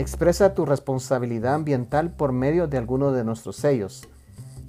Expresa 0.00 0.54
tu 0.54 0.64
responsabilidad 0.64 1.52
ambiental 1.52 2.10
por 2.10 2.32
medio 2.32 2.66
de 2.68 2.78
alguno 2.78 3.12
de 3.12 3.22
nuestros 3.22 3.56
sellos. 3.56 4.08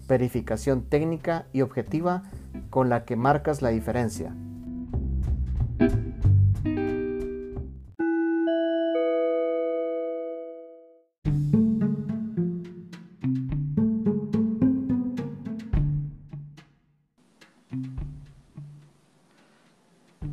Verificación 0.06 0.82
técnica 0.82 1.46
y 1.54 1.62
objetiva 1.62 2.24
con 2.70 2.90
la 2.90 3.06
que 3.06 3.16
marcas 3.16 3.62
la 3.62 3.70
diferencia. 3.70 4.36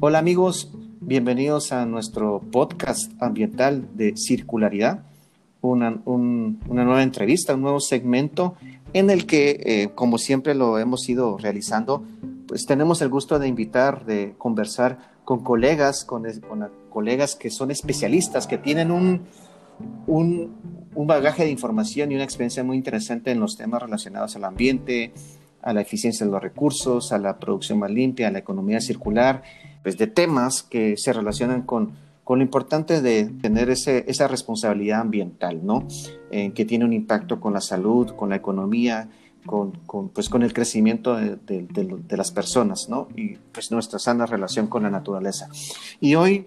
Hola 0.00 0.18
amigos, 0.18 0.72
bienvenidos 1.08 1.72
a 1.72 1.86
nuestro 1.86 2.42
podcast 2.52 3.10
ambiental 3.18 3.88
de 3.94 4.12
circularidad, 4.14 5.04
una, 5.62 6.02
nueva 6.04 7.02
entrevista, 7.02 7.54
un 7.54 7.62
nuevo 7.62 7.80
segmento 7.80 8.56
en 8.92 9.08
el 9.08 9.24
que, 9.24 9.58
eh, 9.64 9.88
como 9.94 10.18
siempre 10.18 10.54
lo 10.54 10.78
hemos 10.78 11.08
ido 11.08 11.38
realizando, 11.38 12.04
pues 12.46 12.66
tenemos 12.66 13.00
el 13.00 13.08
gusto 13.08 13.38
de 13.38 13.48
invitar, 13.48 14.04
de 14.04 14.34
conversar 14.36 14.98
con 15.24 15.42
colegas, 15.42 16.04
con, 16.04 16.26
colegas 16.90 17.36
que 17.36 17.48
son 17.48 17.70
especialistas, 17.70 18.46
que 18.46 18.58
tienen 18.58 18.90
un, 18.90 19.22
un, 20.06 20.90
un 20.94 21.06
bagaje 21.06 21.44
de 21.44 21.50
información 21.50 22.12
y 22.12 22.16
una 22.16 22.24
experiencia 22.24 22.62
muy 22.62 22.76
interesante 22.76 23.30
en 23.30 23.40
los 23.40 23.56
temas 23.56 23.80
relacionados 23.80 24.36
al 24.36 24.44
ambiente, 24.44 25.14
a 25.62 25.72
la 25.72 25.80
eficiencia 25.80 26.26
de 26.26 26.32
los 26.32 26.42
recursos, 26.42 27.12
a 27.12 27.18
la 27.18 27.38
producción 27.38 27.78
más 27.78 27.90
limpia, 27.90 28.28
a 28.28 28.30
la 28.30 28.40
economía 28.40 28.82
circular 28.82 29.42
pues, 29.88 29.96
de 29.96 30.06
temas 30.06 30.62
que 30.62 30.98
se 30.98 31.14
relacionan 31.14 31.62
con, 31.62 31.92
con 32.22 32.40
lo 32.40 32.44
importante 32.44 33.00
de 33.00 33.24
tener 33.24 33.70
ese, 33.70 34.04
esa 34.06 34.28
responsabilidad 34.28 35.00
ambiental, 35.00 35.64
¿no? 35.64 35.88
Eh, 36.30 36.52
que 36.52 36.66
tiene 36.66 36.84
un 36.84 36.92
impacto 36.92 37.40
con 37.40 37.54
la 37.54 37.62
salud, 37.62 38.14
con 38.14 38.28
la 38.28 38.36
economía, 38.36 39.08
con, 39.46 39.70
con 39.86 40.10
pues, 40.10 40.28
con 40.28 40.42
el 40.42 40.52
crecimiento 40.52 41.16
de, 41.16 41.38
de, 41.46 42.16
las 42.18 42.30
personas, 42.30 42.90
¿no? 42.90 43.08
Y 43.16 43.36
pues 43.50 43.70
nuestra 43.70 43.98
sana 43.98 44.26
relación 44.26 44.66
con 44.66 44.82
la 44.82 44.90
naturaleza. 44.90 45.48
Y 46.00 46.16
hoy 46.16 46.46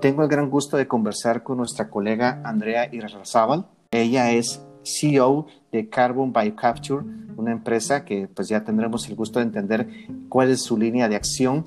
tengo 0.00 0.22
el 0.22 0.30
gran 0.30 0.48
gusto 0.48 0.78
de 0.78 0.88
conversar 0.88 1.42
con 1.42 1.58
nuestra 1.58 1.90
colega 1.90 2.40
Andrea 2.42 2.88
Irrazábal. 2.90 3.66
Ella 3.90 4.30
es 4.30 4.62
CEO 4.82 5.46
de 5.70 5.90
Carbon 5.90 6.32
by 6.32 6.56
Capture, 6.56 7.04
una 7.36 7.52
empresa 7.52 8.06
que 8.06 8.28
pues 8.28 8.48
ya 8.48 8.64
tendremos 8.64 9.06
el 9.10 9.14
gusto 9.14 9.40
de 9.40 9.44
entender 9.44 9.88
cuál 10.30 10.50
es 10.50 10.62
su 10.62 10.78
línea 10.78 11.06
de 11.06 11.16
acción 11.16 11.66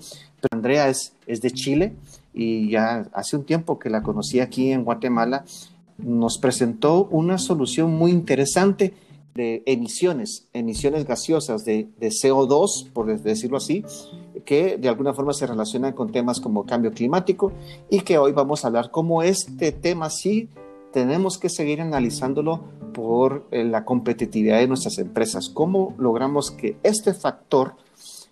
Andrea 0.62 0.90
es, 0.90 1.16
es 1.26 1.42
de 1.42 1.50
Chile 1.50 1.95
y 2.36 2.70
ya 2.70 3.09
hace 3.14 3.36
un 3.36 3.45
tiempo 3.45 3.80
que 3.80 3.90
la 3.90 4.04
conocí 4.04 4.40
aquí 4.40 4.72
en 4.72 4.84
Guatemala, 4.84 5.44
nos 5.98 6.38
presentó 6.38 7.06
una 7.06 7.40
solución 7.40 7.92
muy 7.92 8.12
interesante 8.12 8.94
de 9.34 9.64
emisiones, 9.66 10.48
emisiones 10.53 11.08
gaseosas 11.08 11.66
de, 11.66 11.88
de, 12.00 12.09
CO2, 12.09 12.92
por 12.94 13.08
decirlo 13.22 13.58
así, 13.58 13.84
que 14.45 14.78
de 14.78 14.88
alguna 14.88 15.14
forma 15.14 15.34
se 15.34 15.48
relacionan 15.48 15.94
con 15.94 16.12
temas 16.12 16.40
como 16.40 16.64
cambio 16.68 16.92
climático 16.92 17.52
y 17.90 18.02
que 18.02 18.20
hoy 18.20 18.31
vamos 18.31 18.64
a 18.64 18.68
hablar 18.68 18.92
como 18.92 19.23
este 19.23 19.72
tema 19.72 20.12
sí 20.12 20.48
tenemos 20.94 21.40
que 21.40 21.50
seguir 21.50 21.81
analizándolo 21.81 22.62
por 22.94 23.48
eh, 23.50 23.64
la 23.64 23.84
competitividad 23.84 24.59
de 24.59 24.68
nuestras 24.68 25.00
empresas, 25.00 25.50
cómo 25.50 25.96
logramos 25.98 26.52
que 26.52 26.78
este 26.84 27.14
factor 27.16 27.75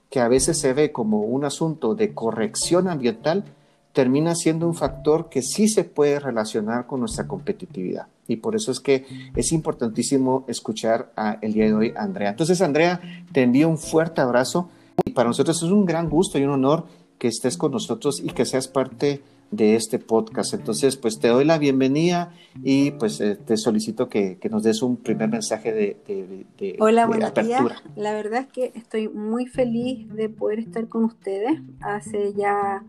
que 0.09 0.19
a 0.19 0.27
veces 0.27 0.59
se 0.59 0.73
ve 0.73 0.91
como 0.91 1.21
un 1.21 1.45
asunto 1.45 1.95
de 1.95 2.13
corrección 2.13 2.87
ambiental, 2.87 3.45
termina 3.93 4.35
siendo 4.35 4.67
un 4.67 4.75
factor 4.75 5.29
que 5.29 5.41
sí 5.41 5.67
se 5.67 5.83
puede 5.83 6.19
relacionar 6.19 6.87
con 6.87 6.99
nuestra 6.99 7.27
competitividad. 7.27 8.07
Y 8.27 8.37
por 8.37 8.55
eso 8.55 8.71
es 8.71 8.79
que 8.79 9.05
es 9.35 9.51
importantísimo 9.51 10.45
escuchar 10.47 11.11
a, 11.15 11.37
el 11.41 11.53
día 11.53 11.65
de 11.65 11.73
hoy 11.73 11.93
Andrea. 11.97 12.29
Entonces, 12.29 12.61
Andrea, 12.61 13.01
te 13.31 13.41
envío 13.41 13.67
un 13.67 13.77
fuerte 13.77 14.21
abrazo 14.21 14.69
y 15.05 15.11
para 15.11 15.29
nosotros 15.29 15.57
es 15.63 15.71
un 15.71 15.85
gran 15.85 16.09
gusto 16.09 16.37
y 16.37 16.43
un 16.43 16.51
honor 16.51 16.85
que 17.17 17.27
estés 17.27 17.57
con 17.57 17.71
nosotros 17.71 18.21
y 18.23 18.29
que 18.29 18.45
seas 18.45 18.67
parte 18.67 19.05
de 19.07 19.21
este 19.57 19.99
podcast. 19.99 20.53
Entonces, 20.53 20.95
pues 20.95 21.19
te 21.19 21.27
doy 21.27 21.45
la 21.45 21.57
bienvenida 21.57 22.33
y 22.63 22.91
pues 22.91 23.19
eh, 23.21 23.35
te 23.35 23.57
solicito 23.57 24.07
que, 24.07 24.37
que, 24.37 24.49
nos 24.49 24.63
des 24.63 24.81
un 24.81 24.97
primer 24.97 25.29
mensaje 25.29 25.73
de, 25.73 26.45
de, 26.57 26.75
Hola, 26.79 27.05
buenos 27.05 27.33
días. 27.33 27.63
La 27.95 28.13
verdad 28.13 28.41
es 28.41 28.47
que 28.47 28.71
estoy 28.75 29.09
muy 29.09 29.47
feliz 29.47 30.07
de 30.13 30.29
poder 30.29 30.59
estar 30.59 30.87
con 30.87 31.03
ustedes. 31.03 31.59
Hace 31.81 32.33
ya 32.33 32.83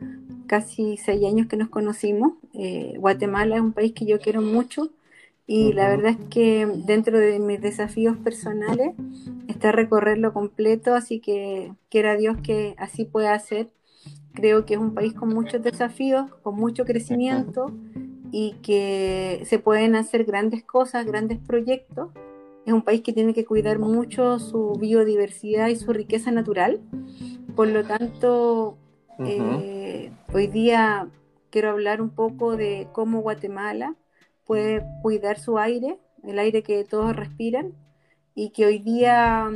casi 0.47 0.97
seis 0.97 1.25
años 1.25 1.47
que 1.47 1.57
nos 1.57 1.69
conocimos. 1.69 2.35
Eh, 2.55 2.95
Guatemala 2.99 3.57
es 3.57 3.63
un 3.63 3.73
país 3.73 3.93
que 3.93 4.07
yo 4.07 4.19
quiero 4.19 4.43
mucho 4.43 4.91
y 5.47 5.73
la 5.73 5.89
verdad 5.89 6.13
es 6.13 6.29
que 6.29 6.65
dentro 6.87 7.19
de 7.19 7.41
mis 7.41 7.61
desafíos 7.61 8.17
personales 8.19 8.95
está 9.49 9.73
recorrerlo 9.73 10.33
completo, 10.33 10.95
así 10.95 11.19
que 11.19 11.73
quiera 11.89 12.17
Dios 12.17 12.37
que 12.41 12.77
así 12.79 13.05
pueda 13.05 13.37
ser 13.41 13.69
Creo 14.35 14.65
que 14.65 14.75
es 14.75 14.81
un 14.81 14.95
país 14.95 15.15
con 15.15 15.29
muchos 15.31 15.63
desafíos, 15.63 16.31
con 16.43 16.57
mucho 16.57 16.85
crecimiento 16.85 17.73
y 18.33 18.53
que 18.63 19.43
se 19.45 19.59
pueden 19.59 19.97
hacer 19.97 20.25
grandes 20.25 20.65
cosas, 20.65 21.07
grandes 21.07 21.39
proyectos. 21.39 22.11
Es 22.65 22.73
un 22.73 22.83
país 22.83 23.01
que 23.03 23.13
tiene 23.13 23.35
que 23.35 23.45
cuidar 23.45 23.79
mucho 23.79 24.39
su 24.39 24.75
biodiversidad 24.79 25.69
y 25.69 25.77
su 25.77 25.93
riqueza 25.93 26.31
natural. 26.31 26.81
Por 27.57 27.69
lo 27.69 27.85
tanto, 27.85 28.79
eh, 29.19 30.13
hoy 30.33 30.47
día 30.47 31.09
quiero 31.51 31.71
hablar 31.71 32.01
un 32.01 32.11
poco 32.11 32.57
de 32.57 32.89
cómo 32.93 33.21
Guatemala 33.21 33.97
puede 34.45 34.85
cuidar 35.03 35.39
su 35.39 35.59
aire, 35.59 35.99
el 36.23 36.39
aire 36.39 36.63
que 36.63 36.85
todos 36.85 37.17
respiran, 37.17 37.73
y 38.35 38.51
que 38.51 38.67
hoy 38.67 38.79
día 38.79 39.51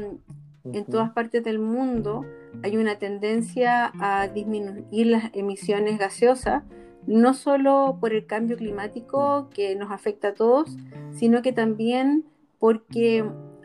en 0.64 0.84
todas 0.86 1.10
partes 1.12 1.44
del 1.44 1.58
mundo 1.58 2.24
hay 2.62 2.76
una 2.76 2.98
tendencia 2.98 3.92
a 4.00 4.28
disminuir 4.28 5.06
las 5.06 5.30
emisiones 5.34 5.98
gaseosas, 5.98 6.62
no 7.06 7.34
solo 7.34 7.98
por 8.00 8.12
el 8.12 8.26
cambio 8.26 8.56
climático 8.56 9.48
que 9.50 9.74
nos 9.76 9.90
afecta 9.90 10.28
a 10.28 10.34
todos, 10.34 10.76
sino 11.12 11.42
que 11.42 11.52
también 11.52 12.24
porque 12.58 13.24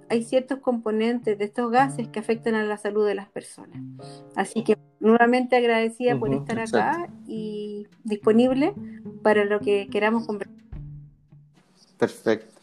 hay 0.10 0.24
ciertos 0.24 0.60
componentes 0.60 1.38
de 1.38 1.46
estos 1.46 1.72
gases 1.72 2.08
que 2.08 2.20
afectan 2.20 2.56
a 2.56 2.64
la 2.64 2.78
salud 2.78 3.06
de 3.06 3.16
las 3.16 3.30
personas. 3.30 3.82
Así 4.36 4.64
que 4.64 4.78
nuevamente 5.00 5.56
agradecida 5.56 6.18
por 6.20 6.34
estar 6.34 6.60
acá 6.60 7.08
y 7.28 7.88
disponible 8.04 8.74
para 9.24 9.46
lo 9.46 9.60
que 9.60 9.88
queramos 9.90 10.26
conversar. 10.26 10.58
Perfecto. 11.98 12.60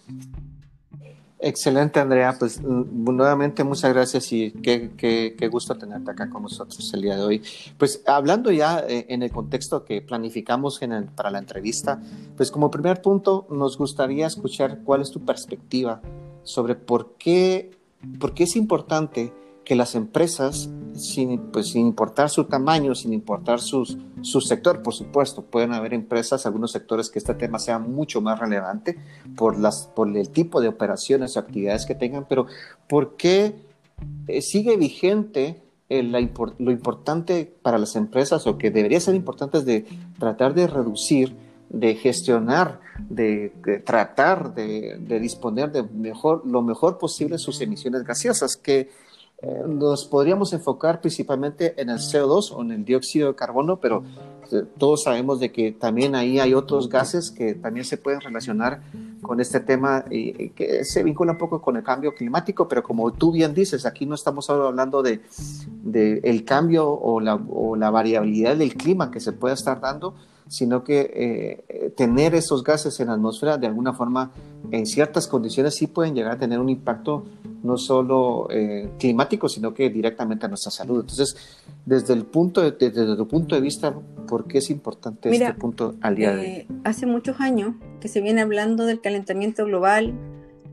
Excelente, 1.39 2.01
Andrea. 2.01 2.35
Pues 2.39 2.63
mm, 2.63 3.15
nuevamente 3.15 3.63
muchas 3.63 3.93
gracias 3.93 4.33
y 4.33 4.53
qué, 4.53 4.93
qué, 4.97 5.49
gusto 5.49 5.75
tenerte 5.75 6.11
acá 6.11 6.31
con 6.31 6.43
nosotros 6.43 6.93
el 6.95 7.03
día 7.03 7.17
de 7.17 7.23
hoy. 7.23 7.43
Pues 7.77 8.03
hablando 8.07 8.51
ya 8.51 8.81
eh, 8.81 9.07
en 9.11 9.23
el 9.23 9.31
contexto 9.31 9.85
que 9.85 10.01
planificamos 10.01 10.81
para 11.15 11.31
la 11.31 11.39
entrevista, 11.39 12.01
pues 12.37 12.51
como 12.51 12.71
primer 12.71 13.03
punto 13.03 13.47
nos 13.51 13.77
gustaría 13.77 14.27
escuchar 14.27 14.81
cuál 14.83 15.03
es 15.03 15.11
tu 15.11 15.25
perspectiva 15.25 16.01
sobre 16.43 16.75
por 16.75 17.15
qué, 17.19 17.71
por 18.19 18.33
qué 18.33 18.45
es 18.45 18.57
importante 18.57 19.33
que 19.67 19.75
las 19.75 19.97
empresas, 19.97 20.71
sin, 20.95 21.51
pues, 21.51 21.73
sin 21.73 21.89
importar 21.89 22.31
su 22.31 22.45
tamaño, 22.45 22.95
sin 22.95 23.13
importar 23.13 23.61
sus, 23.61 23.99
su 24.23 24.41
sector, 24.41 24.81
por 24.81 24.95
supuesto, 24.95 25.43
pueden 25.43 25.73
haber 25.73 25.93
empresas, 25.93 26.47
algunos 26.47 26.71
sectores 26.71 27.11
que 27.11 27.19
este 27.19 27.35
tema 27.35 27.59
sea 27.59 27.81
mucho 27.81 28.21
más 28.21 28.39
relevante 28.39 28.97
por, 29.37 29.59
las, 29.59 29.89
por 29.89 30.17
el 30.17 30.31
tipo 30.31 30.61
de 30.61 30.69
operaciones 30.69 31.37
o 31.37 31.41
actividades 31.41 31.85
que 31.85 31.97
tengan, 31.97 32.27
pero 32.29 32.47
¿por 32.89 33.17
qué 33.17 33.57
eh, 34.29 34.41
sigue 34.41 34.77
vigente 34.77 35.61
lo 35.89 36.71
importante 36.71 37.53
para 37.63 37.79
las 37.79 37.97
empresas 37.97 38.47
o 38.47 38.59
que 38.59 38.71
debería 38.71 39.01
ser 39.01 39.17
importante 39.17 39.59
es 39.59 39.65
de 39.65 39.85
tratar 40.19 40.55
de 40.55 40.69
reducir, 40.69 41.37
de 41.71 41.95
gestionar, 41.97 42.81
de, 43.09 43.53
tratar 43.85 44.55
de, 44.55 45.19
disponer 45.21 45.73
de 45.73 45.83
mejor, 45.83 46.47
lo 46.47 46.63
mejor 46.63 46.99
posible 46.99 47.39
sus 47.39 47.61
emisiones 47.61 48.05
gaseosas, 48.05 48.57
que 48.57 48.91
nos 49.67 50.07
podríamos 50.07 50.53
enfocar 50.53 51.01
principalmente 51.01 51.81
en 51.81 51.91
el 51.91 51.99
CO2 51.99 52.53
o 52.53 52.63
en 52.63 52.73
el 52.73 52.85
dióxido 52.85 53.29
de 53.29 53.35
carbono, 53.35 53.79
pero 53.79 54.03
eh, 54.51 54.65
todos 54.79 55.03
sabemos 55.03 55.41
de 55.41 55.53
que 55.53 55.73
también 55.73 56.15
ahí 56.15 56.39
hay 56.39 56.55
otros 56.55 56.89
gases 56.89 57.31
que 57.31 57.55
también 57.55 57.85
se 57.85 57.99
pueden 57.99 58.21
relacionar 58.21 58.81
con 59.21 59.41
este 59.41 59.61
tema 59.61 60.05
y, 60.11 60.51
que 60.51 60.85
se 60.85 61.03
vincula 61.03 61.33
un 61.33 61.39
poco 61.39 61.61
con 61.61 61.77
el 61.77 61.83
cambio 61.83 62.15
climático, 62.15 62.69
pero 62.69 62.83
como 62.83 63.13
tú 63.13 63.33
bien 63.33 63.55
dices, 63.55 63.85
aquí 63.87 64.07
no 64.07 64.15
estamos 64.15 64.49
hablando 64.49 65.03
de, 65.03 65.21
de 65.83 66.21
el 66.25 66.45
cambio 66.45 66.89
o 66.89 67.21
la, 67.21 67.35
o 67.35 67.77
la, 67.77 67.91
variabilidad 67.91 68.57
del 68.57 68.75
clima 68.75 69.11
que 69.11 69.21
se 69.21 69.33
puede 69.33 69.55
estar 69.55 69.81
dando, 69.81 70.15
sino 70.49 70.85
que 70.85 71.65
eh, 71.69 71.93
tener 71.97 72.35
esos 72.35 72.63
gases 72.63 73.01
en 73.01 73.09
la 73.09 73.15
atmósfera 73.15 73.59
de 73.59 73.67
alguna 73.67 73.93
forma 73.93 74.31
en 74.71 74.87
ciertas 74.87 75.27
condiciones 75.27 75.75
sí 75.75 75.87
pueden 75.87 76.15
llegar 76.15 76.33
a 76.33 76.39
tener 76.39 76.61
un 76.61 76.69
impacto 76.69 77.25
no 77.63 77.77
solo 77.77 78.49
eh, 78.51 78.91
climático, 78.99 79.49
sino 79.49 79.75
que 79.75 79.91
directamente 79.91 80.47
a 80.47 80.49
nuestra 80.49 80.71
salud. 80.71 81.01
Entonces, 81.01 81.37
desde 81.85 82.15
el 82.15 82.25
punto 82.25 82.63
de, 82.63 82.71
desde 82.73 83.17
tu 83.17 83.27
punto 83.27 83.55
de 83.55 83.61
vista, 83.61 83.95
¿por 84.29 84.47
qué 84.47 84.59
es 84.59 84.71
importante 84.71 85.31
este 85.31 85.55
punto 85.55 85.97
al 86.01 86.15
día 86.15 86.35
de 86.35 86.39
hoy? 86.39 86.47
Eh, 86.47 86.67
hace 86.85 87.07
muchos 87.07 87.41
años 87.41 87.75
que 88.01 88.09
se 88.09 88.21
viene 88.21 88.41
hablando 88.41 88.87
del 88.87 89.01
calentamiento 89.01 89.65
global, 89.65 90.15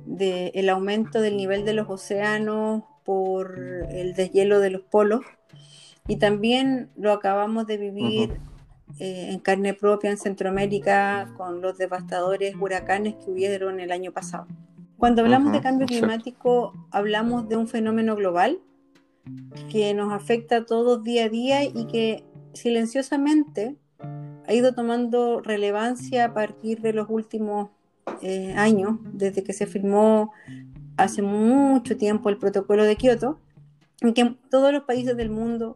del 0.05 0.69
aumento 0.69 1.19
del 1.19 1.35
nivel 1.35 1.65
de 1.65 1.73
los 1.73 1.89
océanos 1.89 2.83
por 3.03 3.57
el 3.89 4.13
deshielo 4.13 4.59
de 4.59 4.69
los 4.69 4.81
polos, 4.81 5.21
y 6.07 6.17
también 6.17 6.89
lo 6.95 7.11
acabamos 7.11 7.65
de 7.65 7.77
vivir 7.77 8.39
eh, 8.99 9.29
en 9.31 9.39
carne 9.39 9.73
propia 9.73 10.11
en 10.11 10.17
Centroamérica 10.17 11.33
con 11.37 11.61
los 11.61 11.77
devastadores 11.77 12.55
huracanes 12.59 13.15
que 13.15 13.31
hubieron 13.31 13.79
el 13.79 13.91
año 13.91 14.11
pasado. 14.11 14.47
Cuando 14.97 15.21
hablamos 15.21 15.51
de 15.51 15.61
cambio 15.61 15.87
climático, 15.87 16.73
hablamos 16.91 17.49
de 17.49 17.57
un 17.57 17.67
fenómeno 17.67 18.15
global 18.15 18.59
que 19.69 19.93
nos 19.93 20.13
afecta 20.13 20.57
a 20.57 20.65
todos 20.65 21.03
día 21.03 21.25
a 21.25 21.29
día 21.29 21.63
y 21.63 21.87
que 21.87 22.23
silenciosamente 22.53 23.75
ha 24.47 24.53
ido 24.53 24.73
tomando 24.73 25.41
relevancia 25.41 26.25
a 26.25 26.33
partir 26.33 26.81
de 26.81 26.93
los 26.93 27.07
últimos 27.09 27.69
eh, 28.21 28.53
años, 28.55 28.99
desde 29.13 29.43
que 29.43 29.53
se 29.53 29.65
firmó 29.65 30.31
hace 30.97 31.21
mucho 31.21 31.97
tiempo 31.97 32.29
el 32.29 32.37
protocolo 32.37 32.83
de 32.83 32.95
Kioto, 32.95 33.39
en 34.01 34.13
que 34.13 34.35
todos 34.49 34.71
los 34.71 34.83
países 34.83 35.15
del 35.15 35.29
mundo, 35.29 35.75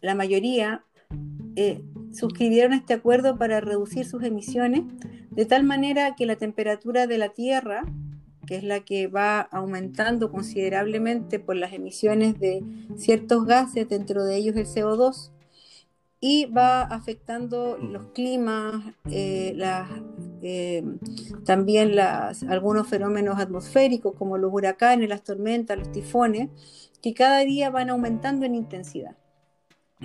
la 0.00 0.14
mayoría, 0.14 0.84
eh, 1.56 1.82
suscribieron 2.18 2.72
este 2.72 2.94
acuerdo 2.94 3.38
para 3.38 3.60
reducir 3.60 4.04
sus 4.04 4.22
emisiones, 4.22 4.82
de 5.30 5.46
tal 5.46 5.64
manera 5.64 6.16
que 6.16 6.26
la 6.26 6.36
temperatura 6.36 7.06
de 7.06 7.18
la 7.18 7.30
Tierra, 7.30 7.82
que 8.46 8.56
es 8.56 8.64
la 8.64 8.80
que 8.80 9.06
va 9.06 9.40
aumentando 9.40 10.30
considerablemente 10.30 11.38
por 11.38 11.56
las 11.56 11.72
emisiones 11.72 12.38
de 12.40 12.64
ciertos 12.96 13.46
gases, 13.46 13.88
dentro 13.88 14.24
de 14.24 14.36
ellos 14.36 14.56
el 14.56 14.66
CO2, 14.66 15.30
y 16.20 16.46
va 16.46 16.82
afectando 16.82 17.78
los 17.78 18.06
climas, 18.06 18.82
eh, 19.10 19.56
eh, 20.42 20.82
también 21.44 21.96
algunos 22.48 22.88
fenómenos 22.88 23.38
atmosféricos 23.38 24.14
como 24.16 24.36
los 24.36 24.52
huracanes, 24.52 25.08
las 25.08 25.22
tormentas, 25.22 25.78
los 25.78 25.92
tifones, 25.92 26.48
que 27.00 27.14
cada 27.14 27.40
día 27.40 27.70
van 27.70 27.90
aumentando 27.90 28.44
en 28.44 28.56
intensidad. 28.56 29.16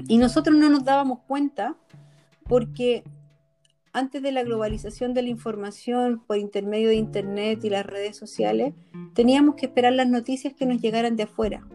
Y 0.07 0.17
nosotros 0.17 0.55
no 0.55 0.69
nos 0.69 0.83
dábamos 0.83 1.19
cuenta 1.27 1.77
porque 2.47 3.03
antes 3.93 4.21
de 4.23 4.31
la 4.31 4.43
globalización 4.43 5.13
de 5.13 5.21
la 5.21 5.29
información 5.29 6.23
por 6.25 6.37
intermedio 6.37 6.89
de 6.89 6.95
Internet 6.95 7.63
y 7.63 7.69
las 7.69 7.85
redes 7.85 8.17
sociales, 8.17 8.73
teníamos 9.13 9.55
que 9.55 9.67
esperar 9.67 9.93
las 9.93 10.07
noticias 10.07 10.53
que 10.53 10.65
nos 10.65 10.81
llegaran 10.81 11.15
de 11.15 11.23
afuera. 11.23 11.67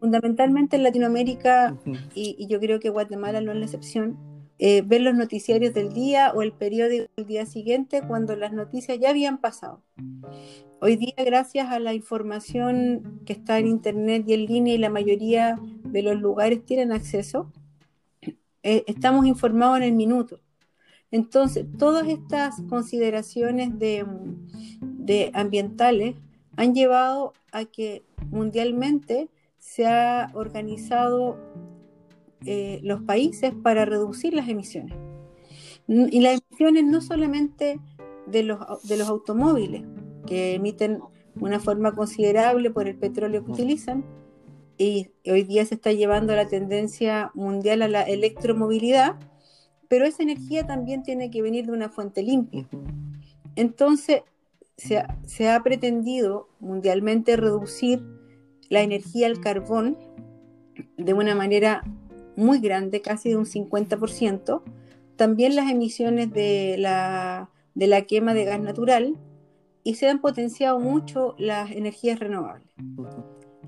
Fundamentalmente 0.00 0.76
en 0.76 0.82
Latinoamérica, 0.82 1.76
y, 2.14 2.46
yo 2.48 2.58
creo 2.58 2.80
que 2.80 2.88
Guatemala 2.88 3.40
no 3.40 3.52
es 3.52 3.58
la 3.58 3.64
excepción, 3.66 4.18
eh, 4.58 4.82
ver 4.82 5.02
los 5.02 5.14
noticiarios 5.14 5.74
del 5.74 5.92
día 5.92 6.32
o 6.34 6.42
el 6.42 6.52
periódico 6.52 7.06
del 7.16 7.26
día 7.26 7.46
siguiente 7.46 8.02
cuando 8.06 8.34
las 8.34 8.52
noticias 8.52 8.98
ya 8.98 9.10
habían 9.10 9.38
pasado. 9.38 9.82
Hoy 10.80 10.96
día, 10.96 11.14
gracias 11.18 11.68
a 11.68 11.78
la 11.78 11.94
información 11.94 13.20
que 13.26 13.34
está 13.34 13.58
en 13.58 13.66
Internet 13.66 14.24
y 14.26 14.34
en 14.34 14.46
línea 14.46 14.74
y 14.74 14.78
la 14.78 14.90
mayoría 14.90 15.58
de 15.84 16.02
los 16.02 16.20
lugares 16.20 16.64
tienen 16.64 16.92
acceso, 16.92 17.52
eh, 18.62 18.84
estamos 18.86 19.26
informados 19.26 19.78
en 19.78 19.82
el 19.84 19.92
minuto. 19.92 20.40
Entonces, 21.10 21.66
todas 21.78 22.08
estas 22.08 22.60
consideraciones 22.68 23.78
de, 23.78 25.30
ambientales 25.34 26.16
han 26.56 26.74
llevado 26.74 27.34
a 27.52 27.66
que 27.66 28.02
mundialmente 28.30 29.28
se 29.58 29.86
ha 29.86 30.30
organizado 30.34 31.38
eh, 32.46 32.80
los 32.82 33.02
países 33.02 33.52
para 33.62 33.84
reducir 33.84 34.32
las 34.32 34.48
emisiones. 34.48 34.96
Y 35.86 36.20
las 36.20 36.40
emisiones 36.48 36.84
no 36.84 37.00
solamente 37.02 37.78
de 38.26 38.42
los, 38.44 38.58
de 38.88 38.96
los 38.96 39.08
automóviles, 39.08 39.82
que 40.26 40.54
emiten 40.54 41.00
una 41.40 41.60
forma 41.60 41.92
considerable 41.92 42.70
por 42.70 42.88
el 42.88 42.96
petróleo 42.96 43.44
que 43.44 43.52
utilizan. 43.52 44.04
Y 44.78 45.10
hoy 45.26 45.44
día 45.44 45.64
se 45.64 45.74
está 45.74 45.92
llevando 45.92 46.34
la 46.34 46.48
tendencia 46.48 47.30
mundial 47.34 47.82
a 47.82 47.88
la 47.88 48.02
electromovilidad, 48.02 49.16
pero 49.88 50.06
esa 50.06 50.22
energía 50.22 50.66
también 50.66 51.02
tiene 51.02 51.30
que 51.30 51.42
venir 51.42 51.66
de 51.66 51.72
una 51.72 51.90
fuente 51.90 52.22
limpia. 52.22 52.68
Entonces, 53.56 54.22
se 54.76 55.48
ha, 55.48 55.62
pretendido 55.62 56.48
mundialmente 56.58 57.36
reducir 57.36 58.02
la 58.68 58.80
energía 58.82 59.26
al 59.26 59.40
carbón 59.40 59.98
de 60.96 61.12
una 61.12 61.34
manera 61.34 61.82
muy 62.36 62.58
grande, 62.58 63.02
casi 63.02 63.28
de 63.28 63.36
un 63.36 63.44
50%. 63.44 64.62
También 65.16 65.54
las 65.54 65.70
emisiones 65.70 66.32
de 66.32 66.76
la, 66.78 67.50
de 67.74 67.86
la 67.86 68.02
quema 68.02 68.34
de 68.34 68.44
gas 68.44 68.60
natural, 68.60 69.18
y 69.84 69.94
se 69.94 70.08
han 70.08 70.20
potenciado 70.20 70.78
mucho 70.78 71.34
las 71.38 71.70
energías 71.72 72.18
renovables. 72.18 72.72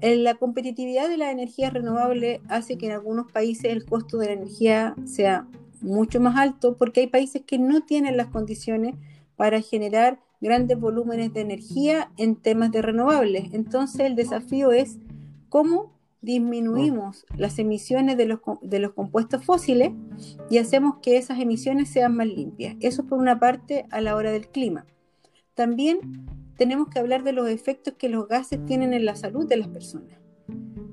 La 0.00 0.34
competitividad 0.34 1.08
de 1.08 1.16
las 1.16 1.32
energías 1.32 1.72
renovables 1.72 2.40
hace 2.48 2.76
que 2.76 2.86
en 2.86 2.92
algunos 2.92 3.30
países 3.30 3.66
el 3.66 3.84
costo 3.84 4.18
de 4.18 4.26
la 4.26 4.32
energía 4.32 4.94
sea 5.04 5.46
mucho 5.80 6.20
más 6.20 6.36
alto 6.36 6.76
porque 6.76 7.00
hay 7.00 7.06
países 7.06 7.42
que 7.46 7.58
no 7.58 7.82
tienen 7.82 8.16
las 8.16 8.28
condiciones 8.28 8.96
para 9.36 9.60
generar 9.60 10.20
grandes 10.40 10.78
volúmenes 10.78 11.32
de 11.32 11.40
energía 11.40 12.10
en 12.16 12.36
temas 12.36 12.70
de 12.72 12.82
renovables. 12.82 13.52
Entonces 13.54 14.00
el 14.00 14.14
desafío 14.14 14.72
es 14.72 14.98
cómo 15.48 15.92
disminuimos 16.20 17.26
las 17.36 17.58
emisiones 17.58 18.16
de 18.16 18.26
los, 18.26 18.40
de 18.62 18.78
los 18.78 18.92
compuestos 18.92 19.44
fósiles 19.44 19.92
y 20.50 20.58
hacemos 20.58 20.96
que 21.02 21.16
esas 21.18 21.38
emisiones 21.38 21.88
sean 21.90 22.16
más 22.16 22.26
limpias. 22.26 22.76
Eso 22.80 23.04
por 23.04 23.18
una 23.18 23.38
parte 23.38 23.86
a 23.90 24.00
la 24.00 24.16
hora 24.16 24.32
del 24.32 24.48
clima. 24.48 24.86
También 25.54 26.26
tenemos 26.56 26.88
que 26.88 26.98
hablar 26.98 27.24
de 27.24 27.32
los 27.32 27.48
efectos 27.48 27.94
que 27.94 28.08
los 28.08 28.28
gases 28.28 28.64
tienen 28.66 28.92
en 28.92 29.04
la 29.04 29.16
salud 29.16 29.46
de 29.46 29.56
las 29.56 29.68
personas. 29.68 30.18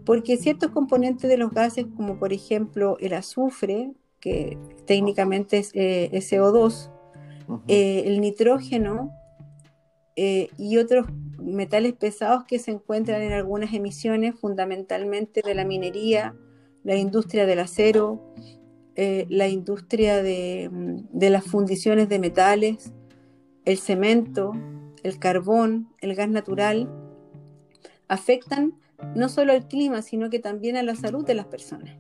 Porque 0.06 0.38
ciertos 0.38 0.72
componentes 0.72 1.30
de 1.30 1.38
los 1.38 1.52
gases, 1.52 1.86
como 1.96 2.18
por 2.18 2.34
ejemplo 2.34 2.98
el 3.00 3.14
azufre, 3.14 3.92
que 4.20 4.58
técnicamente 4.86 5.60
es, 5.60 5.72
eh, 5.74 6.10
CO2, 6.14 6.92
eh, 7.68 8.04
el 8.06 8.22
nitrógeno 8.22 9.12
eh, 10.16 10.50
y 10.58 10.78
otros 10.78 11.08
metales 11.42 11.94
pesados 11.94 12.46
que 12.46 12.60
se 12.60 12.72
encuentran 12.72 13.22
en 13.22 13.34
algunas 13.34 13.74
emisiones, 13.74 14.36
fundamentalmente 14.40 15.42
de 15.44 15.56
la 15.56 15.66
minería, 15.66 16.36
la 16.84 16.96
industria 16.96 17.46
del 17.46 17.60
acero, 17.60 18.34
la 18.96 19.48
industria 19.48 20.22
de, 20.22 20.70
de 20.72 21.30
las 21.32 21.44
fundiciones 21.46 22.08
de 22.08 22.20
metales, 22.20 22.94
el 23.66 23.80
cemento, 23.80 24.54
el 25.04 25.20
carbón, 25.20 25.90
el 26.00 26.16
gas 26.16 26.30
natural, 26.30 26.90
afectan 28.08 28.74
no 29.16 29.30
solo 29.30 29.54
al 29.54 29.68
clima, 29.68 30.02
sino 30.02 30.30
que 30.30 30.40
también 30.40 30.78
a 30.78 30.84
la 30.84 30.96
salud 30.96 31.26
de 31.26 31.34
las 31.34 31.46
personas. 31.46 31.98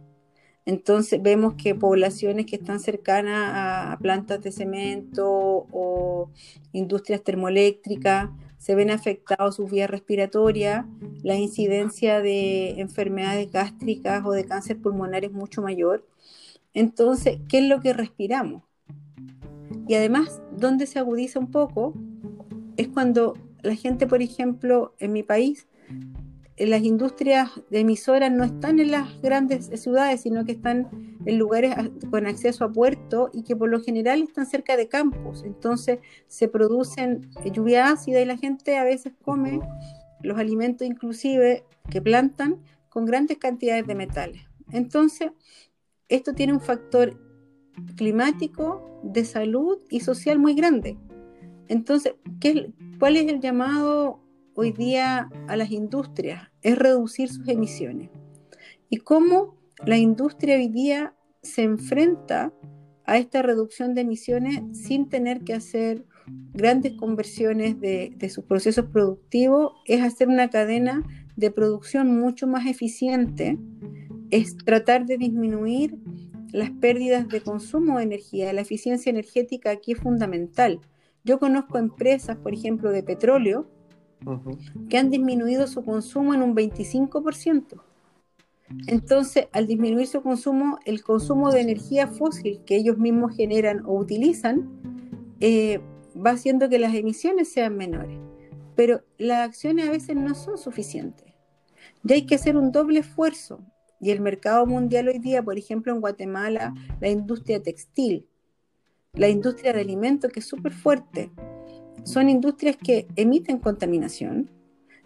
Entonces 0.65 1.22
vemos 1.22 1.55
que 1.55 1.74
poblaciones 1.74 2.46
que 2.46 2.58
están 2.58 2.79
cercanas 2.79 3.51
a 3.53 3.98
plantas 4.00 4.41
de 4.41 4.51
cemento 4.51 5.25
o 5.27 6.29
industrias 6.72 7.24
termoeléctricas 7.24 8.29
se 8.58 8.75
ven 8.75 8.91
afectados 8.91 9.55
sus 9.55 9.72
vías 9.72 9.89
respiratorias, 9.89 10.86
la 11.24 11.36
incidencia 11.36 12.22
de 12.22 12.79
enfermedades 12.79 13.51
gástricas 13.51 14.24
o 14.24 14.34
de 14.34 14.46
cáncer 14.46 14.79
pulmonar 14.79 15.25
es 15.25 15.31
mucho 15.31 15.63
mayor. 15.63 16.05
Entonces, 16.75 17.39
¿qué 17.50 17.58
es 17.58 17.63
lo 17.63 17.81
que 17.81 17.93
respiramos? 17.93 18.62
Y 19.88 19.96
además, 19.96 20.43
donde 20.55 20.86
se 20.86 21.00
agudiza 21.00 21.39
un 21.39 21.50
poco 21.50 21.96
es 22.82 22.88
cuando 22.88 23.38
la 23.62 23.76
gente, 23.76 24.08
por 24.08 24.22
ejemplo, 24.22 24.96
en 25.00 25.14
mi 25.14 25.24
país, 25.24 25.68
en 26.58 26.70
las 26.70 26.84
industrias 26.84 27.50
de 27.70 27.80
emisoras 27.80 28.32
no 28.32 28.44
están 28.44 28.80
en 28.80 28.92
las 28.92 29.20
grandes 29.22 29.68
ciudades, 29.82 30.22
sino 30.22 30.46
que 30.46 30.52
están 30.52 31.18
en 31.26 31.40
lugares 31.40 31.76
con 32.10 32.28
acceso 32.28 32.66
a 32.66 32.72
puerto 32.72 33.30
y 33.34 33.44
que 33.44 33.56
por 33.56 33.70
lo 33.70 33.82
general 33.82 34.22
están 34.22 34.46
cerca 34.46 34.78
de 34.78 34.88
campos. 34.88 35.44
Entonces 35.44 36.00
se 36.28 36.48
producen 36.48 37.30
lluvia 37.52 37.90
ácida 37.90 38.22
y 38.22 38.26
la 38.26 38.38
gente 38.38 38.78
a 38.78 38.84
veces 38.84 39.14
come 39.24 39.60
los 40.22 40.38
alimentos 40.38 40.88
inclusive 40.88 41.64
que 41.90 42.02
plantan 42.02 42.62
con 42.90 43.06
grandes 43.06 43.38
cantidades 43.38 43.88
de 43.88 43.96
metales. 43.96 44.42
Entonces, 44.72 45.32
esto 46.10 46.34
tiene 46.34 46.54
un 46.54 46.62
factor 46.62 47.20
climático, 47.96 48.88
de 49.04 49.26
salud 49.26 49.80
y 49.90 50.02
social 50.02 50.38
muy 50.38 50.54
grande. 50.54 50.98
Entonces, 51.72 52.16
¿qué, 52.42 52.74
¿cuál 53.00 53.16
es 53.16 53.32
el 53.32 53.40
llamado 53.40 54.20
hoy 54.56 54.74
día 54.74 55.30
a 55.48 55.56
las 55.56 55.72
industrias? 55.72 56.50
Es 56.62 56.78
reducir 56.78 57.30
sus 57.30 57.48
emisiones. 57.48 58.10
¿Y 58.90 58.98
cómo 58.98 59.56
la 59.86 59.98
industria 59.98 60.58
hoy 60.58 60.68
día 60.68 61.16
se 61.42 61.63
enfrenta 61.63 62.54
a 63.06 63.18
esta 63.18 63.42
reducción 63.42 63.96
de 63.96 64.01
emisiones 64.01 64.62
sin 64.74 65.08
tener 65.08 65.46
que 65.46 65.54
hacer 65.54 66.06
grandes 66.51 66.92
conversiones 66.98 67.80
de, 67.80 68.30
sus 68.30 68.44
procesos 68.44 68.88
productivos, 68.88 69.72
es 69.86 70.01
hacer 70.01 70.28
una 70.28 70.50
cadena 70.50 71.04
de 71.38 71.51
producción 71.51 72.20
mucho 72.20 72.48
más 72.48 72.68
eficiente, 72.68 73.58
es 74.30 74.58
tratar 74.58 75.06
de 75.06 75.18
disminuir 75.18 75.98
las 76.51 76.70
pérdidas 76.72 77.30
de 77.30 77.40
consumo 77.40 77.98
de 77.98 78.04
energía. 78.04 78.51
La 78.51 78.60
eficiencia 78.60 79.10
energética 79.10 79.72
aquí 79.72 79.94
es 79.94 80.00
fundamental. 80.00 80.82
Yo 81.24 81.40
conozco 81.40 81.78
empresas, 81.78 82.38
por 82.38 82.54
ejemplo, 82.54 82.92
de 82.92 83.04
petróleo, 83.04 83.68
que 84.90 84.98
han 84.98 85.10
disminuido 85.10 85.68
su 85.68 85.84
consumo 85.84 86.34
en 86.34 86.42
un 86.42 86.56
25%. 86.56 87.82
Entonces, 88.88 89.48
al 89.51 89.68
disminuir 89.68 90.08
su 90.08 90.22
consumo, 90.22 90.80
el 90.86 91.04
consumo 91.04 91.51
de 91.51 91.62
energía 91.62 92.08
fósil 92.08 92.62
que 92.66 92.75
ellos 92.75 92.98
mismos 92.98 93.36
generan 93.36 93.84
o 93.86 93.98
utilizan, 93.98 94.70
eh, 95.40 95.82
va 96.16 96.32
haciendo 96.32 96.70
que 96.70 96.80
las 96.80 96.94
emisiones 96.94 97.51
sean 97.51 97.75
menores. 97.75 98.18
Pero 98.75 99.04
las 99.18 99.50
acciones 99.50 99.88
a 99.88 99.92
veces 99.92 100.16
no 100.16 100.34
son 100.36 100.58
suficientes. 100.58 101.34
Ya 102.04 102.16
hay 102.16 102.25
que 102.25 102.36
hacer 102.36 102.56
un 102.58 102.72
doble 102.72 103.00
esfuerzo. 103.00 103.60
Y 104.00 104.10
el 104.12 104.22
mercado 104.22 104.66
mundial 104.66 105.10
hoy 105.10 105.20
día, 105.20 105.44
por 105.44 105.58
ejemplo, 105.58 105.94
en 105.94 106.01
Guatemala, 106.01 106.74
la 107.00 107.10
industria 107.10 107.62
textil, 107.62 108.28
la 109.13 109.30
industria 109.30 109.74
de 109.74 109.82
alimentos, 109.82 110.32
que 110.32 110.39
es 110.39 110.46
súper 110.46 110.74
fuerte, 110.74 111.32
son 112.03 112.30
industrias 112.30 112.77
que 112.77 113.08
emiten 113.15 113.60
contaminación, 113.60 114.50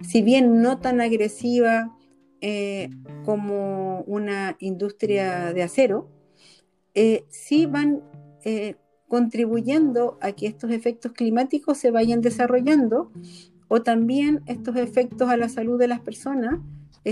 si 0.01 0.21
bien 0.21 0.61
no 0.61 0.79
tan 0.79 1.01
agresiva 1.01 1.95
eh, 2.41 2.89
como 3.23 4.01
una 4.01 4.55
industria 4.59 5.53
de 5.53 5.63
acero, 5.63 6.09
eh, 6.93 7.25
sí 7.29 7.65
van 7.65 8.03
eh, 8.43 8.75
contribuyendo 9.07 10.17
a 10.21 10.33
que 10.33 10.47
estos 10.47 10.71
efectos 10.71 11.13
climáticos 11.13 11.77
se 11.77 11.91
vayan 11.91 12.21
desarrollando 12.21 13.11
o 13.67 13.81
también 13.81 14.41
estos 14.45 14.75
efectos 14.75 15.29
a 15.29 15.37
la 15.37 15.49
salud 15.49 15.79
de 15.79 15.87
las 15.87 16.01
personas 16.01 16.59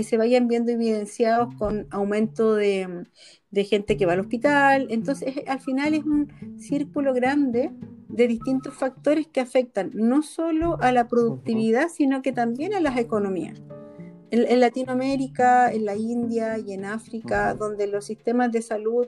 se 0.02 0.16
vayan 0.16 0.48
viendo 0.48 0.72
evidenciados 0.72 1.54
con 1.54 1.86
aumento 1.90 2.54
de, 2.54 3.04
de, 3.50 3.64
gente 3.64 3.96
que 3.96 4.06
va 4.06 4.14
al 4.14 4.20
hospital. 4.20 4.88
Entonces, 4.90 5.34
al 5.46 5.60
final 5.60 5.94
es 5.94 6.04
un 6.04 6.32
círculo 6.58 7.14
grande 7.14 7.70
de 8.08 8.28
distintos 8.28 8.74
factores 8.74 9.26
que 9.28 9.40
afectan 9.40 9.90
no 9.94 10.22
solo 10.22 10.78
a 10.80 10.92
la 10.92 11.06
productividad, 11.06 11.88
sino 11.88 12.22
que 12.22 12.32
también 12.32 12.74
a 12.74 12.80
las 12.80 12.96
economías. 12.96 13.62
En, 14.30 14.58
Latinoamérica, 14.58 15.72
en 15.72 15.84
la 15.84 15.94
India 15.94 16.58
y 16.58 16.72
en 16.72 16.84
África, 16.84 17.54
donde 17.54 17.86
los 17.86 18.04
sistemas 18.04 18.50
de 18.50 18.62
salud 18.62 19.06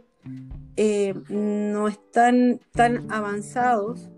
eh, 0.76 1.14
no 1.28 1.88
están 1.88 2.61
tan 2.73 3.11
avanzados, 3.11 4.09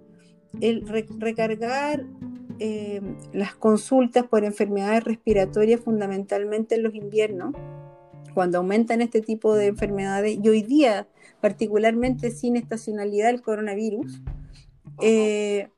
el 0.60 0.86
recargar 0.86 2.04
eh, 2.58 3.00
las 3.32 3.54
consultas 3.54 4.26
por 4.26 4.44
enfermedades 4.44 5.04
respiratorias 5.04 5.80
fundamentalmente 5.80 6.74
en 6.74 6.82
los 6.82 6.94
inviernos, 6.94 7.54
cuando 8.34 8.58
aumentan 8.58 9.00
este 9.00 9.20
tipo 9.20 9.54
de 9.54 9.66
enfermedades, 9.66 10.38
y 10.42 10.48
hoy 10.48 10.62
día, 10.62 11.08
particularmente 11.40 12.30
sin 12.30 12.56
estacionalidad 12.56 13.30
el 13.30 13.42
coronavirus, 13.42 14.22
eh, 15.00 15.70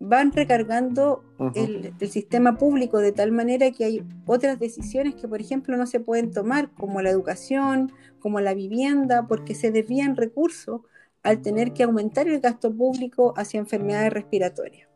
van 0.00 0.32
recargando 0.32 1.24
el, 1.54 1.92
sistema 2.08 2.56
público 2.56 2.98
de 2.98 3.12
tal 3.12 3.32
manera 3.32 3.70
que 3.72 3.84
hay 3.84 4.04
otras 4.26 4.58
decisiones 4.58 5.16
que, 5.16 5.26
por 5.26 5.40
ejemplo, 5.40 5.76
no 5.76 5.86
se 5.86 6.00
pueden 6.00 6.30
tomar, 6.30 6.70
como 6.74 7.02
la 7.02 7.10
educación, 7.10 7.92
como 8.20 8.40
la 8.40 8.54
vivienda, 8.54 9.26
porque 9.26 9.54
se 9.54 9.72
desvían 9.72 10.16
recursos 10.16 10.82
al 11.22 11.42
tener 11.42 11.72
que 11.72 11.82
aumentar 11.82 12.28
el 12.28 12.40
gasto 12.40 12.72
público 12.72 13.34
hacia 13.36 13.58
enfermedades 13.58 14.12
respiratorias. 14.12 14.87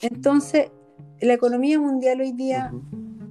Entonces, 0.00 0.70
la 1.20 1.34
economía 1.34 1.80
mundial 1.80 2.20
hoy 2.20 2.32
día 2.32 2.72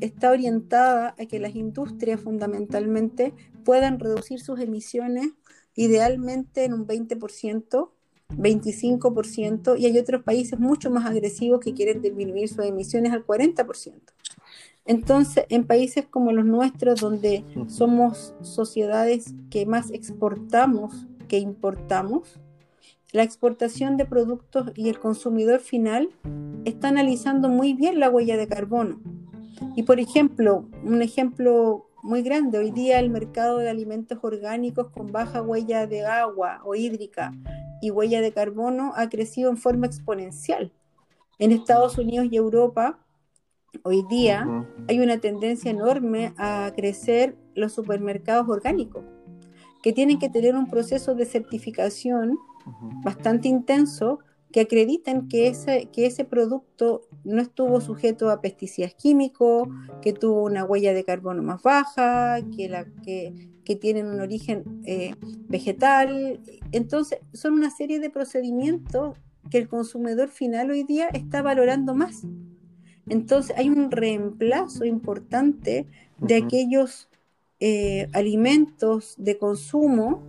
está 0.01 0.31
orientada 0.31 1.15
a 1.17 1.25
que 1.25 1.39
las 1.39 1.55
industrias 1.55 2.19
fundamentalmente 2.19 3.33
puedan 3.63 3.99
reducir 3.99 4.39
sus 4.41 4.59
emisiones 4.59 5.29
idealmente 5.75 6.65
en 6.65 6.73
un 6.73 6.87
20% 6.87 7.89
25%, 8.29 9.77
y 9.77 9.85
hay 9.85 9.97
otros 9.97 10.23
países 10.23 10.59
mucho 10.59 10.89
más 10.89 11.05
agresivos 11.05 11.59
que 11.59 11.73
quieren 11.73 12.01
disminuir 12.01 12.49
sus 12.49 12.65
emisiones 12.65 13.13
al 13.13 13.25
40%. 13.25 13.93
Entonces, 14.85 15.45
en 15.49 15.65
países 15.65 16.05
como 16.07 16.31
los 16.31 16.45
nuestros, 16.45 17.01
donde 17.01 17.43
somos 17.67 18.35
sociedades 18.41 19.33
que 19.49 19.65
más 19.65 19.91
exportamos 19.91 21.07
que 21.27 21.39
importamos, 21.39 22.39
la 23.15 23.23
exportación 23.23 23.95
de 23.95 24.03
productos 24.03 24.73
y 24.75 24.89
el 24.89 24.99
consumidor 24.99 25.61
final 25.61 26.09
está 26.65 26.89
analizando 26.89 27.47
muy 27.47 27.73
bien 27.73 27.97
la 27.97 28.09
huella 28.09 28.35
de 28.35 28.49
carbono. 28.49 28.99
Y 29.77 29.83
por 29.83 30.01
ejemplo, 30.01 30.67
un 30.83 31.01
ejemplo 31.01 31.87
muy 32.03 32.23
grande, 32.23 32.57
hoy 32.57 32.71
día 32.71 32.99
el 32.99 33.09
mercado 33.09 33.59
de 33.59 33.69
alimentos 33.69 34.19
orgánicos 34.21 34.89
con 34.89 35.13
baja 35.13 35.41
huella 35.41 35.87
de 35.87 36.05
agua 36.05 36.59
o 36.65 36.75
hídrica 36.75 37.31
y 37.81 37.89
huella 37.89 38.19
de 38.19 38.33
carbono 38.33 38.91
ha 38.97 39.07
crecido 39.07 39.49
en 39.49 39.55
forma 39.55 39.87
exponencial. 39.87 40.73
En 41.39 41.53
Estados 41.53 41.97
Unidos 41.97 42.27
y 42.29 42.35
Europa, 42.35 42.99
hoy 43.83 44.03
día 44.09 44.45
hay 44.89 44.99
una 44.99 45.19
tendencia 45.19 45.71
enorme 45.71 46.33
a 46.35 46.69
crecer 46.75 47.37
los 47.53 47.71
supermercados 47.71 48.49
orgánicos, 48.49 49.05
que 49.81 49.93
tienen 49.93 50.19
que 50.19 50.27
tener 50.27 50.53
un 50.53 50.69
proceso 50.69 51.15
de 51.15 51.23
certificación 51.23 52.37
bastante 53.03 53.47
intenso 53.47 54.19
que 54.55 54.61
acrediten 54.61 55.27
que 55.27 55.47
ese, 55.47 55.89
que 55.91 56.05
ese 56.05 56.23
producto 56.23 57.01
no 57.25 57.41
estuvo 57.41 57.81
sujeto 57.81 58.29
a 58.29 58.39
pesticidas 58.39 58.93
químicos, 58.93 59.67
que 60.01 60.13
tuvo 60.13 60.43
una 60.43 60.63
huella 60.63 60.93
de 60.93 61.03
carbono 61.03 61.43
más 61.43 61.61
baja, 61.61 62.37
que, 62.55 62.69
la, 62.69 62.85
que, 63.03 63.49
que 63.65 63.75
tienen 63.75 64.07
un 64.07 64.21
origen 64.21 64.81
eh, 64.85 65.13
vegetal. 65.49 66.39
Entonces, 66.71 67.19
son 67.33 67.55
una 67.55 67.69
serie 67.69 67.99
de 67.99 68.09
procedimientos 68.09 69.17
que 69.49 69.57
el 69.57 69.67
consumidor 69.67 70.29
final 70.29 70.71
hoy 70.71 70.83
día 70.83 71.09
está 71.09 71.41
valorando 71.41 71.93
más. 71.93 72.23
Entonces, 73.09 73.57
hay 73.57 73.67
un 73.67 73.91
reemplazo 73.91 74.85
importante 74.85 75.85
de 76.19 76.35
aquellos 76.35 77.09
eh, 77.59 78.07
alimentos 78.13 79.15
de 79.17 79.37
consumo 79.37 80.23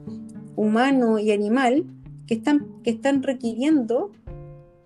humano 0.57 1.21
y 1.21 1.31
animal 1.31 1.85
que 2.26 2.35
están, 2.35 2.83
que 2.83 2.90
están 2.90 3.23
requiriendo 3.23 4.12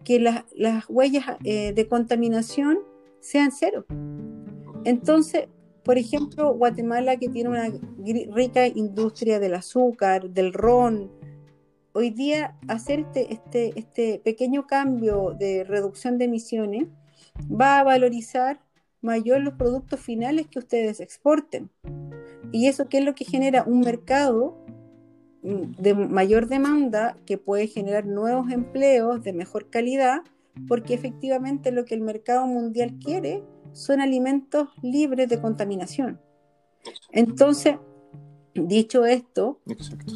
que 0.05 0.19
las 0.21 0.85
huellas 0.89 1.25
eh, 1.45 1.73
de 1.73 1.89
contaminación 1.89 2.79
sean 3.21 3.53
cero. 3.53 3.85
Entonces, 4.85 5.49
por 5.85 5.99
ejemplo, 5.99 6.55
Guatemala, 6.55 7.17
que 7.17 7.29
tiene 7.29 7.51
una 7.51 7.71
rica 8.35 8.67
industria 8.67 9.39
del 9.39 9.55
azúcar, 9.55 10.31
del 10.31 10.53
ron, 10.53 11.11
hoy 11.93 12.11
día 12.11 12.57
hacer 12.69 13.01
este, 13.01 13.33
este, 13.33 13.79
este 13.79 14.21
pequeño 14.25 14.67
cambio 14.67 15.35
de 15.39 15.65
reducción 15.65 16.19
de 16.19 16.27
emisiones 16.27 16.87
va 17.51 17.81
a 17.81 17.85
valorizar 17.85 18.61
mayor 19.01 19.41
los 19.41 19.55
productos 19.55 20.01
finales 20.01 20.47
que 20.47 20.59
ustedes 20.59 21.01
exporten. 21.01 21.71
Y 22.53 22.67
eso 22.67 22.89
qué 22.89 22.99
es 22.99 23.05
lo 23.05 23.15
que 23.15 23.25
genera 23.25 23.65
un 23.65 23.81
mercado 23.81 24.65
de 25.43 25.95
mayor 25.95 26.49
demanda 26.49 27.17
que 27.27 27.39
puede 27.39 27.67
generar 27.67 28.07
nuevos 28.07 28.51
empleos 28.51 29.23
de 29.23 29.33
mejor 29.33 29.71
calidad, 29.71 30.23
porque 30.69 30.95
efectivamente 30.95 31.73
lo 31.73 31.85
que 31.85 31.95
el 31.95 32.03
mercado 32.03 32.47
mundial 32.47 32.99
quiere 33.03 33.43
son 33.73 34.01
alimentos 34.01 34.69
libres 34.83 35.29
de 35.29 35.41
contaminación. 35.41 36.21
Entonces, 37.13 37.77
dicho 38.55 39.07
esto, 39.07 39.61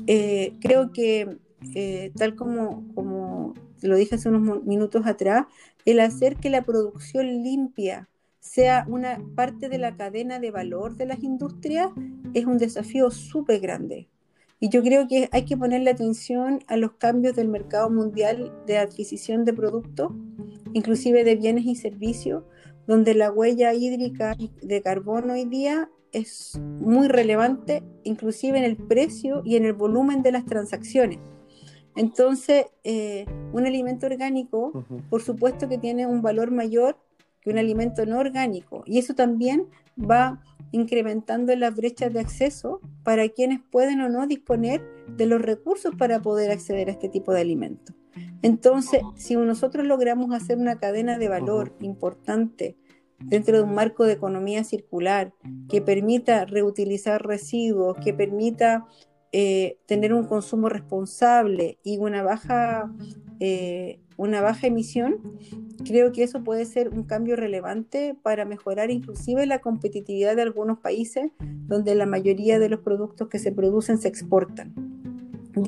eh, 0.06 0.54
creo 0.60 0.92
que 0.92 1.38
eh, 1.74 2.12
tal 2.16 2.34
como, 2.34 2.84
como 2.94 3.54
lo 3.82 3.96
dije 3.96 4.16
hace 4.16 4.28
unos 4.28 4.64
minutos 4.64 5.06
atrás, 5.06 5.46
el 5.84 6.00
hacer 6.00 6.36
que 6.36 6.50
la 6.50 6.62
producción 6.62 7.26
limpia 7.42 8.08
sea 8.40 8.84
una 8.88 9.22
parte 9.34 9.68
de 9.68 9.78
la 9.78 9.96
cadena 9.96 10.38
de 10.38 10.50
valor 10.50 10.96
de 10.96 11.06
las 11.06 11.22
industrias 11.22 11.88
es 12.34 12.44
un 12.44 12.58
desafío 12.58 13.10
súper 13.10 13.60
grande. 13.60 14.08
Y 14.60 14.68
yo 14.68 14.82
creo 14.82 15.06
que 15.08 15.28
hay 15.32 15.44
que 15.44 15.56
ponerle 15.56 15.90
atención 15.90 16.60
a 16.68 16.76
los 16.76 16.92
cambios 16.92 17.36
del 17.36 17.48
mercado 17.48 17.90
mundial 17.90 18.52
de 18.66 18.78
adquisición 18.78 19.44
de 19.44 19.52
productos, 19.52 20.12
inclusive 20.72 21.24
de 21.24 21.36
bienes 21.36 21.66
y 21.66 21.74
servicios, 21.74 22.44
donde 22.86 23.14
la 23.14 23.30
huella 23.30 23.74
hídrica 23.74 24.36
de 24.62 24.82
carbono 24.82 25.34
hoy 25.34 25.44
día 25.44 25.90
es 26.12 26.58
muy 26.80 27.08
relevante, 27.08 27.82
inclusive 28.04 28.58
en 28.58 28.64
el 28.64 28.76
precio 28.76 29.42
y 29.44 29.56
en 29.56 29.64
el 29.64 29.72
volumen 29.72 30.22
de 30.22 30.32
las 30.32 30.44
transacciones. 30.44 31.18
Entonces, 31.96 32.66
eh, 32.84 33.26
un 33.52 33.66
alimento 33.66 34.06
orgánico, 34.06 34.84
por 35.10 35.22
supuesto 35.22 35.68
que 35.68 35.78
tiene 35.78 36.06
un 36.06 36.22
valor 36.22 36.50
mayor 36.50 36.96
que 37.40 37.50
un 37.50 37.58
alimento 37.58 38.06
no 38.06 38.18
orgánico, 38.18 38.82
y 38.86 38.98
eso 38.98 39.14
también 39.14 39.68
va 39.98 40.42
incrementando 40.74 41.54
las 41.56 41.74
brechas 41.74 42.12
de 42.12 42.20
acceso 42.20 42.80
para 43.04 43.28
quienes 43.28 43.60
pueden 43.70 44.00
o 44.00 44.08
no 44.08 44.26
disponer 44.26 44.82
de 45.08 45.26
los 45.26 45.40
recursos 45.40 45.94
para 45.96 46.20
poder 46.20 46.50
acceder 46.50 46.88
a 46.88 46.92
este 46.92 47.08
tipo 47.08 47.32
de 47.32 47.40
alimentos. 47.40 47.94
Entonces, 48.42 49.00
si 49.16 49.36
nosotros 49.36 49.86
logramos 49.86 50.34
hacer 50.34 50.58
una 50.58 50.78
cadena 50.78 51.16
de 51.16 51.28
valor 51.28 51.74
importante 51.80 52.76
dentro 53.18 53.56
de 53.56 53.62
un 53.62 53.74
marco 53.74 54.04
de 54.04 54.14
economía 54.14 54.64
circular 54.64 55.32
que 55.68 55.80
permita 55.80 56.44
reutilizar 56.44 57.24
residuos, 57.24 57.96
que 57.98 58.12
permita 58.12 58.86
eh, 59.32 59.78
tener 59.86 60.12
un 60.12 60.26
consumo 60.26 60.68
responsable 60.68 61.78
y 61.82 61.98
una 61.98 62.22
baja, 62.22 62.92
eh, 63.40 64.00
una 64.16 64.40
baja 64.40 64.66
emisión, 64.66 65.16
creo 65.84 66.12
que 66.12 66.22
eso 66.22 66.44
puede 66.44 66.64
ser 66.66 66.90
un 66.90 67.02
cambio 67.02 67.36
relevante 67.36 68.16
para 68.22 68.44
mejorar 68.44 68.90
inclusive 68.90 69.46
la 69.46 69.60
competitividad 69.60 70.36
de 70.36 70.42
algunos 70.42 70.78
países 70.78 71.32
donde 71.66 71.94
la 71.94 72.06
mayoría 72.06 72.58
de 72.58 72.68
los 72.68 72.80
productos 72.80 73.28
que 73.28 73.38
se 73.38 73.52
producen 73.52 73.98
se 73.98 74.08
exportan. 74.08 74.72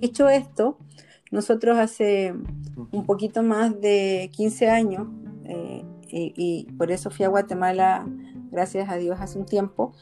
Dicho 0.01 0.29
esto, 0.29 0.79
nosotros 1.31 1.79
hace 1.79 2.35
un 2.93 3.05
poquito 3.05 3.43
más 3.43 3.81
de 3.81 4.31
15 4.33 4.69
años, 4.69 5.09
eh, 5.45 5.85
y, 6.09 6.69
por 6.79 6.93
eso 6.93 7.11
fui 7.11 7.25
a 7.25 7.29
Guatemala, 7.29 8.07
gracias 8.51 8.89
a 8.89 8.97
Dios, 8.97 9.19
hace 9.21 9.39
un 9.39 9.47
tiempo, 9.47 9.93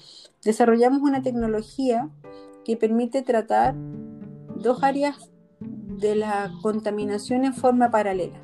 desarrollamos 0.44 1.00
una 1.00 1.22
tecnología 1.22 2.10
que 2.64 2.76
permite 2.76 3.22
tratar 3.22 3.74
dos 4.56 4.82
áreas 4.82 5.30
de 5.98 6.14
la 6.14 6.52
contaminación 6.62 7.44
en 7.44 7.54
forma 7.54 7.90
paralela. 7.90 8.40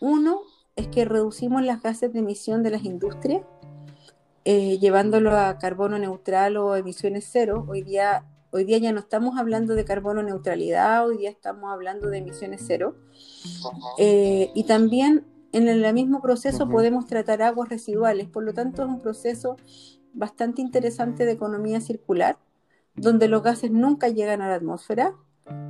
Uno 0.00 0.42
es 0.76 0.88
que 0.88 1.04
reducimos 1.04 1.62
las 1.62 1.82
gases 1.82 2.12
de 2.12 2.18
emisión 2.18 2.62
de 2.62 2.70
las 2.70 2.84
industrias, 2.84 3.42
eh, 4.44 4.78
llevándolo 4.78 5.36
a 5.36 5.58
carbono 5.58 5.98
neutral 5.98 6.56
o 6.56 6.76
emisiones 6.76 7.28
cero. 7.30 7.64
Hoy 7.68 7.82
día, 7.82 8.24
hoy 8.50 8.64
día 8.64 8.78
ya 8.78 8.92
no 8.92 9.00
estamos 9.00 9.38
hablando 9.38 9.74
de 9.74 9.84
carbono 9.84 10.22
neutralidad, 10.22 11.06
hoy 11.06 11.18
día 11.18 11.30
estamos 11.30 11.72
hablando 11.72 12.08
de 12.08 12.18
emisiones 12.18 12.62
cero. 12.66 12.94
Eh, 13.98 14.50
y 14.54 14.64
también 14.64 15.24
en 15.52 15.68
el 15.68 15.92
mismo 15.94 16.20
proceso 16.20 16.68
podemos 16.68 17.06
tratar 17.06 17.42
aguas 17.42 17.70
residuales, 17.70 18.28
por 18.28 18.44
lo 18.44 18.52
tanto 18.52 18.82
es 18.82 18.88
un 18.88 19.00
proceso 19.00 19.56
bastante 20.12 20.60
interesante 20.60 21.24
de 21.24 21.32
economía 21.32 21.80
circular, 21.80 22.38
donde 22.94 23.28
los 23.28 23.42
gases 23.42 23.70
nunca 23.70 24.08
llegan 24.08 24.42
a 24.42 24.48
la 24.48 24.56
atmósfera, 24.56 25.14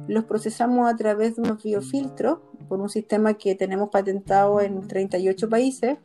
los 0.08 0.24
procesamos 0.24 0.92
a 0.92 0.96
través 0.96 1.36
de 1.36 1.42
unos 1.42 1.62
biofiltros 1.62 2.38
por 2.68 2.80
un 2.80 2.88
sistema 2.88 3.34
que 3.34 3.54
tenemos 3.54 3.90
patentado 3.90 4.60
en 4.60 4.86
38 4.86 5.48
países 5.48 5.98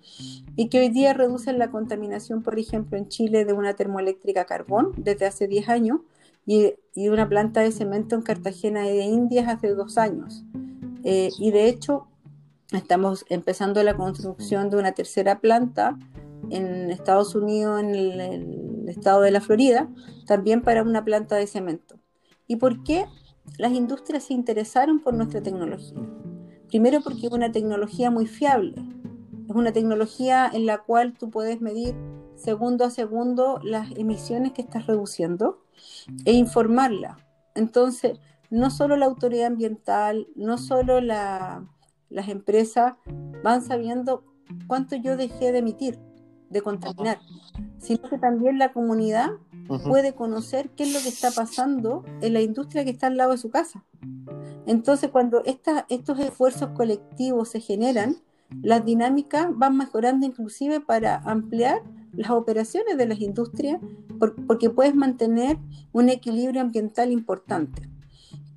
y 0.56 0.70
que 0.70 0.80
hoy 0.80 0.90
día 0.90 1.14
reducen 1.14 1.58
la 1.58 1.72
contaminación, 1.72 2.44
por 2.44 2.60
ejemplo, 2.60 2.98
en 2.98 3.08
Chile 3.08 3.46
de 3.46 3.54
una 3.54 3.74
termoeléctrica 3.74 4.42
a 4.42 4.46
carbón 4.46 4.92
desde 4.98 5.26
hace 5.26 5.48
10 5.48 5.70
años 5.70 6.02
y, 6.46 6.74
de 6.96 7.10
una 7.10 7.30
planta 7.30 7.62
de 7.62 7.72
cemento 7.72 8.16
en 8.16 8.22
Cartagena 8.22 8.82
de 8.82 9.04
Indias 9.04 9.48
hace 9.48 9.70
dos 9.70 9.98
años. 9.98 10.44
Eh, 11.04 11.30
y 11.40 11.52
de 11.52 11.68
hecho, 11.68 12.08
Estamos 12.72 13.26
empezando 13.28 13.84
la 13.84 13.98
construcción 13.98 14.70
de 14.70 14.78
una 14.78 14.94
tercera 14.94 15.42
planta 15.42 16.00
en 16.50 16.90
Estados 16.90 17.36
Unidos, 17.36 17.82
en 17.82 17.94
el, 17.94 18.88
estado 18.88 19.22
de 19.22 19.32
la 19.32 19.42
Florida, 19.42 19.90
también 20.26 20.62
para 20.62 20.82
una 20.82 21.04
planta 21.04 21.36
de 21.36 21.48
cemento. 21.48 22.00
¿Y 22.48 22.56
por 22.56 22.84
qué 22.84 23.06
las 23.58 23.72
industrias 23.72 24.24
se 24.24 24.34
interesaron 24.34 25.00
por 25.00 25.14
nuestra 25.14 25.42
tecnología? 25.42 26.00
Primero 26.68 27.02
porque 27.02 27.28
es 27.28 27.34
una 27.34 27.52
tecnología 27.52 28.10
muy 28.10 28.28
fiable. 28.28 28.82
Es 29.50 29.56
una 29.56 29.74
tecnología 29.74 30.50
en 30.52 30.66
la 30.66 30.80
cual 30.80 31.14
tú 31.18 31.30
puedes 31.30 31.62
medir 31.62 31.96
segundo 32.36 32.86
a 32.86 32.90
segundo 32.90 33.60
las 33.64 33.92
emisiones 33.98 34.54
que 34.54 34.62
estás 34.62 34.88
reduciendo 34.88 35.64
e 36.26 36.34
informarla. 36.34 37.18
Entonces, 37.56 38.20
no 38.50 38.72
solo 38.72 38.98
la 38.98 39.06
autoridad 39.06 39.48
ambiental, 39.48 40.28
no 40.36 40.58
solo 40.58 41.02
la, 41.02 41.68
las 42.10 42.30
empresas 42.30 42.94
van 43.44 43.62
sabiendo 43.62 44.24
cuánto 44.68 44.96
yo 44.96 45.18
dejé 45.18 45.52
de 45.52 45.60
emitir, 45.60 46.00
de 46.52 46.62
contaminar, 46.62 47.20
sino 47.78 48.02
que 48.10 48.18
también 48.18 48.58
la 48.58 48.74
comunidad 48.74 49.32
puede 49.88 50.14
conocer 50.14 50.70
qué 50.72 50.84
es 50.84 50.94
lo 50.94 51.00
que 51.00 51.10
está 51.10 51.32
pasando 51.32 52.04
en 52.22 52.34
la 52.34 52.42
industria 52.42 52.84
que 52.84 52.92
está 52.92 53.08
al 53.08 53.18
lado 53.18 53.32
de 53.32 53.38
su 53.38 53.50
casa. 53.50 53.86
Entonces, 54.66 55.10
cuando 55.10 55.44
estos 55.46 56.20
esfuerzos 56.20 56.70
colectivos 56.76 57.50
se 57.50 57.62
generan, 57.62 58.18
las 58.62 58.84
dinámicas 58.84 59.48
van 59.54 59.78
mejorando 59.78 60.26
inclusive 60.26 60.82
para 60.82 61.18
ampliar 61.20 61.82
las 62.12 62.32
operaciones 62.32 62.98
de 62.98 63.06
las 63.06 63.22
industrias, 63.22 63.80
porque 64.46 64.70
puedes 64.70 64.94
mantener 64.94 65.58
un 65.94 66.10
equilibrio 66.10 66.60
ambiental 66.60 67.12
importante. 67.12 67.90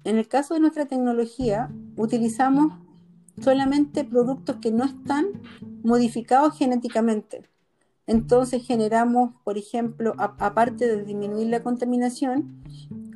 En 0.02 0.18
el 0.18 0.26
caso 0.26 0.54
de 0.54 0.60
nuestra 0.60 0.86
tecnología, 0.86 1.70
utilizamos 1.96 2.74
solamente 3.40 4.04
productos 4.04 4.56
que 4.56 4.72
no 4.72 4.84
están 4.84 5.26
modificados 5.84 6.58
genéticamente. 6.58 7.48
Entonces 8.06 8.66
generamos, 8.66 9.32
por 9.44 9.56
ejemplo, 9.56 10.14
aparte 10.18 10.86
de 10.86 11.04
disminuir 11.04 11.48
la 11.48 11.62
contaminación, 11.62 12.62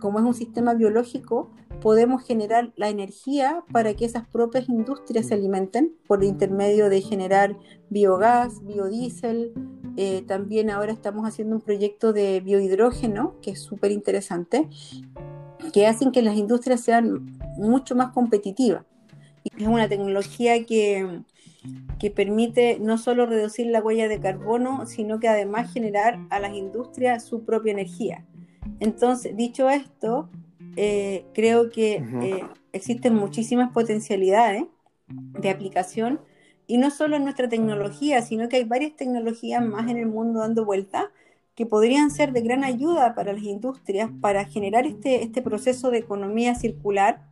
como 0.00 0.18
es 0.18 0.24
un 0.24 0.34
sistema 0.34 0.74
biológico, 0.74 1.50
podemos 1.80 2.24
generar 2.24 2.72
la 2.76 2.88
energía 2.88 3.64
para 3.72 3.94
que 3.94 4.04
esas 4.04 4.26
propias 4.26 4.68
industrias 4.68 5.26
se 5.26 5.34
alimenten 5.34 5.94
por 6.06 6.24
intermedio 6.24 6.88
de 6.88 7.02
generar 7.02 7.56
biogás, 7.90 8.64
biodiesel. 8.64 9.52
Eh, 9.96 10.22
también 10.26 10.70
ahora 10.70 10.92
estamos 10.92 11.26
haciendo 11.26 11.56
un 11.56 11.62
proyecto 11.62 12.12
de 12.12 12.40
biohidrógeno, 12.40 13.34
que 13.42 13.52
es 13.52 13.60
súper 13.60 13.92
interesante, 13.92 14.68
que 15.72 15.86
hacen 15.86 16.12
que 16.12 16.22
las 16.22 16.36
industrias 16.36 16.80
sean 16.80 17.38
mucho 17.56 17.94
más 17.94 18.12
competitivas. 18.12 18.84
Es 19.58 19.66
una 19.66 19.88
tecnología 19.88 20.64
que, 20.64 21.22
que 21.98 22.10
permite 22.10 22.78
no 22.80 22.98
solo 22.98 23.26
reducir 23.26 23.66
la 23.66 23.82
huella 23.82 24.08
de 24.08 24.20
carbono, 24.20 24.86
sino 24.86 25.18
que 25.18 25.28
además 25.28 25.72
generar 25.72 26.18
a 26.30 26.38
las 26.38 26.54
industrias 26.54 27.24
su 27.24 27.44
propia 27.44 27.72
energía. 27.72 28.24
Entonces, 28.80 29.36
dicho 29.36 29.68
esto, 29.68 30.30
eh, 30.76 31.24
creo 31.34 31.70
que 31.70 31.96
eh, 31.96 32.44
existen 32.72 33.14
muchísimas 33.14 33.72
potencialidades 33.72 34.64
de 35.08 35.50
aplicación 35.50 36.20
y 36.66 36.78
no 36.78 36.90
solo 36.90 37.16
en 37.16 37.24
nuestra 37.24 37.48
tecnología, 37.48 38.22
sino 38.22 38.48
que 38.48 38.56
hay 38.56 38.64
varias 38.64 38.94
tecnologías 38.94 39.64
más 39.64 39.90
en 39.90 39.96
el 39.96 40.06
mundo 40.06 40.40
dando 40.40 40.64
vuelta 40.64 41.10
que 41.54 41.66
podrían 41.66 42.10
ser 42.12 42.32
de 42.32 42.42
gran 42.42 42.62
ayuda 42.62 43.16
para 43.16 43.32
las 43.32 43.42
industrias 43.42 44.10
para 44.20 44.44
generar 44.44 44.86
este, 44.86 45.24
este 45.24 45.42
proceso 45.42 45.90
de 45.90 45.98
economía 45.98 46.54
circular 46.54 47.26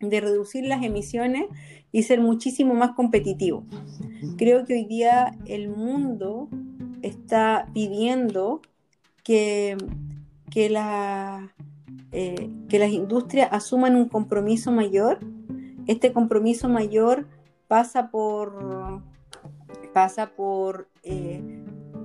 de 0.00 0.20
reducir 0.20 0.64
las 0.64 0.82
emisiones 0.82 1.44
y 1.92 2.02
ser 2.02 2.20
muchísimo 2.20 2.74
más 2.74 2.92
competitivo. 2.92 3.64
Creo 4.36 4.64
que 4.64 4.74
hoy 4.74 4.84
día 4.84 5.36
el 5.46 5.68
mundo 5.68 6.48
está 7.02 7.68
pidiendo 7.72 8.60
que, 9.22 9.76
que, 10.50 10.70
la, 10.70 11.54
eh, 12.12 12.50
que 12.68 12.78
las 12.78 12.90
industrias 12.90 13.48
asuman 13.52 13.96
un 13.96 14.08
compromiso 14.08 14.72
mayor. 14.72 15.18
Este 15.86 16.12
compromiso 16.12 16.68
mayor 16.68 17.26
pasa 17.66 18.10
por, 18.10 19.02
pasa 19.92 20.30
por 20.34 20.88
eh, 21.02 21.42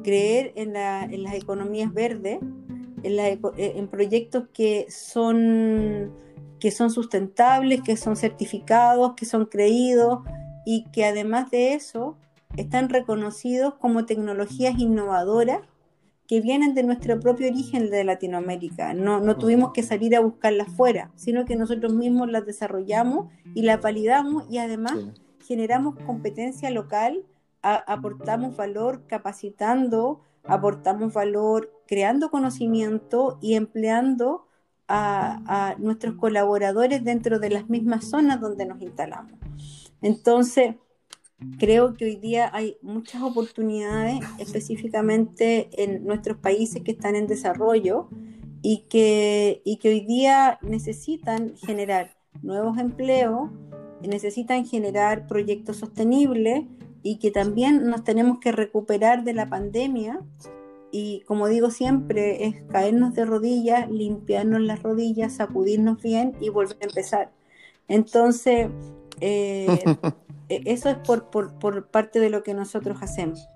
creer 0.04 0.54
en, 0.56 0.76
en, 0.76 1.24
las 1.24 1.36
economías 1.36 1.94
verdes, 1.94 2.40
en, 3.04 3.20
eh, 3.20 3.44
en 3.58 3.88
proyectos 3.88 4.48
que 4.54 4.86
son 4.90 6.12
que 6.64 6.72
son 6.72 6.92
sustentables, 6.92 7.82
que 7.82 7.98
son 7.98 8.16
certificados, 8.16 9.16
que 9.16 9.26
son 9.26 9.48
creídos 9.48 10.20
y 10.66 10.86
que 10.94 11.04
además 11.04 11.52
de 11.52 11.74
eso 11.74 12.16
están 12.56 12.88
reconocidos 12.88 13.74
como 13.74 14.06
tecnologías 14.06 14.80
innovadoras 14.80 15.60
que 16.26 16.40
vienen 16.40 16.74
de 16.74 16.84
nuestro 16.84 17.20
propio 17.20 17.48
origen 17.48 17.90
de 17.90 18.06
Latinoamérica. 18.06 18.94
No, 18.94 19.20
no 19.20 19.36
tuvimos 19.36 19.74
que 19.74 19.84
salir 19.84 20.16
a 20.16 20.22
buscarlas 20.22 20.70
fuera, 20.70 21.12
sino 21.16 21.44
que 21.44 21.58
nosotros 21.58 21.94
mismos 21.94 22.32
las 22.32 22.46
desarrollamos 22.46 23.28
y 23.54 23.64
las 23.64 23.82
validamos 23.82 24.46
y 24.50 24.60
además 24.60 24.94
generamos 25.46 25.98
competencia 26.06 26.70
local, 26.70 27.26
aportamos 27.62 28.56
valor 28.56 29.06
capacitando, 29.08 30.22
aportamos 30.46 31.14
valor 31.14 31.74
creando 31.88 32.32
conocimiento 32.32 33.38
y 33.42 33.56
empleando 33.56 34.48
a, 34.88 35.76
nuestros 35.80 36.16
colaboradores 36.16 37.04
dentro 37.04 37.40
de 37.40 37.50
las 37.50 37.70
mismas 37.70 38.06
zonas 38.06 38.40
donde 38.42 38.66
nos 38.66 38.82
instalamos. 38.82 39.34
Entonces, 40.02 40.76
creo 41.58 41.94
que 41.96 42.06
hoy 42.06 42.16
día 42.16 42.50
hay 42.54 42.78
muchas 42.82 43.22
oportunidades, 43.22 44.20
específicamente 44.40 45.70
en 45.82 46.06
nuestros 46.06 46.38
países 46.38 46.84
que 46.84 46.92
están 46.92 47.16
en 47.16 47.28
desarrollo 47.28 48.10
y 48.62 48.86
que, 48.90 49.62
y 49.66 49.78
que 49.78 49.90
hoy 49.90 50.02
día 50.02 50.60
necesitan 50.62 51.56
generar 51.58 52.16
nuevos 52.42 52.78
empleos, 52.78 53.50
necesitan 54.02 54.66
generar 54.66 55.28
proyectos 55.28 55.78
sostenibles 55.78 56.66
y 57.04 57.18
que 57.20 57.32
también 57.32 57.88
nos 57.88 58.04
tenemos 58.04 58.40
que 58.40 58.52
recuperar 58.52 59.24
de 59.24 59.34
la 59.34 59.50
pandemia 59.50 60.22
y 60.96 61.22
como 61.22 61.48
digo 61.48 61.72
siempre, 61.72 62.46
es 62.46 62.62
caernos 62.70 63.16
de 63.16 63.26
rodillas, 63.26 63.90
limpiarnos 63.90 64.62
las 64.62 64.84
rodillas, 64.84 65.34
sacudirnos 65.34 66.00
bien 66.04 66.38
y 66.40 66.50
volver 66.50 66.78
a 66.82 66.86
empezar. 66.86 67.32
Entonces, 67.88 68.70
eh, 69.20 69.68
e, 70.50 70.62
eso 70.66 70.92
es 70.92 70.98
por, 70.98 71.30
por, 71.32 71.88
parte 71.88 72.20
de 72.20 72.30
lo 72.30 72.44
que 72.44 72.54
nosotros 72.54 73.00
hacemos. 73.02 73.50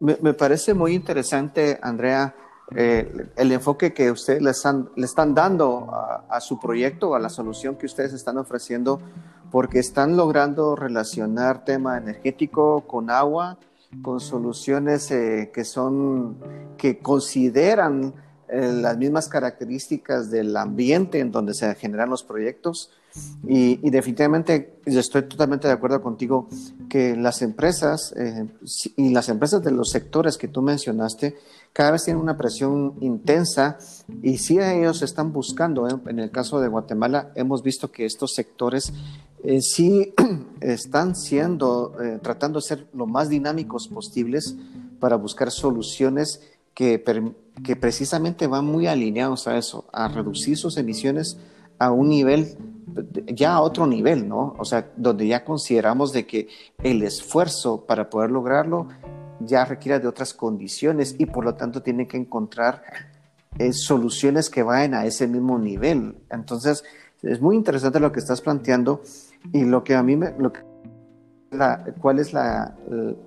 Me, 0.00 0.34
parece 0.34 0.74
muy 0.74 0.94
interesante, 0.94 1.78
Andrea, 1.80 2.34
eh, 2.74 3.28
el 3.36 3.52
enfoque 3.52 3.94
que 3.94 4.10
ustedes 4.10 4.42
le 4.42 4.50
están, 4.50 4.90
le 4.96 5.06
están 5.06 5.36
dando 5.36 5.88
a, 5.92 6.24
a, 6.28 6.40
su 6.40 6.58
proyecto, 6.58 7.14
a 7.14 7.20
la 7.20 7.28
solución 7.28 7.76
que 7.76 7.86
ustedes 7.86 8.12
están 8.12 8.38
ofreciendo, 8.38 9.00
porque 9.52 9.78
están 9.78 10.16
logrando 10.16 10.74
relacionar 10.74 11.64
tema 11.64 11.96
energético 11.96 12.80
con 12.88 13.08
agua, 13.08 13.56
con 14.02 14.20
soluciones 14.20 15.10
eh, 15.10 15.50
que 15.52 15.64
son, 15.64 16.36
que 16.76 16.98
consideran 16.98 18.14
eh, 18.48 18.70
las 18.72 18.96
mismas 18.96 19.28
características 19.28 20.30
del 20.30 20.56
ambiente 20.56 21.18
en 21.18 21.32
donde 21.32 21.54
se 21.54 21.74
generan 21.74 22.10
los 22.10 22.22
proyectos. 22.22 22.90
Y, 23.46 23.90
definitivamente 23.90 24.80
estoy 24.86 25.22
totalmente 25.22 25.68
de 25.68 25.74
acuerdo 25.74 26.02
contigo 26.02 26.48
que 26.88 27.14
las 27.14 27.42
empresas 27.42 28.12
eh, 28.16 28.48
y 28.96 29.10
las 29.10 29.28
empresas 29.28 29.62
de 29.62 29.70
los 29.70 29.90
sectores 29.90 30.36
que 30.36 30.48
tú 30.48 30.62
mencionaste 30.62 31.36
cada 31.72 31.92
vez 31.92 32.04
tienen 32.04 32.22
una 32.22 32.36
presión 32.36 32.94
intensa 33.00 33.78
y 34.22 34.38
si 34.38 34.58
ellos 34.58 35.02
están 35.02 35.32
buscando, 35.32 35.86
en 36.06 36.18
el 36.18 36.30
caso 36.30 36.60
de 36.60 36.68
Guatemala, 36.68 37.32
hemos 37.34 37.62
visto 37.62 37.92
que 37.92 38.04
estos 38.04 38.32
sectores 38.34 38.92
eh, 39.44 39.60
sí 39.60 40.14
están 40.60 41.14
siendo, 41.14 41.94
eh, 42.02 42.18
tratando 42.22 42.60
de 42.60 42.66
ser 42.66 42.86
lo 42.94 43.06
más 43.06 43.28
dinámicos 43.28 43.88
posibles 43.88 44.56
para 44.98 45.16
buscar 45.16 45.50
soluciones 45.50 46.40
que, 46.74 47.04
que 47.62 47.76
precisamente 47.76 48.46
van 48.46 48.64
muy 48.64 48.86
alineados 48.86 49.46
a 49.46 49.58
eso, 49.58 49.84
a 49.92 50.08
reducir 50.08 50.56
sus 50.56 50.76
emisiones 50.78 51.36
a 51.78 51.90
un 51.90 52.08
nivel, 52.08 52.56
ya 53.26 53.54
a 53.54 53.60
otro 53.60 53.86
nivel, 53.86 54.28
¿no? 54.28 54.54
O 54.58 54.64
sea, 54.64 54.90
donde 54.96 55.26
ya 55.26 55.44
consideramos 55.44 56.12
de 56.12 56.26
que 56.26 56.48
el 56.82 57.02
esfuerzo 57.02 57.84
para 57.86 58.10
poder 58.10 58.30
lograrlo 58.30 58.88
ya 59.40 59.64
requiere 59.64 60.00
de 60.00 60.08
otras 60.08 60.34
condiciones 60.34 61.16
y 61.18 61.26
por 61.26 61.44
lo 61.44 61.54
tanto 61.54 61.82
tiene 61.82 62.06
que 62.06 62.16
encontrar 62.16 62.82
eh, 63.58 63.72
soluciones 63.72 64.50
que 64.50 64.62
vayan 64.62 64.94
a 64.94 65.06
ese 65.06 65.26
mismo 65.26 65.58
nivel. 65.58 66.16
Entonces, 66.30 66.84
es 67.22 67.40
muy 67.40 67.56
interesante 67.56 68.00
lo 68.00 68.12
que 68.12 68.20
estás 68.20 68.40
planteando 68.40 69.02
y 69.52 69.64
lo 69.64 69.84
que 69.84 69.94
a 69.94 70.02
mí 70.02 70.16
me... 70.16 70.34
Lo 70.38 70.52
¿Cuál 72.00 72.18
es 72.18 72.32
la, 72.32 72.74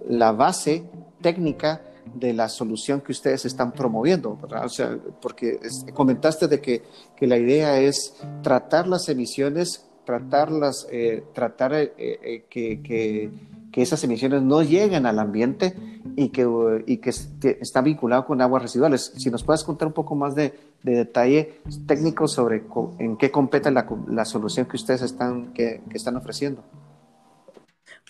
la, 0.10 0.34
base 0.34 0.84
técnica 1.22 1.80
de 2.16 2.34
la 2.34 2.50
solución 2.50 3.02
que 3.02 3.12
ustedes 3.12 3.46
están 3.46 3.72
promoviendo? 3.72 4.38
O 4.64 4.70
sea, 4.70 4.98
porque 5.22 5.60
comentaste 5.94 6.48
de 6.48 6.62
que, 6.62 6.84
que, 7.16 7.28
la 7.28 7.38
idea 7.38 7.80
es 7.80 8.16
tratar 8.42 8.88
las 8.88 9.10
emisiones, 9.10 9.86
tratarlas, 10.06 10.88
eh, 10.92 11.24
tratar 11.34 11.74
eh, 11.74 11.94
eh, 11.98 12.46
que, 12.50 12.82
que, 12.82 13.30
que, 13.72 13.82
esas 13.82 14.04
emisiones 14.04 14.42
no 14.42 14.62
lleguen 14.64 15.06
al 15.06 15.20
ambiente 15.20 15.76
y 16.16 16.30
que, 16.30 16.84
y 16.88 16.98
que 16.98 17.10
está 17.10 17.82
vinculado 17.82 18.26
con 18.26 18.42
aguas 18.42 18.64
residuales. 18.64 19.14
Si 19.18 19.30
nos 19.30 19.44
puedes 19.44 19.64
contar 19.64 19.88
un 19.88 19.94
poco 19.94 20.16
más 20.16 20.34
de, 20.34 20.54
de 20.84 20.96
detalle 20.96 21.62
técnico 21.86 22.28
sobre 22.28 22.64
en 23.00 23.18
qué 23.18 23.32
compete 23.32 23.72
la, 23.72 23.86
la 24.08 24.26
solución 24.26 24.66
que 24.66 24.78
ustedes 24.78 25.02
están, 25.02 25.54
que, 25.54 25.82
que, 25.90 25.98
están 25.98 26.16
ofreciendo. 26.16 26.64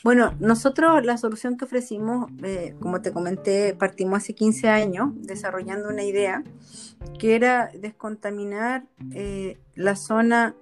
Bueno, 0.03 0.36
nosotros 0.39 1.03
la 1.03 1.17
solución 1.17 1.57
que 1.57 1.65
ofrecimos, 1.65 2.29
eh, 2.43 2.75
como 2.79 3.01
te 3.01 3.12
comenté, 3.12 3.73
partimos 3.73 4.17
hace 4.17 4.36
15 4.36 4.69
años 4.69 5.10
desarrollando 5.15 5.89
una 5.89 6.03
idea 6.03 6.43
que 7.19 7.36
era 7.36 7.71
descontaminar 7.73 8.86
eh, 9.12 9.57
la 9.75 9.95
zona 9.95 10.55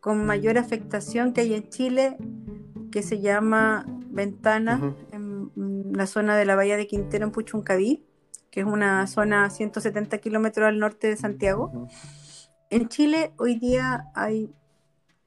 con 0.00 0.24
mayor 0.24 0.56
afectación 0.56 1.32
que 1.32 1.42
hay 1.42 1.54
en 1.54 1.68
Chile, 1.68 2.16
que 2.90 3.02
se 3.02 3.20
llama 3.20 3.84
Ventana, 4.08 4.94
en, 5.12 5.50
la 5.92 6.06
zona 6.06 6.36
de 6.36 6.44
la 6.44 6.54
bahía 6.54 6.76
de 6.76 6.86
Quintero 6.86 7.26
en 7.26 7.32
Puchuncaví 7.32 8.04
que 8.50 8.60
es 8.60 8.66
una 8.66 9.06
zona 9.06 9.44
a 9.44 9.50
170 9.50 10.18
kilómetros 10.18 10.66
al 10.66 10.78
norte 10.78 11.08
de 11.08 11.16
Santiago. 11.16 11.88
En 12.68 12.88
Chile 12.88 13.32
hoy 13.36 13.58
día 13.58 14.10
hay 14.14 14.52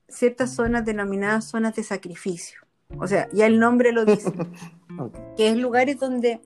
ciertas 0.09 0.53
zonas 0.53 0.85
denominadas 0.85 1.45
zonas 1.45 1.75
de 1.75 1.83
sacrificio. 1.83 2.62
O 2.99 3.07
sea, 3.07 3.27
ya 3.31 3.47
el 3.47 3.59
nombre 3.59 3.91
lo 3.91 4.05
dice, 4.05 4.31
que 5.37 5.49
es 5.49 5.57
lugares 5.57 5.99
donde 5.99 6.41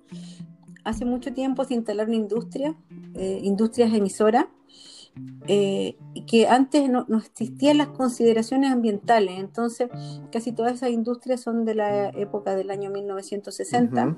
hace 0.83 1.05
mucho 1.05 1.33
tiempo 1.33 1.65
se 1.65 1.73
instalaron 1.73 2.13
industrias, 2.13 2.75
eh, 3.15 3.39
industrias 3.43 3.93
emisoras, 3.93 4.45
eh, 5.47 5.97
que 6.27 6.47
antes 6.47 6.89
no, 6.89 7.05
existían 7.17 7.77
las 7.77 7.87
consideraciones 7.87 8.71
ambientales, 8.71 9.39
entonces 9.39 9.89
casi 10.31 10.51
todas 10.51 10.73
esas 10.73 10.91
industrias 10.91 11.41
son 11.41 11.65
de 11.65 11.75
la 11.75 12.09
época 12.09 12.55
del 12.55 12.69
año 12.69 12.89
1960, 12.91 14.17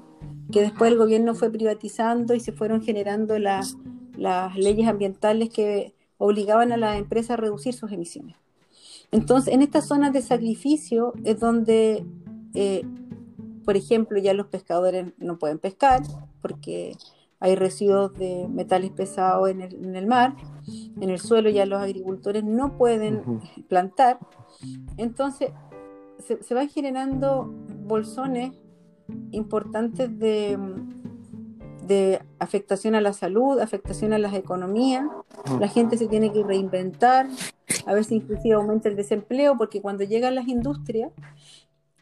que 0.52 0.62
después 0.62 0.92
el 0.92 0.98
gobierno 0.98 1.36
fue 1.36 1.52
privatizando 1.52 2.34
y 2.34 2.40
se 2.40 2.52
fueron 2.52 2.82
generando 2.82 3.40
las 3.40 3.78
leyes 4.56 4.88
ambientales 4.88 5.50
que 5.50 5.94
obligaban 6.18 6.72
a 6.72 6.78
las 6.78 6.98
empresas 6.98 7.32
a 7.32 7.38
reducir 7.38 7.74
sus 7.74 7.92
emisiones. 7.92 8.36
Entonces, 9.12 9.54
en 9.54 9.62
estas 9.62 9.88
zonas 9.88 10.14
de 10.14 10.22
sacrificio 10.22 11.14
es 11.24 11.40
donde, 11.40 12.06
eh, 12.54 12.86
por 13.66 13.76
ejemplo, 13.76 14.20
ya 14.20 14.34
los 14.34 14.48
pescadores 14.48 15.14
no 15.18 15.38
pueden 15.38 15.60
pescar 15.60 16.02
porque 16.42 16.96
hay 17.40 17.56
residuos 17.56 18.14
de 18.14 18.48
metales 18.50 18.92
pesados 18.92 19.50
en 19.50 19.62
el, 19.62 20.08
mar, 20.08 20.36
en 21.00 21.10
el 21.10 21.20
suelo 21.20 21.50
ya 21.50 21.66
los 21.66 21.82
agricultores 21.82 22.44
no 22.44 22.78
pueden 22.78 23.42
plantar, 23.70 24.20
entonces 24.98 25.52
se, 26.20 26.54
van 26.54 26.68
generando 26.68 27.50
bolsones 27.86 28.52
importantes 29.32 30.20
de, 30.20 30.60
de 31.88 32.22
afectación 32.40 32.96
a 32.96 33.02
la 33.02 33.14
salud, 33.14 33.60
afectación 33.60 34.12
a 34.12 34.20
las 34.20 34.34
economías, 34.34 35.06
la 35.60 35.70
gente 35.70 35.98
se 35.98 36.08
tiene 36.08 36.34
que 36.34 36.44
reinventar, 36.44 37.28
a 37.90 37.96
veces 37.96 38.12
inclusive 38.12 38.54
aumenta 38.54 38.88
el 38.88 38.96
desempleo, 38.96 39.58
porque 39.58 39.82
cuando 39.82 40.04
llegan 40.04 40.36
las 40.36 40.48
industrias, 40.48 41.12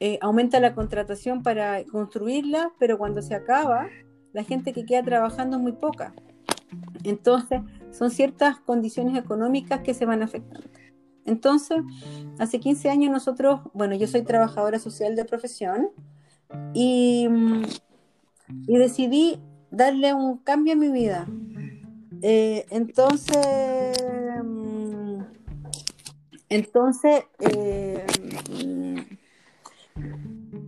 eh, 0.02 0.20
aumenta 0.22 0.60
la 0.60 0.76
contratación 0.76 1.44
para 1.44 1.82
construirla, 1.86 2.74
pero 2.78 2.98
cuando 2.98 3.22
se 3.22 3.34
acaba, 3.34 3.88
la 4.34 4.44
gente 4.44 4.74
que 4.74 4.86
queda 4.86 5.02
trabajando 5.02 5.56
es 5.56 5.64
muy 5.64 5.72
poca. 5.72 6.14
Entonces, 7.06 7.62
son 7.92 8.12
ciertas 8.12 8.60
condiciones 8.60 9.18
económicas 9.18 9.80
que 9.80 9.94
se 9.94 10.06
van 10.06 10.24
afectando. 10.24 10.68
Entonces, 11.26 11.78
hace 12.38 12.60
15 12.60 12.90
años 12.90 13.10
nosotros, 13.10 13.62
bueno, 13.74 13.96
yo 13.96 14.08
soy 14.08 14.24
trabajadora 14.24 14.80
social 14.80 15.16
de 15.16 15.24
profesión 15.24 15.92
y, 16.74 17.30
y 18.68 18.78
decidí 18.78 19.40
darle 19.72 20.14
un 20.14 20.40
cambio 20.40 20.74
a 20.74 20.76
mi 20.76 20.90
vida. 20.90 21.30
Eh, 22.22 22.66
entonces, 22.72 23.96
entonces, 26.50 27.26
eh, 27.40 28.06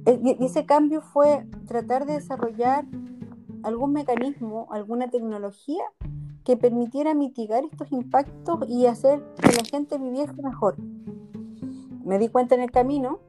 y 0.06 0.44
ese 0.44 0.66
cambio 0.66 1.02
fue 1.02 1.46
tratar 1.68 2.06
de 2.06 2.14
desarrollar 2.14 2.86
algún 3.64 3.94
mecanismo, 3.94 4.68
alguna 4.72 5.10
tecnología 5.10 5.84
que 6.44 6.58
permitiera 6.58 7.14
mitigar 7.14 7.64
estos 7.64 7.92
impactos 7.92 8.68
y 8.68 8.88
hacer 8.88 9.24
que 9.42 9.52
la 9.52 9.64
gente 9.64 9.98
viviese 9.98 10.42
mejor. 10.42 10.76
Me 12.04 12.18
di 12.18 12.30
cuenta 12.30 12.56
en 12.56 12.62
el 12.62 12.72
camino 12.72 13.20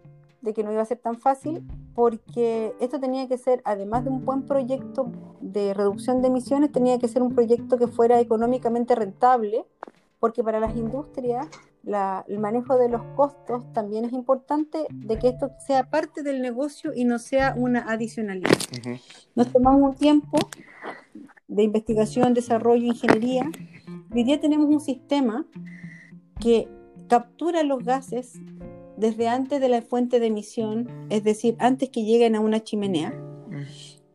de 0.41 0.55
que 0.55 0.65
no 0.65 0.73
iba 0.73 0.81
a 0.81 0.87
ser 0.87 0.99
tan 0.99 1.17
fácil 1.17 1.63
porque 1.95 2.75
esto 2.81 2.99
tenía 2.99 3.29
que 3.29 3.37
ser, 3.37 3.61
además 3.65 4.05
de 4.05 4.11
un 4.11 4.25
buen 4.25 4.47
proyecto 4.47 5.13
de 5.41 5.75
reducción 5.75 6.23
de 6.23 6.29
emisiones, 6.29 6.73
tenía 6.73 6.99
que 6.99 7.09
ser 7.09 7.23
un 7.23 7.35
proyecto 7.35 7.77
que 7.77 7.89
fuera 7.89 8.21
económicamente 8.21 8.95
rentable, 8.95 9.67
porque 10.19 10.43
para 10.43 10.61
las 10.61 10.77
industrias 10.77 11.49
el 11.85 12.39
manejo 12.39 12.77
de 12.77 12.89
los 12.89 13.03
costos 13.17 13.65
también 13.73 14.05
es 14.05 14.13
importante 14.13 14.87
de 14.91 15.19
que 15.19 15.29
esto 15.29 15.51
sea 15.67 15.89
parte 15.89 16.23
del 16.23 16.43
negocio 16.43 16.93
y 16.95 17.05
no 17.05 17.19
sea 17.19 17.55
una 17.57 17.91
adicionalidad. 17.91 18.51
Nos 19.35 19.53
tomamos 19.53 19.83
un 19.83 19.95
tiempo 19.95 20.39
de 21.49 21.63
investigación, 21.63 22.35
desarrollo, 22.35 22.85
ingeniería. 22.87 23.51
Hoy 24.15 24.25
día 24.25 24.41
tenemos 24.41 24.69
un 24.69 24.81
sistema 24.81 25.47
que 26.39 26.69
captura 27.09 27.63
los 27.63 27.85
gases 27.85 28.41
desde 28.97 29.29
antes 29.29 29.61
de 29.61 29.69
la 29.69 29.83
fuente 29.83 30.21
de 30.21 30.27
emisión, 30.27 30.89
es 31.09 31.25
decir, 31.25 31.57
antes 31.59 31.89
que 31.89 32.05
lleguen 32.05 32.37
a 32.37 32.41
una 32.41 32.63
chimenea. 32.63 33.15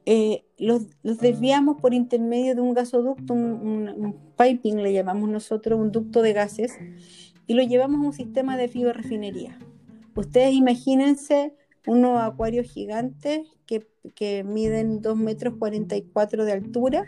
Eh, 0.05 0.45
los, 0.59 0.83
desviamos 1.01 1.81
por 1.81 1.93
intermedio 1.93 2.53
de 2.53 2.61
un 2.61 2.75
gasoducto, 2.75 3.33
un, 3.33 3.89
un, 3.89 4.15
piping 4.37 4.83
le 4.83 4.93
llamamos 4.93 5.29
nosotros, 5.29 5.79
un 5.79 5.91
ducto 5.91 6.21
de 6.21 6.33
gases, 6.33 6.77
y 7.47 7.53
lo 7.53 7.63
llevamos 7.63 8.01
a 8.01 8.07
un 8.07 8.13
sistema 8.13 8.57
de 8.57 8.67
refinería. 8.93 9.57
Ustedes 10.15 10.53
imagínense 10.53 11.53
unos 11.87 12.21
acuarios 12.21 12.67
gigantes 12.67 13.47
que, 13.65 13.87
que 14.15 14.43
miden 14.43 15.01
2 15.01 15.17
metros 15.17 15.55
44 15.57 16.45
de 16.45 16.51
altura 16.51 17.05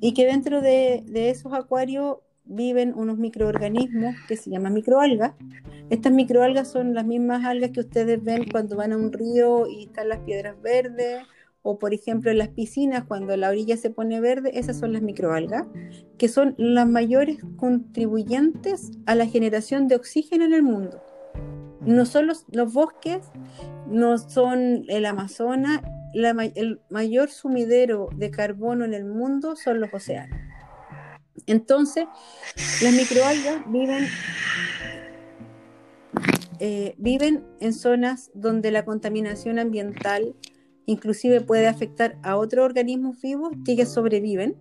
y 0.00 0.14
que 0.14 0.26
dentro 0.26 0.60
de, 0.60 1.04
de 1.06 1.30
esos 1.30 1.52
acuarios 1.52 2.18
viven 2.44 2.94
unos 2.94 3.18
microorganismos 3.18 4.14
que 4.26 4.36
se 4.36 4.50
llaman 4.50 4.74
microalgas. 4.74 5.34
Estas 5.90 6.12
microalgas 6.12 6.68
son 6.68 6.94
las 6.94 7.06
mismas 7.06 7.44
algas 7.44 7.70
que 7.70 7.80
ustedes 7.80 8.22
ven 8.22 8.46
cuando 8.50 8.76
van 8.76 8.92
a 8.92 8.96
un 8.96 9.12
río 9.12 9.66
y 9.66 9.84
están 9.84 10.08
las 10.08 10.20
piedras 10.20 10.60
verdes, 10.60 11.22
o 11.70 11.78
por 11.78 11.92
ejemplo 11.92 12.30
en 12.30 12.38
las 12.38 12.48
piscinas 12.48 13.04
cuando 13.04 13.36
la 13.36 13.50
orilla 13.50 13.76
se 13.76 13.90
pone 13.90 14.22
verde, 14.22 14.52
esas 14.54 14.78
son 14.78 14.94
las 14.94 15.02
microalgas, 15.02 15.66
que 16.16 16.26
son 16.26 16.54
las 16.56 16.88
mayores 16.88 17.40
contribuyentes 17.58 18.92
a 19.04 19.14
la 19.14 19.26
generación 19.26 19.86
de 19.86 19.96
oxígeno 19.96 20.46
en 20.46 20.54
el 20.54 20.62
mundo. 20.62 21.04
No 21.82 22.06
son 22.06 22.26
los, 22.26 22.46
bosques, 22.72 23.18
no 23.86 24.16
son 24.16 24.86
el 24.88 25.04
Amazonas, 25.04 25.82
el 26.14 26.80
mayor 26.88 27.28
sumidero 27.28 28.08
de 28.16 28.30
carbono 28.30 28.86
en 28.86 28.94
el 28.94 29.04
mundo 29.04 29.54
son 29.54 29.80
los 29.80 29.92
océanos. 29.92 30.38
Entonces, 31.44 32.06
las 32.82 32.94
microalgas 32.94 33.70
viven, 33.70 34.06
eh, 36.60 36.94
viven 36.96 37.44
en 37.60 37.74
zonas 37.74 38.30
donde 38.32 38.70
la 38.70 38.86
contaminación 38.86 39.58
ambiental 39.58 40.34
inclusive 40.88 41.42
puede 41.42 41.68
afectar 41.68 42.16
a 42.22 42.36
otros 42.38 42.64
organismos 42.64 43.20
vivos 43.20 43.52
que 43.64 43.76
ya 43.76 43.84
sobreviven. 43.84 44.56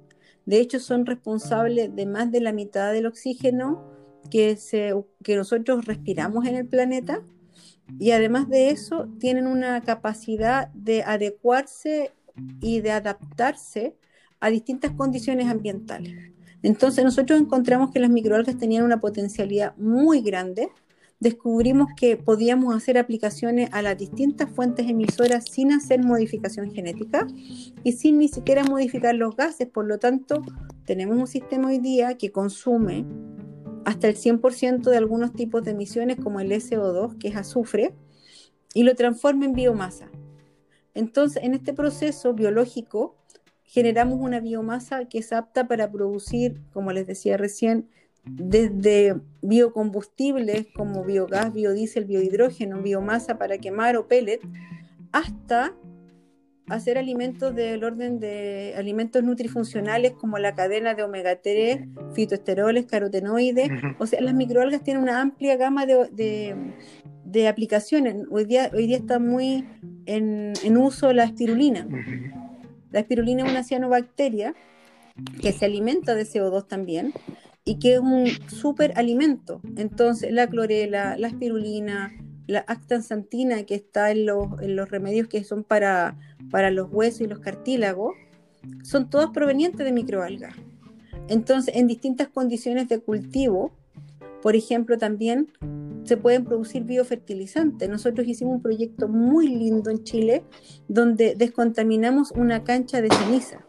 De 0.46 0.60
hecho, 0.60 0.80
son 0.80 1.06
responsables 1.06 1.96
de 1.96 2.06
más 2.06 2.32
de 2.32 2.42
la 2.42 2.52
mitad 2.52 2.92
del 2.92 3.06
oxígeno 3.06 3.82
que, 4.30 4.58
se, 4.58 4.94
que 5.24 5.38
nosotros 5.38 5.86
respiramos 5.86 6.46
en 6.46 6.56
el 6.56 6.68
planeta. 6.68 7.22
Y 7.98 8.12
además 8.12 8.50
de 8.50 8.72
eso, 8.72 9.08
tienen 9.20 9.48
una 9.48 9.80
capacidad 9.82 10.68
de 10.74 11.02
adecuarse 11.04 12.12
y 12.60 12.82
de 12.82 12.92
adaptarse 12.92 13.96
a 14.42 14.50
distintas 14.50 14.92
condiciones 14.92 15.48
ambientales. 15.48 16.34
Entonces 16.62 17.06
nosotros 17.06 17.40
encontramos 17.40 17.92
que 17.92 18.00
las 18.00 18.10
microalgas 18.10 18.58
tenían 18.58 18.84
una 18.84 19.00
potencialidad 19.00 19.78
muy 19.78 20.20
grande. 20.20 20.68
Descubrimos 21.20 21.88
que 21.98 22.16
podíamos 22.16 22.76
hacer 22.76 22.98
aplicaciones 22.98 23.70
a 23.72 23.82
las 23.82 23.98
distintas 23.98 24.52
fuentes 24.52 24.88
emisoras 24.88 25.46
sin 25.50 25.72
hacer 25.72 26.04
modificación 26.04 26.72
genética 26.72 27.26
y 27.84 27.94
sin 27.94 28.20
ni 28.20 28.28
siquiera 28.28 28.64
modificar 28.64 29.16
los 29.16 29.36
gases. 29.36 29.68
Por 29.68 29.86
lo 29.86 29.98
tanto, 29.98 30.44
tenemos 30.86 31.18
un 31.18 31.28
sistema 31.28 31.70
hoy 31.70 31.80
día 31.80 32.18
que 32.18 32.32
consume 32.32 33.06
hasta 33.86 34.08
el 34.08 34.16
100% 34.16 34.90
de 34.90 34.98
algunos 34.98 35.34
tipos 35.34 35.64
de 35.64 35.72
emisiones 35.72 36.18
como 36.18 36.40
el 36.40 36.52
SO2, 36.52 37.18
que 37.18 37.30
es 37.30 37.36
azufre, 37.36 37.96
y 38.74 38.84
lo 38.84 38.94
transforma 38.96 39.46
en 39.46 39.54
biomasa. 39.54 40.12
Entonces, 40.94 41.44
en 41.44 41.54
este 41.54 41.74
proceso 41.74 42.34
biológico, 42.34 43.16
generamos 43.64 44.20
una 44.20 44.40
biomasa 44.40 45.06
que 45.06 45.20
es 45.20 45.34
apta 45.34 45.68
para 45.68 45.92
producir, 45.92 46.62
como 46.74 46.92
les 46.92 47.08
decía 47.08 47.38
recién, 47.38 47.90
desde 48.30 49.16
biocombustibles 49.42 50.68
como 50.76 51.04
biogás, 51.04 51.54
biodiesel, 51.54 52.06
biohidrógeno, 52.06 52.82
biomasa 52.82 53.38
para 53.38 53.58
quemar 53.58 53.98
o 53.98 54.08
pellet, 54.08 54.42
hasta 55.12 55.74
hacer 56.68 56.98
alimentos 56.98 57.56
del 57.56 57.84
orden 57.84 58.20
de 58.20 58.74
alimentos 58.78 59.24
nutrifuncionales 59.24 60.12
como 60.12 60.38
la 60.38 60.54
cadena 60.54 60.96
de 60.96 61.04
omega 61.04 61.42
3, 61.42 61.80
fitoesteroles, 62.14 62.86
carotenoides. 62.86 63.70
O 64.00 64.06
sea, 64.06 64.22
las 64.22 64.34
microalgas 64.34 64.84
tienen 64.84 65.04
una 65.04 65.22
amplia 65.22 65.56
gama 65.56 65.86
de, 65.86 67.48
aplicaciones. 67.48 68.18
Hoy 68.30 68.46
día, 68.46 68.70
hoy 68.74 68.88
día 68.88 68.98
está 68.98 69.20
muy 69.20 69.66
en, 70.06 70.54
en 70.64 70.78
uso 70.78 71.14
la 71.14 71.24
espirulina. 71.24 71.88
La 72.92 73.00
espirulina 73.00 73.46
es 73.46 73.52
una 73.52 73.64
cianobacteria 73.64 74.54
que 75.42 75.54
se 75.54 75.66
alimenta 75.66 76.16
de 76.16 76.24
CO2 76.24 76.68
también 76.68 77.14
y 77.68 77.80
que 77.80 77.96
es 77.96 78.00
un 78.00 78.28
superalimento. 78.48 79.60
Entonces, 79.76 80.32
la 80.32 80.48
clorela, 80.48 81.18
la 81.18 81.28
espirulina, 81.28 82.14
la 82.48 82.64
actansantina 82.66 83.64
que 83.64 83.76
está 83.76 84.10
en 84.12 84.26
los, 84.26 84.48
en 84.62 84.78
los 84.78 84.90
remedios 84.90 85.28
que 85.28 85.44
son 85.44 85.66
para, 85.66 86.18
para 86.50 86.72
los 86.72 86.88
huesos 86.90 87.22
y 87.22 87.28
los 87.28 87.40
cartílagos, 87.40 88.16
son 88.84 89.10
todas 89.10 89.32
provenientes 89.32 89.86
de 89.86 89.92
microalgas. 89.92 90.56
Entonces, 91.28 91.76
en 91.76 91.88
distintas 91.88 92.30
condiciones 92.30 92.88
de 92.88 93.00
cultivo, 93.00 93.74
por 94.42 94.56
ejemplo, 94.56 94.98
también 94.98 95.52
se 96.06 96.16
pueden 96.16 96.46
producir 96.46 96.86
biofertilizantes. 96.86 97.90
Nosotros 97.90 98.26
hicimos 98.28 98.56
un 98.56 98.62
proyecto 98.62 99.10
muy 99.10 99.50
lindo 99.50 99.90
en 99.90 100.06
Chile 100.06 100.46
donde 100.88 101.36
descontaminamos 101.36 102.32
una 102.32 102.64
cancha 102.64 103.02
de 103.02 103.10
ceniza. 103.10 103.67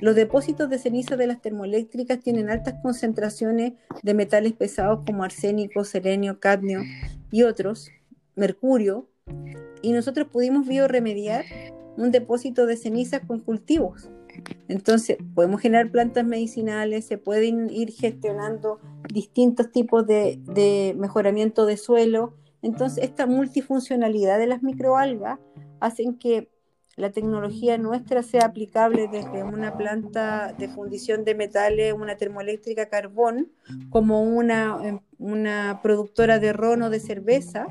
Los 0.00 0.14
depósitos 0.14 0.70
de 0.70 0.78
ceniza 0.78 1.16
de 1.16 1.26
las 1.26 1.40
termoeléctricas 1.40 2.20
tienen 2.20 2.50
altas 2.50 2.74
concentraciones 2.82 3.72
de 4.02 4.14
metales 4.14 4.52
pesados 4.52 5.04
como 5.04 5.24
arsénico, 5.24 5.84
selenio, 5.84 6.40
cadmio 6.40 6.82
y 7.30 7.42
otros, 7.42 7.90
mercurio, 8.36 9.08
y 9.82 9.92
nosotros 9.92 10.28
pudimos 10.28 10.66
bioremediar 10.66 11.44
un 11.96 12.10
depósito 12.10 12.66
de 12.66 12.76
cenizas 12.76 13.22
con 13.26 13.40
cultivos. 13.40 14.10
Entonces, 14.68 15.18
podemos 15.34 15.60
generar 15.60 15.90
plantas 15.90 16.24
medicinales, 16.24 17.06
se 17.06 17.18
pueden 17.18 17.70
ir 17.70 17.90
gestionando 17.92 18.80
distintos 19.12 19.72
tipos 19.72 20.06
de, 20.06 20.94
mejoramiento 20.96 21.66
de 21.66 21.76
suelo. 21.76 22.34
Entonces, 22.62 23.04
esta 23.04 23.26
multifuncionalidad 23.26 24.38
de 24.38 24.46
las 24.46 24.62
microalgas 24.62 25.38
hacen 25.80 26.18
que 26.18 26.50
la 26.98 27.10
tecnología 27.10 27.78
nuestra 27.78 28.22
sea 28.22 28.46
aplicable 28.46 29.08
desde 29.08 29.44
una 29.44 29.76
planta 29.76 30.52
de 30.52 30.68
fundición 30.68 31.24
de 31.24 31.36
metales, 31.36 31.92
una 31.92 32.16
termoeléctrica 32.16 32.88
carbón, 32.88 33.52
como 33.90 34.22
una, 34.22 34.78
em, 34.82 35.00
una 35.18 35.80
productora 35.82 36.40
de 36.40 36.52
ron 36.52 36.82
o 36.82 36.90
de 36.90 37.00
cerveza 37.00 37.66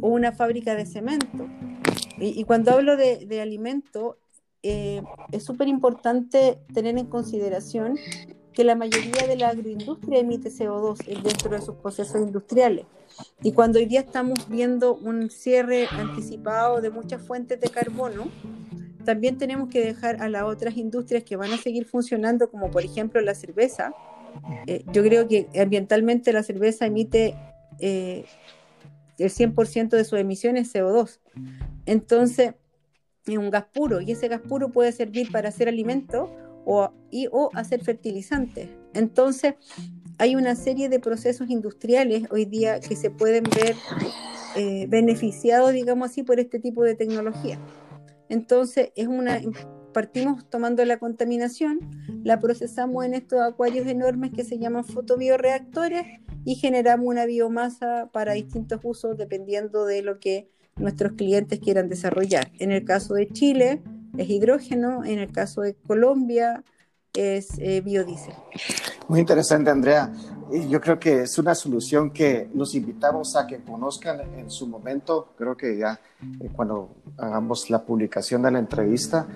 o 0.00 0.08
una 0.08 0.32
fábrica 0.32 0.74
de 0.74 0.84
cemento. 0.84 1.48
Y, 2.18 2.44
cuando 2.44 2.72
hablo 2.72 2.96
de, 2.96 3.26
de 3.26 3.40
alimento, 3.40 4.18
eh, 4.62 5.02
es 5.32 5.44
súper 5.44 5.68
importante 5.68 6.58
tener 6.72 6.98
en 6.98 7.06
consideración 7.06 7.98
que 8.52 8.64
la 8.64 8.74
mayoría 8.74 9.26
de 9.26 9.36
la 9.36 9.50
agroindustria 9.50 10.20
emite 10.20 10.50
CO2 10.50 11.04
dentro 11.22 11.50
de 11.50 11.60
sus 11.60 11.76
procesos 11.76 12.20
industriales. 12.20 12.86
Y 13.42 13.52
cuando 13.52 13.78
hoy 13.78 13.86
día 13.86 14.00
estamos 14.00 14.48
viendo 14.48 14.94
un 14.94 15.30
cierre 15.30 15.86
anticipado 15.90 16.80
de 16.80 16.90
muchas 16.90 17.22
fuentes 17.22 17.60
de 17.60 17.68
carbono, 17.68 18.28
también 19.04 19.38
tenemos 19.38 19.68
que 19.68 19.84
dejar 19.84 20.20
a 20.22 20.28
las 20.28 20.42
otras 20.42 20.76
industrias 20.76 21.22
que 21.22 21.36
van 21.36 21.52
a 21.52 21.56
seguir 21.58 21.86
funcionando, 21.86 22.50
como 22.50 22.70
por 22.70 22.84
ejemplo 22.84 23.20
la 23.20 23.34
cerveza. 23.34 23.94
Eh, 24.66 24.84
yo 24.92 25.02
creo 25.02 25.28
que 25.28 25.48
ambientalmente 25.60 26.32
la 26.32 26.42
cerveza 26.42 26.86
emite 26.86 27.34
eh, 27.78 28.24
el 29.18 29.30
100% 29.30 29.90
de 29.90 30.04
sus 30.04 30.18
emisiones 30.18 30.74
CO2. 30.74 31.20
Entonces, 31.86 32.54
es 33.26 33.38
un 33.38 33.50
gas 33.50 33.64
puro 33.72 34.00
y 34.00 34.12
ese 34.12 34.28
gas 34.28 34.40
puro 34.40 34.70
puede 34.70 34.92
servir 34.92 35.30
para 35.32 35.48
hacer 35.48 35.68
alimento 35.68 36.30
y, 37.10 37.28
o 37.30 37.50
hacer 37.54 37.82
fertilizantes. 37.82 38.68
Entonces, 38.92 39.54
hay 40.18 40.36
una 40.36 40.54
serie 40.56 40.88
de 40.88 41.00
procesos 41.00 41.50
industriales 41.50 42.24
hoy 42.30 42.44
día 42.44 42.80
que 42.80 42.96
se 42.96 43.10
pueden 43.10 43.44
ver 43.44 43.74
eh, 44.56 44.86
beneficiados, 44.88 45.72
digamos 45.72 46.10
así, 46.10 46.22
por 46.22 46.40
este 46.40 46.58
tipo 46.58 46.82
de 46.82 46.94
tecnología. 46.94 47.58
Entonces, 48.28 48.90
es 48.96 49.06
una 49.06 49.40
partimos 49.96 50.44
tomando 50.50 50.84
la 50.84 50.98
contaminación, 50.98 51.80
la 52.22 52.38
procesamos 52.38 53.06
en 53.06 53.14
estos 53.14 53.40
acuarios 53.40 53.86
enormes 53.86 54.30
que 54.30 54.44
se 54.44 54.58
llaman 54.58 54.84
fotobioreactores 54.84 56.20
y 56.44 56.56
generamos 56.56 57.06
una 57.06 57.24
biomasa 57.24 58.10
para 58.12 58.34
distintos 58.34 58.78
usos 58.82 59.16
dependiendo 59.16 59.86
de 59.86 60.02
lo 60.02 60.20
que 60.20 60.50
nuestros 60.76 61.12
clientes 61.12 61.60
quieran 61.60 61.88
desarrollar. 61.88 62.52
En 62.58 62.72
el 62.72 62.84
caso 62.84 63.14
de 63.14 63.26
Chile 63.28 63.80
es 64.18 64.28
hidrógeno, 64.28 65.02
en 65.02 65.18
el 65.18 65.32
caso 65.32 65.62
de 65.62 65.74
Colombia 65.74 66.62
es 67.14 67.58
eh, 67.58 67.80
biodiesel. 67.80 68.34
Muy 69.08 69.20
interesante, 69.20 69.70
Andrea. 69.70 70.12
Yo 70.68 70.80
creo 70.80 70.98
que 70.98 71.22
es 71.22 71.38
una 71.38 71.54
solución 71.54 72.10
que 72.10 72.50
los 72.54 72.74
invitamos 72.74 73.36
a 73.36 73.46
que 73.46 73.58
conozcan 73.58 74.20
en 74.36 74.50
su 74.50 74.66
momento. 74.66 75.28
Creo 75.38 75.56
que 75.56 75.76
ya 75.78 76.00
eh, 76.40 76.50
cuando 76.52 76.90
hagamos 77.16 77.70
la 77.70 77.84
publicación 77.84 78.42
de 78.42 78.50
la 78.50 78.58
entrevista, 78.58 79.26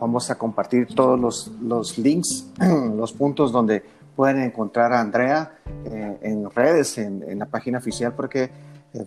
vamos 0.00 0.30
a 0.30 0.38
compartir 0.38 0.86
todos 0.94 1.20
los, 1.20 1.48
los 1.60 1.98
links, 1.98 2.46
los 2.96 3.12
puntos 3.12 3.52
donde 3.52 3.82
pueden 4.16 4.40
encontrar 4.40 4.94
a 4.94 5.00
Andrea 5.00 5.58
eh, 5.84 6.18
en 6.22 6.50
redes, 6.50 6.96
en, 6.96 7.22
en, 7.22 7.38
la 7.38 7.46
página 7.46 7.78
oficial, 7.78 8.14
porque 8.14 8.44
eh, 8.44 8.50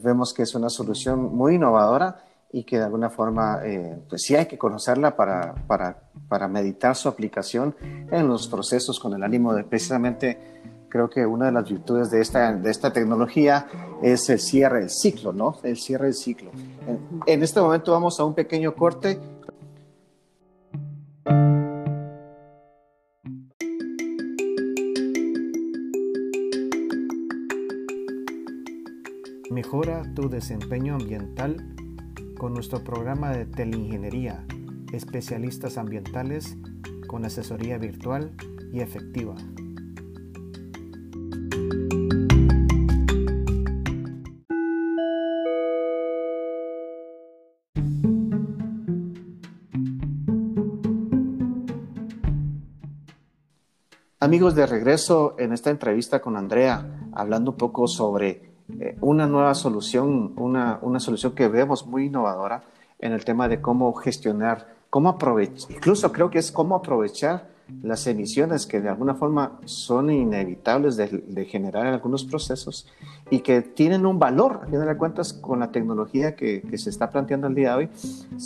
vemos 0.04 0.34
que 0.34 0.44
es 0.44 0.54
una 0.54 0.70
solución 0.70 1.36
muy 1.36 1.56
innovadora 1.56 2.24
y 2.54 2.64
que 2.64 2.78
de 2.78 2.84
alguna 2.84 3.10
forma, 3.10 3.62
eh, 3.64 3.98
pues 4.10 4.24
sí 4.24 4.36
hay 4.36 4.46
que 4.46 4.58
conocerla 4.58 5.16
para, 5.16 5.56
para, 5.68 6.04
para, 6.28 6.48
meditar 6.48 6.96
su 6.96 7.08
aplicación 7.08 7.76
en 7.82 8.28
los 8.28 8.48
procesos 8.48 9.00
con 9.00 9.14
el 9.14 9.24
ánimo 9.24 9.54
de 9.54 9.64
precisamente 9.64 10.38
creo 10.90 11.10
que 11.10 11.26
una 11.26 11.46
de 11.46 11.54
las 11.54 11.70
virtudes 11.70 12.12
de 12.12 12.20
esta, 12.20 12.54
de 12.54 12.70
esta 12.70 12.92
tecnología 12.92 13.68
es 14.04 14.30
el 14.30 14.40
cierre 14.40 14.82
del 14.82 14.90
ciclo, 14.90 15.32
¿no? 15.32 15.56
El 15.64 15.78
cierre 15.78 16.06
del 16.06 16.14
ciclo. 16.14 16.52
En, 16.86 17.22
en 17.26 17.44
este 17.44 17.62
momento 17.62 17.94
vamos 17.94 18.20
a 18.20 18.26
un 18.26 18.36
pequeño 18.36 18.76
corte. 18.76 19.18
Mejora 29.50 30.04
tu 30.14 30.30
desempeño 30.30 30.96
ambiental 30.96 31.76
con 32.42 32.56
nuestro 32.56 32.84
programa 32.84 33.30
de 33.30 33.46
teleingeniería, 33.46 34.44
especialistas 34.92 35.78
ambientales 35.78 36.58
con 37.06 37.24
asesoría 37.24 37.78
virtual 37.78 38.36
y 38.74 38.80
efectiva. 38.80 39.36
Amigos, 54.20 54.56
de 54.56 54.66
regreso 54.66 55.36
en 55.38 55.54
esta 55.54 55.70
entrevista 55.70 56.22
con 56.24 56.36
Andrea, 56.36 57.08
hablando 57.14 57.52
un 57.52 57.58
poco 57.58 57.88
sobre 57.88 58.51
una 59.02 59.28
nueva 59.28 59.54
solución, 59.54 60.34
una, 60.38 60.80
una 60.82 61.00
solución 61.00 61.34
que 61.34 61.48
vemos 61.48 61.86
muy 61.86 62.06
innovadora 62.06 62.64
en 63.00 63.14
el 63.14 63.26
tema 63.26 63.48
de 63.48 63.62
cómo 63.62 63.94
gestionar, 63.94 64.76
cómo 64.90 65.10
aprovechar, 65.10 65.72
incluso 65.72 66.12
creo 66.12 66.30
que 66.30 66.40
es 66.40 66.52
cómo 66.52 66.76
aprovechar 66.76 67.52
las 67.84 68.06
emisiones 68.08 68.66
que 68.66 68.82
de 68.82 68.90
alguna 68.90 69.16
forma 69.16 69.60
son 69.66 70.12
inevitables 70.12 70.98
de, 70.98 71.46
generar 71.46 71.88
en 71.88 71.94
algunos 71.94 72.24
procesos 72.24 72.88
y 73.30 73.40
que 73.40 73.62
tienen 73.62 74.06
un 74.06 74.20
valor, 74.20 74.62
a 74.64 74.66
final 74.66 74.88
de 74.88 74.98
cuentas, 74.98 75.34
con 75.34 75.60
la 75.60 75.72
tecnología 75.72 76.36
que, 76.36 76.62
que, 76.62 76.78
se 76.78 76.90
está 76.90 77.10
planteando 77.10 77.48
el 77.48 77.56
día 77.56 77.72
de 77.72 77.76
hoy, 77.78 77.90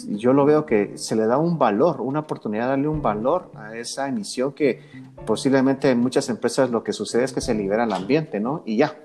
yo 0.10 0.34
lo 0.34 0.45
veo 0.45 0.65
que 0.65 0.98
se 0.98 1.15
le 1.15 1.26
da 1.26 1.38
un 1.38 1.58
valor, 1.58 2.02
una 2.02 2.19
oportunidad 2.19 2.65
de 2.65 2.69
darle 2.69 2.88
un 2.88 3.02
valor 3.02 3.52
a 3.56 3.76
esa 3.76 4.08
emisión 4.08 4.54
que 4.54 4.82
posiblemente 5.26 5.89
en 5.89 6.00
muchas 6.00 6.30
empresas 6.30 6.69
lo 6.69 6.84
que 6.84 6.93
sucede 6.93 7.24
es 7.24 7.34
que 7.34 7.41
se 7.41 7.54
libera 7.54 7.84
al 7.84 7.93
ambiente, 7.93 8.39
¿no? 8.39 8.62
Y 8.65 8.78
ya. 8.78 8.95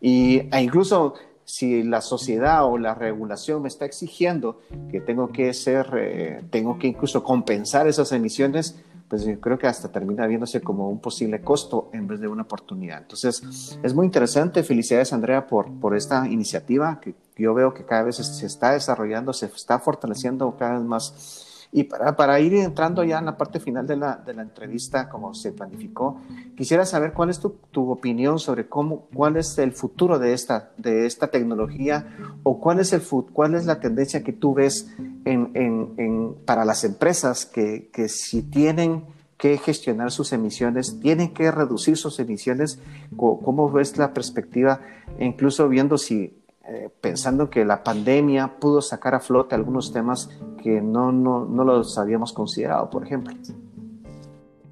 Y, 0.00 0.48
e 0.50 0.62
incluso 0.62 1.14
si 1.44 1.82
la 1.82 2.00
sociedad 2.00 2.64
o 2.64 2.78
la 2.78 2.94
regulación 2.94 3.62
me 3.62 3.68
está 3.68 3.84
exigiendo 3.84 4.60
que 4.90 5.00
tengo 5.00 5.32
que 5.32 5.52
ser, 5.52 5.90
eh, 5.96 6.44
tengo 6.50 6.78
que 6.78 6.86
incluso 6.86 7.24
compensar 7.24 7.88
esas 7.88 8.12
emisiones, 8.12 8.80
pues 9.08 9.24
yo 9.24 9.40
creo 9.40 9.58
que 9.58 9.66
hasta 9.66 9.90
termina 9.90 10.28
viéndose 10.28 10.60
como 10.60 10.88
un 10.88 11.00
posible 11.00 11.40
costo 11.40 11.90
en 11.92 12.06
vez 12.06 12.20
de 12.20 12.28
una 12.28 12.42
oportunidad. 12.42 12.98
Entonces, 12.98 13.42
es 13.82 13.92
muy 13.92 14.06
interesante. 14.06 14.62
Felicidades, 14.62 15.12
Andrea, 15.12 15.48
por, 15.48 15.68
por 15.80 15.96
esta 15.96 16.28
iniciativa 16.28 17.00
que 17.00 17.16
yo 17.36 17.52
veo 17.52 17.74
que 17.74 17.84
cada 17.84 18.04
vez 18.04 18.16
se 18.16 18.46
está 18.46 18.70
desarrollando, 18.70 19.32
se 19.32 19.46
está 19.46 19.80
fortaleciendo 19.80 20.56
cada 20.56 20.74
vez 20.74 20.84
más 20.86 21.49
y 21.72 21.84
para, 21.84 22.16
para, 22.16 22.40
ir 22.40 22.54
entrando 22.54 23.04
ya 23.04 23.18
en 23.18 23.26
la 23.26 23.36
parte 23.36 23.60
final 23.60 23.86
de 23.86 23.96
la, 23.96 24.16
de 24.16 24.34
la 24.34 24.42
entrevista, 24.42 25.08
como 25.08 25.34
se 25.34 25.52
planificó, 25.52 26.20
quisiera 26.56 26.84
saber 26.84 27.12
cuál 27.12 27.30
es 27.30 27.38
tu, 27.38 27.50
tu, 27.70 27.90
opinión 27.90 28.40
sobre 28.40 28.68
cómo, 28.68 29.06
cuál 29.14 29.36
es 29.36 29.56
el 29.58 29.72
futuro 29.72 30.18
de 30.18 30.32
esta, 30.32 30.72
de 30.78 31.06
esta 31.06 31.28
tecnología 31.28 32.38
o 32.42 32.58
cuál 32.58 32.80
es, 32.80 32.92
el, 32.92 33.02
cuál 33.32 33.54
es 33.54 33.66
la 33.66 33.78
tendencia 33.78 34.24
que 34.24 34.32
tú 34.32 34.54
ves 34.54 34.90
en, 35.24 35.52
en, 35.54 35.94
en, 35.96 36.34
para 36.44 36.64
las 36.64 36.82
empresas 36.82 37.46
que, 37.46 37.88
que 37.92 38.08
si 38.08 38.42
tienen 38.42 39.04
que 39.40 39.56
gestionar 39.56 40.10
sus 40.10 40.32
emisiones, 40.32 41.00
tienen 41.00 41.32
que 41.32 41.50
reducir 41.50 41.96
sus 41.96 42.20
emisiones. 42.20 42.78
¿Cómo 43.16 43.70
ves 43.70 43.96
la 43.96 44.12
perspectiva, 44.12 44.80
incluso 45.18 45.66
viendo 45.68 45.96
si 45.96 46.39
eh, 46.68 46.90
pensando 47.00 47.48
que 47.48 47.64
la 47.64 47.82
pandemia 47.82 48.58
pudo 48.60 48.82
sacar 48.82 49.14
a 49.14 49.20
flote 49.20 49.54
algunos 49.54 49.92
temas 49.92 50.28
que 50.62 50.80
no, 50.82 51.10
no, 51.10 51.46
no 51.46 51.64
los 51.64 51.96
habíamos 51.96 52.32
considerado, 52.32 52.90
por 52.90 53.04
ejemplo. 53.04 53.34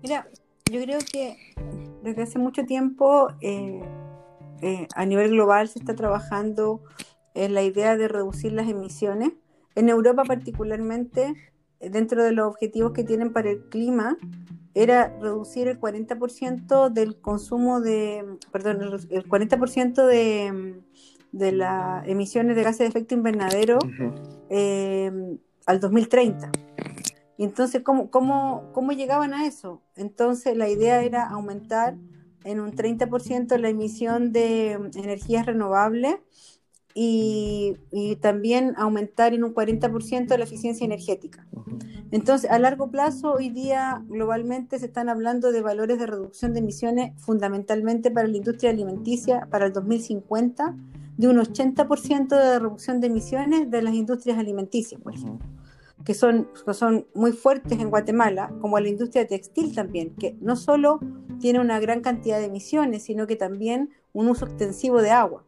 Mira, 0.03 0.29
yo 0.70 0.83
creo 0.83 0.98
que 1.11 1.37
desde 2.03 2.22
hace 2.22 2.38
mucho 2.38 2.66
tiempo 2.66 3.29
eh, 3.40 3.83
eh, 4.61 4.87
a 4.94 5.07
nivel 5.07 5.31
global 5.31 5.68
se 5.68 5.79
está 5.79 5.94
trabajando 5.94 6.83
en 7.35 7.55
la 7.55 7.62
idea 7.62 7.96
de 7.96 8.07
reducir 8.07 8.53
las 8.53 8.68
emisiones. 8.68 9.33
En 9.74 9.88
Europa 9.88 10.24
particularmente, 10.24 11.35
dentro 11.81 12.22
de 12.22 12.33
los 12.33 12.48
objetivos 12.48 12.92
que 12.92 13.05
tienen 13.05 13.33
para 13.33 13.51
el 13.51 13.64
clima, 13.70 14.18
era 14.74 15.16
reducir 15.20 15.68
el 15.68 15.81
40% 15.81 16.90
del 16.90 17.20
consumo 17.20 17.81
de, 17.81 18.24
perdón, 18.53 18.83
el 19.11 19.29
40% 19.29 20.07
de, 20.07 20.83
de 21.33 21.53
las 21.53 22.07
emisiones 22.07 22.57
de 22.57 22.62
gases 22.62 22.79
de 22.81 22.87
efecto 22.87 23.14
invernadero 23.14 23.79
eh, 24.51 25.38
al 25.67 25.81
2030. 25.81 26.51
Y 27.37 27.45
entonces, 27.45 27.83
¿cómo, 27.83 28.11
cómo, 28.11 28.71
cómo 28.73 28.93
llegaban 28.93 29.33
a 29.33 29.47
eso? 29.47 29.81
Entonces, 29.95 30.57
la 30.57 30.69
idea 30.69 31.03
era 31.03 31.29
aumentar 31.29 31.97
en 32.45 32.61
un 32.61 32.73
30% 32.73 33.57
la 33.59 33.69
emisión 33.69 34.33
de 34.33 34.73
energías 34.95 35.47
renovables 35.47 36.17
y, 36.95 37.77
y, 37.93 38.17
también 38.17 38.75
aumentar 38.77 39.35
en 39.35 39.45
un 39.45 39.55
40% 39.55 40.37
la 40.37 40.43
eficiencia 40.43 40.85
energética. 40.85 41.47
Entonces, 42.11 42.51
a 42.51 42.59
largo 42.59 42.91
plazo, 42.91 43.35
hoy 43.35 43.51
día 43.51 44.03
globalmente 44.09 44.79
se 44.81 44.87
están 44.87 45.09
hablando 45.09 45.53
de 45.53 45.61
valores 45.61 46.01
de 46.01 46.07
reducción 46.07 46.55
de 46.55 46.61
emisiones 46.61 47.12
fundamentalmente 47.21 48.11
para 48.11 48.27
la 48.27 48.37
industria 48.37 48.71
alimenticia 48.71 49.47
para 49.49 49.67
el 49.67 49.73
2050 49.73 50.75
de 51.19 51.29
un 51.29 51.37
80% 51.37 52.29
de 52.29 52.59
reducción 52.59 53.01
de 53.01 53.09
emisiones 53.09 53.71
de 53.71 53.83
las 53.83 53.95
industrias 53.95 54.39
alimenticias, 54.39 55.01
por 55.01 55.15
ejemplo, 55.15 55.47
que, 56.05 56.15
son, 56.15 56.49
que 56.65 56.73
son 56.73 57.07
muy 57.13 57.33
fuertes 57.33 57.79
en 57.81 57.91
Guatemala, 57.91 58.55
como 58.61 58.79
la 58.79 58.89
industria 58.89 59.27
textil 59.27 59.75
también, 59.75 60.15
que 60.15 60.37
no 60.41 60.55
solo 60.55 61.01
tiene 61.41 61.59
una 61.59 61.81
gran 61.81 62.01
cantidad 62.01 62.39
de 62.39 62.47
emisiones, 62.47 63.03
sino 63.03 63.27
que 63.27 63.35
también 63.35 63.91
un 64.13 64.29
uso 64.29 64.47
extensivo 64.47 65.03
de 65.03 65.11
agua. 65.11 65.45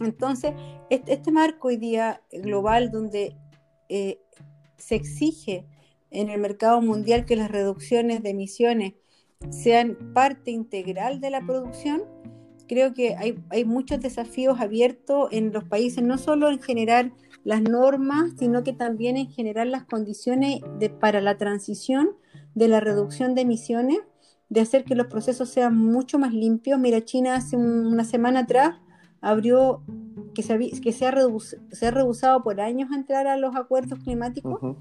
Entonces, 0.00 0.52
este, 0.90 1.32
marco 1.32 1.68
hoy 1.68 1.78
día 1.78 2.22
global 2.30 2.90
donde 2.90 3.36
eh, 3.88 4.20
se 4.76 4.94
exige 4.94 5.66
en 6.10 6.28
el 6.28 6.40
mercado 6.40 6.80
mundial 6.82 7.24
que 7.24 7.36
las 7.36 7.50
reducciones 7.50 8.22
de 8.22 8.30
emisiones 8.30 8.94
sean 9.48 10.12
parte 10.12 10.50
integral 10.50 11.20
de 11.20 11.30
la 11.30 11.40
producción, 11.40 12.02
creo 12.70 12.94
que 12.94 13.16
hay, 13.16 13.64
muchos 13.64 13.98
desafíos 13.98 14.60
abiertos 14.60 15.28
en 15.32 15.52
los 15.52 15.64
países, 15.64 16.04
no 16.04 16.18
solo 16.18 16.48
en 16.50 16.62
generar 16.62 17.10
las 17.42 17.62
normas, 17.62 18.34
sino 18.38 18.62
que 18.62 18.72
también 18.72 19.16
en 19.16 19.28
generar 19.28 19.66
las 19.66 19.86
condiciones 19.86 20.60
para 21.00 21.20
la 21.20 21.36
transición 21.36 22.10
de 22.54 22.68
la 22.68 22.78
reducción 22.78 23.34
de 23.34 23.40
emisiones, 23.40 23.98
de 24.50 24.60
hacer 24.60 24.84
que 24.84 24.94
los 24.94 25.08
procesos 25.08 25.48
sean 25.48 25.76
mucho 25.76 26.20
más 26.20 26.32
limpios. 26.32 26.78
Mira, 26.78 27.04
China 27.04 27.34
hace 27.34 27.56
una 27.56 28.04
semana 28.04 28.40
atrás 28.40 28.76
abrió, 29.20 29.82
que 30.32 30.44
se, 30.44 30.56
que 30.80 30.92
se 30.92 31.06
ha 31.06 31.90
rehusado 31.90 32.44
por 32.44 32.60
años 32.60 32.92
a 32.92 32.94
entrar 32.94 33.26
a 33.26 33.36
los 33.36 33.56
acuerdos 33.56 33.98
climáticos 33.98 34.76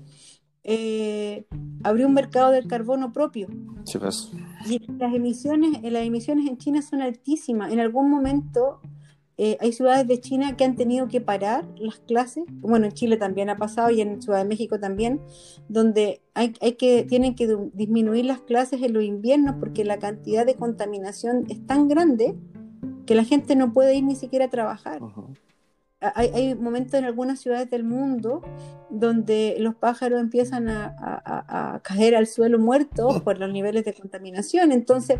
eh, 0.63 1.45
abrió 1.83 2.07
un 2.07 2.13
mercado 2.13 2.51
del 2.51 2.67
carbono 2.67 3.13
propio. 3.13 3.47
Pues. 3.99 4.31
Y 4.69 4.79
las 4.93 5.13
emisiones, 5.13 5.81
las 5.81 6.05
emisiones 6.05 6.47
en 6.47 6.57
China 6.57 6.81
son 6.81 7.01
altísimas. 7.01 7.71
En 7.71 7.79
algún 7.79 8.09
momento 8.09 8.81
eh, 9.37 9.57
hay 9.61 9.71
ciudades 9.71 10.05
de 10.05 10.19
China 10.19 10.57
que 10.57 10.65
han 10.65 10.75
tenido 10.75 11.07
que 11.07 11.21
parar 11.21 11.65
las 11.77 11.99
clases. 11.99 12.43
Bueno, 12.49 12.87
en 12.87 12.91
Chile 12.91 13.15
también 13.15 13.49
ha 13.49 13.55
pasado 13.55 13.89
y 13.89 14.01
en 14.01 14.21
Ciudad 14.21 14.39
de 14.39 14.45
México 14.45 14.79
también, 14.79 15.21
donde 15.69 16.21
hay, 16.33 16.53
hay 16.59 16.73
que, 16.73 17.05
tienen 17.05 17.35
que 17.35 17.47
disminuir 17.73 18.25
las 18.25 18.41
clases 18.41 18.81
en 18.81 18.93
los 18.93 19.03
inviernos 19.03 19.55
porque 19.59 19.85
la 19.85 19.97
cantidad 19.97 20.45
de 20.45 20.55
contaminación 20.55 21.45
es 21.49 21.65
tan 21.65 21.87
grande 21.87 22.35
que 23.05 23.15
la 23.15 23.23
gente 23.23 23.55
no 23.55 23.71
puede 23.71 23.95
ir 23.95 24.03
ni 24.03 24.15
siquiera 24.15 24.45
a 24.45 24.49
trabajar 24.49 25.01
hay, 26.01 26.55
momentos 26.55 26.93
en 26.93 27.05
algunas 27.05 27.39
ciudades 27.39 27.69
del 27.69 27.83
mundo 27.83 28.41
donde 28.89 29.57
los 29.59 29.75
pájaros 29.75 30.19
empiezan 30.19 30.69
a, 30.69 31.81
caer 31.83 32.15
al 32.15 32.27
suelo 32.27 32.59
muertos 32.59 33.21
por 33.21 33.37
los 33.37 33.51
niveles 33.51 33.85
de 33.85 33.93
contaminación. 33.93 34.71
Entonces, 34.71 35.19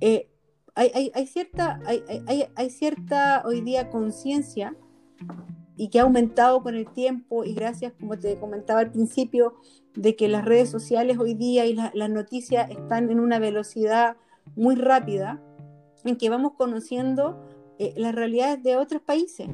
eh, 0.00 0.28
hay, 0.74 1.26
cierta, 1.26 1.80
hay, 1.86 2.70
cierta 2.70 3.42
hoy 3.44 3.60
día 3.60 3.90
conciencia 3.90 4.76
y 5.76 5.88
que 5.88 5.98
ha 5.98 6.02
aumentado 6.02 6.62
con 6.62 6.74
el 6.74 6.86
tiempo 6.92 7.44
y 7.44 7.54
gracias, 7.54 7.92
como 7.98 8.18
te 8.18 8.38
comentaba 8.38 8.80
al 8.80 8.90
principio, 8.90 9.54
de 9.94 10.16
que 10.16 10.28
las 10.28 10.44
redes 10.44 10.70
sociales 10.70 11.18
hoy 11.18 11.34
día 11.34 11.66
y 11.66 11.74
las 11.74 12.10
noticias 12.10 12.70
están 12.70 13.10
en 13.10 13.20
una 13.20 13.38
velocidad 13.38 14.16
muy 14.56 14.74
rápida, 14.74 15.42
en 16.04 16.16
que 16.16 16.30
vamos 16.30 16.52
conociendo 16.56 17.46
eh, 17.78 17.94
las 17.96 18.14
realidades 18.14 18.62
de 18.62 18.76
otros 18.76 19.02
países. 19.02 19.48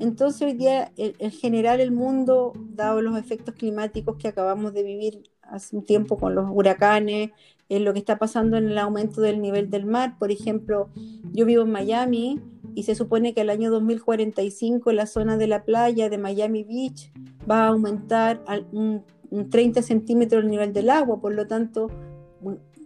Entonces 0.00 0.42
hoy 0.42 0.54
día, 0.54 0.92
en 0.96 1.30
general, 1.30 1.80
el 1.80 1.92
mundo, 1.92 2.54
dado 2.74 3.02
los 3.02 3.18
efectos 3.18 3.54
climáticos 3.54 4.16
que 4.16 4.28
acabamos 4.28 4.72
de 4.72 4.82
vivir 4.82 5.30
hace 5.42 5.76
un 5.76 5.84
tiempo 5.84 6.16
con 6.16 6.34
los 6.34 6.46
huracanes, 6.50 7.30
en 7.68 7.84
lo 7.84 7.92
que 7.92 8.00
está 8.00 8.18
pasando 8.18 8.56
en 8.56 8.68
el 8.68 8.78
aumento 8.78 9.20
del 9.20 9.40
nivel 9.40 9.70
del 9.70 9.86
mar. 9.86 10.16
Por 10.18 10.30
ejemplo, 10.30 10.88
yo 11.32 11.46
vivo 11.46 11.62
en 11.62 11.70
Miami 11.70 12.40
y 12.74 12.82
se 12.82 12.94
supone 12.94 13.32
que 13.32 13.42
el 13.42 13.50
año 13.50 13.70
2045 13.70 14.92
la 14.92 15.06
zona 15.06 15.36
de 15.36 15.46
la 15.46 15.64
playa 15.64 16.10
de 16.10 16.18
Miami 16.18 16.64
Beach 16.64 17.12
va 17.48 17.64
a 17.64 17.68
aumentar 17.68 18.42
un, 18.72 19.04
30 19.50 19.82
centímetros 19.82 20.42
el 20.42 20.50
nivel 20.50 20.72
del 20.72 20.90
agua, 20.90 21.20
por 21.20 21.32
lo 21.32 21.46
tanto 21.46 21.88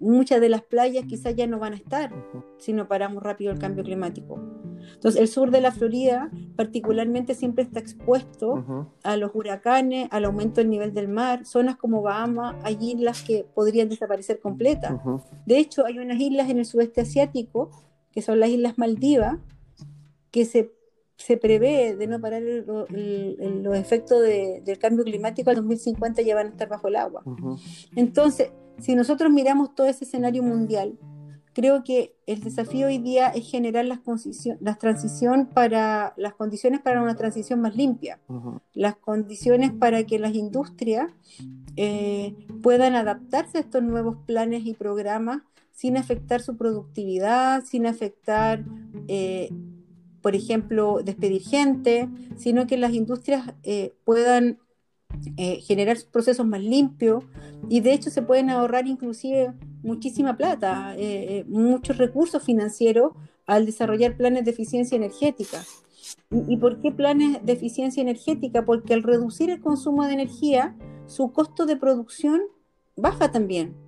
muchas 0.00 0.40
de 0.42 0.50
las 0.50 0.62
playas 0.62 1.06
quizás 1.06 1.34
ya 1.34 1.46
no 1.46 1.58
van 1.58 1.72
a 1.72 1.76
estar 1.76 2.12
si 2.58 2.74
no 2.74 2.86
paramos 2.86 3.22
rápido 3.22 3.52
el 3.52 3.58
cambio 3.58 3.84
climático. 3.84 4.38
Entonces, 4.95 5.20
el 5.20 5.28
sur 5.28 5.51
de 5.51 5.61
la 5.61 5.72
Florida 5.72 6.30
particularmente 6.57 7.35
siempre 7.35 7.64
está 7.64 7.80
expuesto 7.80 8.89
a 9.03 9.16
los 9.16 9.30
huracanes, 9.35 10.09
al 10.11 10.24
aumento 10.24 10.61
del 10.61 10.70
nivel 10.70 10.95
del 10.95 11.09
mar, 11.09 11.45
zonas 11.45 11.76
como 11.76 12.03
Bahamas, 12.03 12.57
hay 12.62 12.78
islas 12.80 13.22
que 13.22 13.47
podrían 13.55 13.89
desaparecer 13.89 14.41
completas. 14.41 15.01
De 15.47 15.59
hecho, 15.59 15.85
hay 15.87 15.99
unas 15.99 16.20
islas 16.20 16.51
en 16.51 16.59
el 16.59 16.64
sudeste 16.64 17.03
asiático, 17.03 17.70
que 18.12 18.22
son 18.22 18.41
las 18.41 18.49
Islas 18.49 18.78
Maldivas, 18.78 19.39
que 20.30 20.45
se, 20.45 20.72
se 21.16 21.37
prevé 21.37 21.97
de 21.97 22.07
no 22.07 22.20
parar 22.20 22.43
los 22.43 23.76
efectos 23.76 24.22
del 24.22 24.78
cambio 24.78 25.05
climático 25.05 25.51
al 25.51 25.57
2050 25.57 26.22
ya 26.22 26.35
van 26.35 26.47
a 26.47 26.51
estar 26.51 26.68
bajo 26.68 26.89
el 26.89 26.97
agua. 26.97 27.22
Entonces, 27.97 28.51
si 28.78 28.95
nosotros 28.95 29.30
miramos 29.30 29.74
todo 29.74 29.87
ese 29.87 30.05
escenario 30.05 30.43
mundial, 30.43 30.99
creo 31.55 31.84
que 31.84 32.14
el 32.26 32.40
desafío 32.40 32.88
hoy 32.88 32.98
día 32.98 33.28
es 33.28 33.48
generar 33.50 33.84
las, 33.84 34.00
las 34.61 34.78
transición 34.78 35.46
para 35.46 36.12
las 36.16 36.34
condiciones 36.34 36.80
para 36.80 37.00
una 37.00 37.14
transición 37.16 37.61
más 37.61 37.76
limpia, 37.76 38.20
las 38.72 38.96
condiciones 38.96 39.72
para 39.72 40.05
que 40.05 40.18
las 40.18 40.34
industrias 40.34 41.11
eh, 41.76 42.34
puedan 42.62 42.94
adaptarse 42.94 43.59
a 43.59 43.61
estos 43.62 43.82
nuevos 43.82 44.16
planes 44.26 44.66
y 44.66 44.74
programas 44.74 45.42
sin 45.72 45.96
afectar 45.96 46.40
su 46.40 46.57
productividad, 46.57 47.64
sin 47.64 47.86
afectar 47.86 48.64
eh, 49.09 49.50
por 50.24 50.34
ejemplo, 50.34 51.00
despedir 51.05 51.42
gente, 51.42 52.09
sino 52.38 52.66
que 52.66 52.78
las 52.78 52.94
industrias 52.94 53.52
eh, 53.62 53.92
puedan 54.05 54.59
eh, 55.36 55.60
generar 55.60 55.96
procesos 56.10 56.46
más 56.46 56.60
limpios 56.60 57.24
y 57.68 57.80
de 57.80 57.92
hecho 57.92 58.10
se 58.10 58.22
pueden 58.22 58.50
ahorrar 58.50 58.86
inclusive 58.86 59.52
muchísima 59.82 60.36
plata, 60.36 60.94
eh, 60.96 61.44
muchos 61.48 61.98
recursos 61.98 62.42
financieros 62.42 63.12
al 63.46 63.66
desarrollar 63.66 64.16
planes 64.16 64.44
de 64.44 64.50
eficiencia 64.50 64.96
energética. 64.96 65.62
¿Y 66.30 66.56
por 66.56 66.80
qué 66.80 66.90
planes 66.90 67.44
de 67.44 67.52
eficiencia 67.52 68.00
energética? 68.00 68.64
Porque 68.64 68.94
al 68.94 69.02
reducir 69.02 69.50
el 69.50 69.60
consumo 69.60 70.04
de 70.06 70.14
energía, 70.14 70.76
su 71.06 71.32
costo 71.32 71.66
de 71.66 71.76
producción 71.76 72.40
baja 72.96 73.30
también 73.30 73.84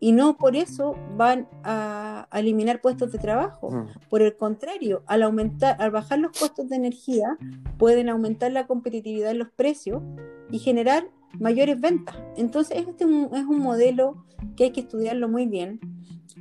y 0.00 0.12
no 0.12 0.36
por 0.36 0.54
eso 0.54 0.96
van 1.16 1.48
a, 1.64 2.28
eliminar 2.32 2.80
puestos 2.80 3.10
de 3.10 3.18
trabajo. 3.18 3.70
Mm. 3.70 3.86
Por 4.08 4.22
el 4.22 4.36
contrario, 4.36 5.02
al 5.06 5.22
aumentar, 5.22 5.80
al 5.80 5.90
bajar 5.90 6.18
los 6.18 6.38
costos 6.38 6.68
de 6.68 6.76
energía, 6.76 7.36
pueden 7.78 8.08
aumentar 8.08 8.52
la 8.52 8.66
competitividad 8.66 9.30
en 9.30 9.38
los 9.38 9.50
precios 9.50 10.02
y 10.50 10.58
generar 10.58 11.08
mayores 11.38 11.80
ventas. 11.80 12.16
Entonces, 12.36 12.78
este 12.78 13.04
es 13.04 13.44
un 13.44 13.58
modelo 13.58 14.24
que 14.56 14.64
hay 14.64 14.70
que 14.70 14.80
estudiarlo 14.80 15.28
muy 15.28 15.46
bien. 15.46 15.80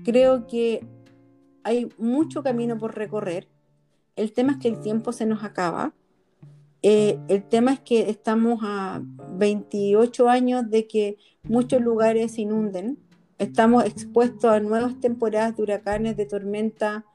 Creo 0.04 0.48
que 0.48 0.86
hay 1.64 1.90
mucho 1.98 2.44
camino 2.44 2.78
por 2.78 2.96
recorrer. 2.96 3.48
El 4.16 4.32
tema 4.34 4.54
es 4.54 4.60
que 4.60 4.68
el 4.68 4.80
tiempo 4.80 5.12
se 5.12 5.26
nos 5.26 5.44
acaba. 5.44 5.94
Eh, 6.82 7.20
el 7.28 7.44
tema 7.44 7.74
es 7.74 7.80
que 7.80 8.10
estamos 8.10 8.60
a 8.64 9.02
28 9.34 10.30
años 10.30 10.70
de 10.70 10.88
que 10.88 11.18
muchos 11.44 11.82
lugares 11.82 12.34
se 12.34 12.42
inunden 12.42 13.00
estamos 13.38 13.86
expuestos 13.86 14.52
a 14.52 14.60
nuevas 14.60 15.00
temporadas 15.00 15.56
de 15.56 15.64
huracanes, 15.64 16.18
de 16.18 16.26
tormenta, 16.26 17.06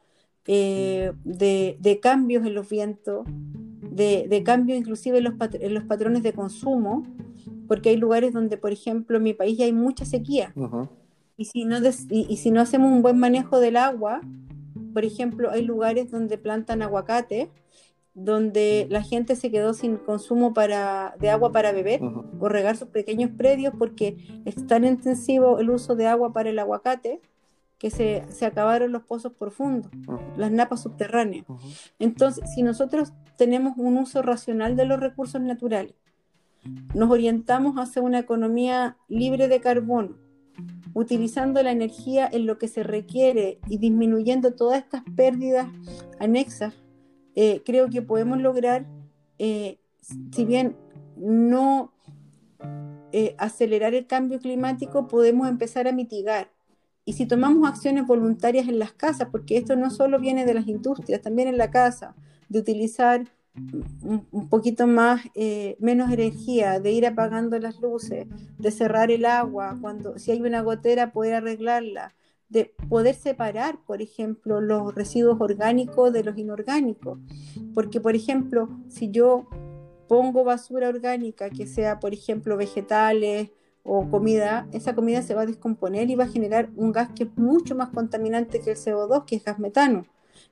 eh, 0.47 1.13
de, 1.25 2.01
cambios 2.03 2.47
en 2.47 2.55
los 2.55 2.69
vientos, 2.69 3.27
de, 3.27 4.43
cambios 4.45 4.79
inclusive 4.79 5.19
en 5.19 5.75
los, 5.75 5.85
patrones 5.85 6.23
de 6.23 6.33
consumo, 6.33 7.07
porque 7.69 7.91
hay 7.91 7.97
lugares 7.97 8.33
donde, 8.33 8.57
por 8.57 8.73
ejemplo, 8.73 9.19
en 9.19 9.23
mi 9.23 9.35
país 9.35 9.59
ya 9.59 9.65
hay 9.65 9.73
mucha 9.73 10.05
sequía. 10.05 10.53
y, 11.37 11.45
si 11.47 11.65
no 11.65 11.77
y 12.11 12.37
si 12.37 12.51
no 12.51 12.61
hacemos 12.61 12.93
un 12.93 13.03
buen 13.03 13.19
manejo 13.19 13.61
del 13.61 13.77
agua, 13.77 14.21
por 14.93 15.05
ejemplo, 15.05 15.51
hay 15.51 15.63
lugares 15.63 16.11
donde 16.11 16.39
plantan 16.39 16.83
aguacate 16.83 17.51
donde 18.15 18.87
la 18.91 19.03
gente 19.03 19.37
se 19.37 19.51
quedó 19.51 19.73
sin 19.73 19.97
consumo 19.97 20.53
para, 20.53 21.15
de 21.19 21.31
agua 21.31 21.51
para 21.51 21.73
beber 21.73 22.03
o 22.03 22.49
regar 22.49 22.77
sus 22.77 22.89
pequeños 22.89 23.31
predios 23.37 23.73
porque 23.79 24.43
es 24.45 24.67
tan 24.67 24.85
intensivo 24.85 25.59
el 25.59 25.71
uso 25.71 25.97
de 25.97 26.07
agua 26.07 26.33
para 26.33 26.51
el 26.51 26.59
aguacate 26.59 27.21
que 27.79 27.91
se, 27.91 28.23
acabaron 28.45 28.93
los 28.93 29.03
pozos 29.03 29.33
profundos, 29.33 29.91
las 30.37 30.53
napas 30.53 30.83
subterráneas. 30.83 31.47
Entonces, 31.99 32.45
si 32.55 32.63
nosotros 32.63 33.13
tenemos 33.37 33.77
un 33.77 33.97
uso 33.97 34.23
racional 34.23 34.77
de 34.77 34.85
los 34.85 35.01
recursos 35.01 35.41
naturales, 35.41 35.95
nos 36.95 37.11
orientamos 37.11 37.75
hacia 37.77 38.01
una 38.01 38.21
economía 38.21 38.99
libre 39.09 39.49
de 39.49 39.61
carbono, 39.61 40.17
utilizando 40.95 41.61
la 41.61 41.73
energía 41.73 42.29
en 42.31 42.47
lo 42.47 42.57
que 42.57 42.69
se 42.69 42.85
requiere 42.85 43.59
y 43.67 43.79
disminuyendo 43.79 44.55
todas 44.55 44.79
estas 44.79 45.03
pérdidas 45.17 45.67
anexas 46.21 46.75
eh, 47.35 47.63
creo 47.65 47.89
que 47.89 48.03
podemos 48.03 48.41
lograr, 48.41 48.87
eh, 49.39 49.79
si 50.33 50.45
bien 50.45 50.77
no 51.17 51.93
eh, 53.13 53.35
acelerar 53.39 53.95
el 53.95 54.07
cambio 54.07 54.39
climático, 54.39 55.09
podemos 55.09 55.49
empezar 55.49 55.89
a 55.89 55.93
mitigar. 55.93 56.51
Y 57.05 57.15
si 57.15 57.27
tomamos 57.27 57.69
acciones 57.69 58.07
voluntarias 58.07 58.69
en 58.69 58.79
las 58.79 58.93
casas, 58.93 59.29
porque 59.33 59.57
esto 59.57 59.77
no 59.77 59.91
solo 59.91 60.21
viene 60.21 60.45
de 60.45 60.55
las 60.55 60.69
industrias, 60.69 61.21
también 61.21 61.49
en 61.49 61.59
la 61.59 61.71
casa, 61.71 62.15
de 62.49 62.61
utilizar 62.61 63.27
un, 64.03 64.49
poquito 64.49 64.87
más, 64.87 65.23
menos 65.79 66.11
energía, 66.13 66.81
de 66.81 66.93
ir 66.93 67.07
apagando 67.07 67.59
las 67.59 67.81
luces, 67.81 68.27
de 68.59 68.71
cerrar 68.71 69.11
el 69.11 69.25
agua, 69.25 69.77
cuando 69.81 70.19
si 70.19 70.31
hay 70.31 70.41
una 70.41 70.63
gotera 70.63 71.13
poder 71.13 71.35
arreglarla, 71.35 72.15
de 72.53 72.75
poder 72.89 73.15
separar, 73.15 73.79
por 73.87 74.03
ejemplo, 74.03 74.61
los 74.61 74.95
residuos 74.95 75.41
orgánicos 75.41 76.13
de 76.13 76.23
los 76.23 76.37
inorgánicos. 76.37 77.19
Porque, 77.75 77.99
por 78.01 78.15
ejemplo, 78.15 78.69
si 78.89 79.11
yo 79.11 79.49
pongo 80.07 80.45
basura 80.45 80.91
orgánica, 80.91 81.49
que 81.49 81.67
sea, 81.67 81.99
por 81.99 82.13
ejemplo, 82.13 82.59
vegetales 82.59 83.51
o 83.83 84.09
comida, 84.11 84.69
esa 84.73 84.95
comida 84.95 85.23
se 85.23 85.35
va 85.35 85.43
a 85.43 85.47
descomponer 85.47 86.11
y 86.11 86.15
va 86.15 86.25
a 86.25 86.29
generar 86.29 86.69
un 86.77 86.93
gas 86.93 87.09
que 87.17 87.25
es 87.25 87.31
mucho 87.37 87.75
más 87.75 87.89
contaminante 87.89 88.61
que 88.61 88.73
el 88.73 88.77
CO2, 88.77 89.25
que 89.25 89.37
es 89.37 89.45
gas 89.45 89.59
metano. 89.59 90.05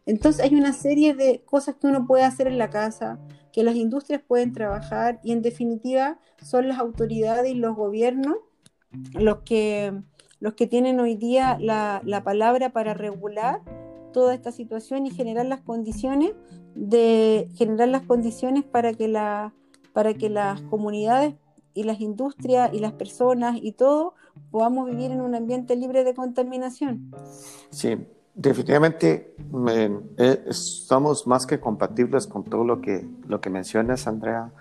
Entonces 0.07 0.43
hay 0.43 0.55
una 0.55 0.73
serie 0.73 1.15
de 1.15 1.43
cosas 1.45 1.77
que 1.77 1.87
uno 1.87 2.07
puede 2.07 2.25
hacer 2.25 2.47
en 2.47 2.57
la 2.57 2.71
casa, 2.71 3.19
que 3.53 3.63
las 3.63 3.77
industrias 3.77 4.23
pueden 4.27 4.53
trabajar 4.53 5.21
y 5.23 5.33
en 5.33 5.43
definitiva 5.43 6.19
son 6.43 6.67
las 6.67 6.79
autoridades 6.79 7.53
y 7.53 7.55
los 7.55 7.77
gobiernos 7.77 8.37
los 9.13 9.43
que 9.43 9.93
los 10.41 10.55
que 10.55 10.67
tienen 10.67 10.99
hoy 11.01 11.15
día 11.15 11.59
la, 11.61 12.23
palabra 12.25 12.71
para 12.71 12.95
regular 12.95 13.61
toda 14.13 14.35
esta 14.35 14.51
situación 14.51 15.07
y 15.07 15.11
generar 15.11 15.47
las 15.47 15.61
condiciones 15.61 16.33
de 16.75 17.49
generar 17.55 17.89
las 17.89 18.03
condiciones 18.03 18.65
para 18.65 18.93
que 18.95 19.07
la 19.07 19.53
para 19.93 20.15
que 20.15 20.31
las 20.31 20.61
comunidades 20.63 21.35
y 21.75 21.85
las 21.85 22.01
industrias 22.01 22.73
y 22.73 22.81
las 22.81 22.93
personas 22.93 23.59
y 23.61 23.73
todo 23.73 24.15
podamos 24.51 24.89
vivir 24.89 25.11
en 25.11 25.21
un 25.21 25.35
ambiente 25.35 25.77
libre 25.77 26.05
de 26.05 26.15
contaminación. 26.15 27.13
Sí, 27.71 27.97
definitivamente 28.35 29.35
eh, 30.17 30.45
somos 30.51 31.27
más 31.27 31.47
que 31.47 31.61
compatibles 31.61 32.27
con 32.27 32.45
todo 32.45 32.65
lo 32.65 32.81
que 32.81 33.07
lo 33.29 33.41
que 33.41 33.51
mencionas, 33.51 34.07
Andrea. 34.07 34.53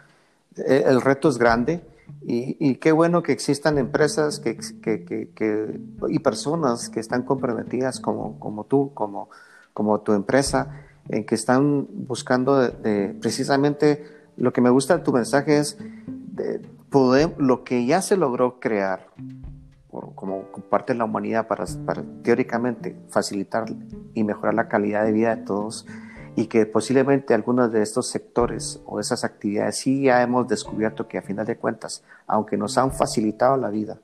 Eh, 0.58 0.84
el 0.86 1.02
reto 1.02 1.30
es 1.30 1.38
grande 1.38 1.82
y, 2.22 2.76
qué 2.76 2.92
bueno 2.92 3.24
que 3.24 3.32
existan 3.32 3.78
empresas 3.78 4.40
que, 4.40 4.58
que, 4.58 5.80
y 6.10 6.20
personas 6.20 6.90
que 6.90 7.00
están 7.00 7.24
comprometidas 7.24 8.00
como, 8.00 8.40
como 8.40 8.66
tú, 8.66 8.94
como, 8.94 9.30
como 9.74 10.02
tu 10.02 10.14
empresa, 10.14 10.86
en 11.08 11.26
que 11.26 11.36
están 11.36 11.88
buscando 11.90 12.72
precisamente 13.20 14.04
lo 14.38 14.54
que 14.54 14.62
me 14.62 14.70
gusta 14.70 14.98
de 14.98 15.04
tu 15.04 15.12
mensaje 15.12 15.58
es 15.58 15.78
de 15.80 16.62
lo 17.38 17.64
que 17.64 17.86
ya 17.86 18.02
se 18.02 18.18
logró 18.18 18.60
crear 18.60 19.08
como 20.16 20.44
parte 20.70 20.94
de 20.94 21.00
la 21.00 21.06
humanidad 21.06 21.48
para 21.48 21.66
teóricamente 22.24 22.96
facilitar 23.10 23.66
y 24.14 24.24
mejorar 24.24 24.54
la 24.54 24.68
calidad 24.68 25.04
de 25.04 25.12
vida 25.12 25.36
de 25.36 25.44
todos 25.44 25.86
y 26.36 26.48
que 26.48 26.66
posiblemente 26.66 27.34
algunos 27.34 27.72
de 27.72 27.82
estos 27.82 28.10
sectores 28.10 28.82
o 28.86 29.00
esas 29.00 29.24
actividades 29.24 29.78
sí 29.78 30.04
ya 30.04 30.22
hemos 30.22 30.48
descubierto 30.48 31.08
que 31.08 31.18
a 31.18 31.22
final 31.22 31.46
de 31.46 31.58
cuentas, 31.58 32.04
aunque 32.28 32.58
nos 32.58 32.78
han 32.78 32.92
facilitado 32.92 33.58
la 33.58 33.70
vida, 33.70 34.00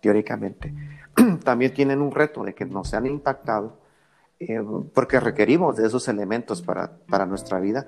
teóricamente, 0.00 0.74
también 1.44 1.74
tienen 1.74 2.00
un 2.00 2.10
reto 2.10 2.42
de 2.44 2.54
que 2.54 2.64
nos 2.64 2.94
han 2.94 3.06
impactado 3.06 3.78
eh, 4.38 4.60
porque 4.92 5.18
requerimos 5.18 5.76
de 5.76 5.86
esos 5.86 6.08
elementos 6.08 6.60
para, 6.60 6.98
para 7.08 7.24
nuestra 7.24 7.58
vida. 7.58 7.86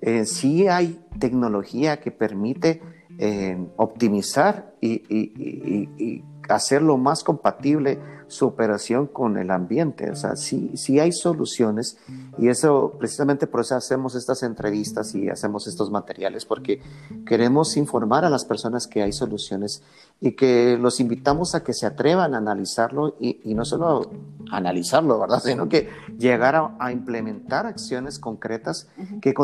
Eh, 0.00 0.24
sí 0.24 0.68
hay 0.68 1.04
tecnología 1.18 2.00
que 2.00 2.12
permite 2.12 2.80
eh, 3.18 3.58
optimizar 3.76 4.74
y, 4.80 5.02
y, 5.08 5.88
y, 5.98 6.24
hacer 6.48 6.82
lo 6.82 6.96
más 6.96 7.22
compatible 7.22 8.00
su 8.30 8.46
operación 8.46 9.06
con 9.06 9.36
el 9.36 9.50
ambiente. 9.50 10.10
O 10.10 10.16
sea, 10.16 10.36
sí, 10.36 10.72
sí 10.76 11.00
hay 11.00 11.12
soluciones 11.12 11.98
y 12.38 12.48
eso 12.48 12.94
precisamente 12.98 13.46
por 13.46 13.60
eso 13.62 13.76
hacemos 13.76 14.14
estas 14.14 14.42
entrevistas 14.42 15.14
y 15.14 15.28
hacemos 15.28 15.66
estos 15.66 15.90
materiales, 15.90 16.44
porque 16.44 16.80
queremos 17.26 17.76
informar 17.76 18.24
a 18.24 18.30
las 18.30 18.44
personas 18.44 18.86
que 18.86 19.02
hay 19.02 19.12
soluciones 19.12 19.82
y 20.20 20.32
que 20.32 20.78
los 20.80 21.00
invitamos 21.00 21.54
a 21.54 21.64
que 21.64 21.74
se 21.74 21.86
atrevan 21.86 22.34
a 22.34 22.38
analizarlo 22.38 23.16
y, 23.20 23.40
y 23.44 23.54
no 23.54 23.64
solo 23.64 24.10
analizarlo, 24.50 25.18
¿verdad? 25.18 25.40
Sino 25.44 25.68
que 25.68 25.88
llegar 26.18 26.54
a, 26.56 26.76
a 26.78 26.92
implementar 26.92 27.66
acciones 27.66 28.18
concretas 28.18 28.88
que 29.20 29.34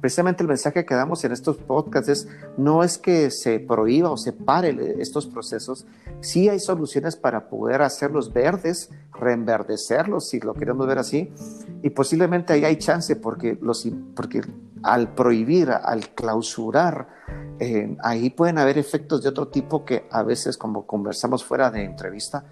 precisamente 0.00 0.42
el 0.42 0.48
mensaje 0.48 0.84
que 0.84 0.94
damos 0.94 1.24
en 1.24 1.32
estos 1.32 1.56
podcasts 1.56 2.08
es 2.08 2.28
no 2.56 2.82
es 2.82 2.98
que 2.98 3.30
se 3.30 3.60
prohíba 3.60 4.10
o 4.10 4.16
se 4.16 4.32
pare 4.32 4.96
estos 4.98 5.26
procesos, 5.26 5.86
sí 6.20 6.48
hay 6.48 6.58
soluciones 6.58 7.16
para 7.16 7.48
poder 7.48 7.82
hacerlos 7.82 8.32
verdes, 8.32 8.90
reenverdecerlos, 9.12 10.28
si 10.28 10.40
lo 10.40 10.54
queremos 10.54 10.86
ver 10.86 10.98
así, 10.98 11.32
y 11.82 11.90
posiblemente 11.90 12.52
ahí 12.52 12.64
hay 12.64 12.76
chance 12.76 13.16
porque, 13.16 13.58
los, 13.60 13.86
porque 14.14 14.40
al 14.82 15.14
prohibir, 15.14 15.70
al 15.70 16.08
clausurar, 16.10 17.08
eh, 17.58 17.96
ahí 18.02 18.30
pueden 18.30 18.58
haber 18.58 18.78
efectos 18.78 19.22
de 19.22 19.30
otro 19.30 19.48
tipo 19.48 19.84
que 19.84 20.06
a 20.10 20.22
veces, 20.22 20.56
como 20.56 20.86
conversamos 20.86 21.44
fuera 21.44 21.70
de 21.70 21.84
entrevista, 21.84 22.44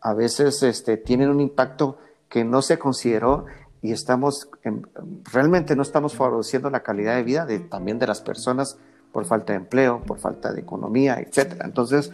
a 0.00 0.14
veces 0.14 0.62
este, 0.62 0.96
tienen 0.96 1.28
un 1.30 1.40
impacto 1.40 1.98
que 2.28 2.44
no 2.44 2.62
se 2.62 2.78
consideró 2.78 3.46
y 3.82 3.92
estamos, 3.92 4.48
realmente 5.32 5.74
no 5.74 5.82
estamos 5.82 6.14
favoreciendo 6.14 6.70
la 6.70 6.82
calidad 6.82 7.16
de 7.16 7.22
vida 7.22 7.46
de, 7.46 7.60
también 7.60 7.98
de 7.98 8.06
las 8.06 8.20
personas 8.20 8.76
por 9.12 9.24
falta 9.24 9.52
de 9.52 9.58
empleo, 9.58 10.02
por 10.06 10.18
falta 10.18 10.52
de 10.52 10.60
economía, 10.60 11.18
etcétera. 11.20 11.64
Entonces, 11.64 12.12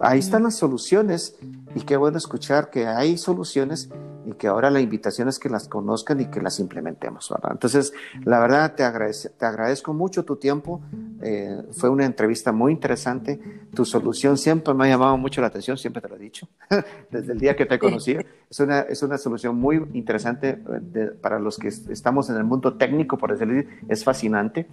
ahí 0.00 0.18
están 0.18 0.44
las 0.44 0.56
soluciones 0.56 1.36
y 1.76 1.82
qué 1.82 1.98
bueno 1.98 2.16
escuchar 2.16 2.70
que 2.70 2.86
hay 2.86 3.18
soluciones 3.18 3.90
y 4.24 4.32
que 4.32 4.48
ahora 4.48 4.70
la 4.70 4.80
invitación 4.80 5.28
es 5.28 5.38
que 5.38 5.50
las 5.50 5.68
conozcan 5.68 6.18
y 6.20 6.26
que 6.26 6.40
las 6.40 6.58
implementemos. 6.58 7.28
¿verdad? 7.28 7.50
Entonces, 7.52 7.92
la 8.24 8.40
verdad, 8.40 8.74
te, 8.74 8.82
te 9.30 9.44
agradezco 9.44 9.92
mucho 9.92 10.24
tu 10.24 10.36
tiempo. 10.36 10.80
Eh, 11.22 11.62
fue 11.72 11.90
una 11.90 12.06
entrevista 12.06 12.50
muy 12.50 12.72
interesante. 12.72 13.38
Tu 13.74 13.84
solución 13.84 14.38
siempre 14.38 14.72
me 14.72 14.86
ha 14.86 14.88
llamado 14.88 15.18
mucho 15.18 15.42
la 15.42 15.48
atención, 15.48 15.76
siempre 15.76 16.00
te 16.00 16.08
lo 16.08 16.16
he 16.16 16.18
dicho, 16.18 16.48
desde 17.10 17.32
el 17.32 17.38
día 17.38 17.54
que 17.54 17.66
te 17.66 17.78
conocí. 17.78 18.16
Es 18.48 18.58
una, 18.58 18.80
es 18.80 19.02
una 19.02 19.18
solución 19.18 19.56
muy 19.56 19.76
interesante 19.92 20.58
eh, 20.94 21.12
para 21.20 21.38
los 21.38 21.58
que 21.58 21.68
estamos 21.68 22.30
en 22.30 22.36
el 22.36 22.44
mundo 22.44 22.74
técnico, 22.74 23.18
por 23.18 23.32
decirlo 23.32 23.60
así, 23.60 23.68
es 23.86 24.02
fascinante. 24.02 24.66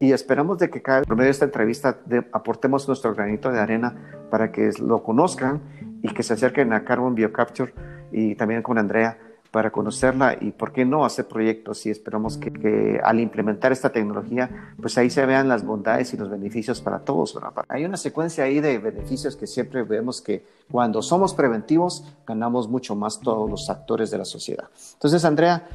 Y 0.00 0.12
esperamos 0.12 0.58
de 0.58 0.70
que 0.70 0.80
cada 0.80 1.02
por 1.02 1.16
medio 1.16 1.26
de 1.26 1.32
esta 1.32 1.44
entrevista 1.44 1.98
aportemos 2.32 2.88
nuestro 2.88 3.14
granito 3.14 3.50
de 3.50 3.60
arena 3.60 3.94
para 4.30 4.50
que 4.50 4.70
lo 4.80 5.02
conozcan 5.02 5.60
y 6.06 6.14
que 6.14 6.22
se 6.22 6.34
acerquen 6.34 6.72
a 6.72 6.84
Carbon 6.84 7.14
Biocapture 7.14 7.72
y 8.12 8.34
también 8.34 8.62
con 8.62 8.78
Andrea 8.78 9.18
para 9.50 9.70
conocerla 9.70 10.36
y 10.40 10.50
por 10.50 10.72
qué 10.72 10.84
no 10.84 11.04
hacer 11.04 11.26
proyectos 11.26 11.86
y 11.86 11.90
esperamos 11.90 12.36
que, 12.36 13.00
al 13.02 13.20
implementar 13.20 13.72
esta 13.72 13.90
tecnología, 13.90 14.74
pues 14.80 14.98
ahí 14.98 15.08
se 15.08 15.24
vean 15.24 15.48
las 15.48 15.64
bondades 15.64 16.12
y 16.12 16.16
los 16.16 16.28
beneficios 16.28 16.80
para 16.80 17.00
todos. 17.00 17.38
Hay 17.68 17.84
una 17.84 17.96
secuencia 17.96 18.44
ahí 18.44 18.60
de 18.60 18.78
beneficios 18.78 19.34
que 19.34 19.46
siempre 19.46 19.82
vemos 19.82 20.20
que 20.20 20.44
cuando 20.70 21.00
somos 21.00 21.32
preventivos 21.32 22.04
ganamos 22.26 22.68
mucho 22.68 22.94
más 22.94 23.20
todos 23.20 23.48
los 23.48 23.70
actores 23.70 24.10
de 24.10 24.18
la 24.18 24.24
sociedad. 24.24 24.68
Entonces, 24.92 25.24
Andrea, 25.24 25.66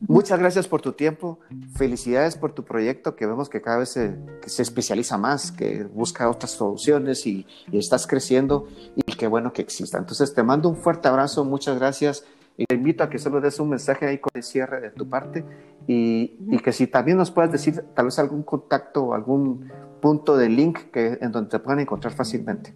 muchas 0.00 0.38
gracias 0.38 0.68
por 0.68 0.82
tu 0.82 0.92
tiempo, 0.92 1.38
felicidades 1.74 2.36
por 2.36 2.52
tu 2.52 2.64
proyecto 2.64 3.16
que 3.16 3.26
vemos 3.26 3.48
que 3.48 3.62
cada 3.62 3.78
vez 3.78 3.90
se, 3.90 4.16
se 4.46 4.62
especializa 4.62 5.18
más, 5.18 5.52
que 5.52 5.84
busca 5.84 6.28
otras 6.28 6.52
soluciones 6.52 7.26
y, 7.26 7.46
y 7.70 7.78
estás 7.78 8.06
creciendo 8.06 8.66
y 8.94 9.02
qué 9.02 9.26
bueno 9.26 9.52
que 9.52 9.62
exista. 9.62 9.98
Entonces, 9.98 10.34
te 10.34 10.42
mando 10.42 10.68
un 10.68 10.76
fuerte 10.76 11.08
abrazo, 11.08 11.44
muchas 11.44 11.78
gracias. 11.78 12.24
Y 12.58 12.64
te 12.64 12.74
invito 12.74 13.04
a 13.04 13.10
que 13.10 13.18
solo 13.18 13.42
des 13.42 13.60
un 13.60 13.68
mensaje 13.68 14.06
ahí 14.06 14.18
con 14.18 14.30
el 14.32 14.42
cierre 14.42 14.80
de 14.80 14.90
tu 14.90 15.06
parte 15.06 15.44
y, 15.86 16.38
y 16.48 16.58
que 16.60 16.72
si 16.72 16.86
también 16.86 17.18
nos 17.18 17.30
puedas 17.30 17.52
decir 17.52 17.84
tal 17.94 18.06
vez 18.06 18.18
algún 18.18 18.42
contacto 18.44 19.04
o 19.04 19.14
algún 19.14 19.70
punto 20.00 20.36
de 20.36 20.48
link 20.48 20.90
que, 20.90 21.18
en 21.20 21.32
donde 21.32 21.50
te 21.50 21.58
puedan 21.58 21.80
encontrar 21.80 22.14
fácilmente. 22.14 22.72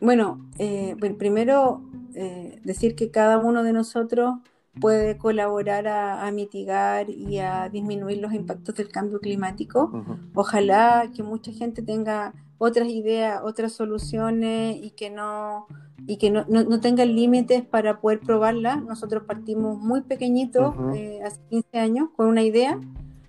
Bueno, 0.00 0.48
eh, 0.58 0.96
primero 1.18 1.82
eh, 2.14 2.58
decir 2.64 2.96
que 2.96 3.10
cada 3.10 3.38
uno 3.38 3.62
de 3.62 3.72
nosotros 3.72 4.36
puede 4.78 5.18
colaborar 5.18 5.88
a, 5.88 6.26
a, 6.26 6.30
mitigar 6.30 7.10
y 7.10 7.38
a 7.38 7.68
disminuir 7.68 8.18
los 8.18 8.32
impactos 8.32 8.74
del 8.76 8.88
cambio 8.88 9.18
climático. 9.18 9.90
Uh 9.92 9.96
-huh. 9.96 10.18
Ojalá 10.34 11.10
que 11.14 11.22
mucha 11.22 11.52
gente 11.52 11.82
tenga 11.82 12.34
otras 12.58 12.88
ideas, 12.88 13.40
otras 13.42 13.72
soluciones 13.72 14.76
y 14.76 14.90
que 14.90 15.10
no 15.10 15.66
y 16.06 16.16
que 16.16 16.30
no, 16.30 16.44
no, 16.48 16.64
no 16.64 16.80
tengan 16.80 17.14
límites 17.14 17.64
para 17.64 18.00
poder 18.00 18.20
probarla. 18.20 18.76
Nosotros 18.76 19.24
partimos 19.24 19.78
muy 19.78 20.02
pequeñitos, 20.02 20.74
uh 20.76 20.80
-huh. 20.80 20.96
eh, 20.96 21.22
hace 21.24 21.40
15 21.50 21.78
años, 21.78 22.08
con 22.16 22.26
una 22.26 22.42
idea, 22.42 22.78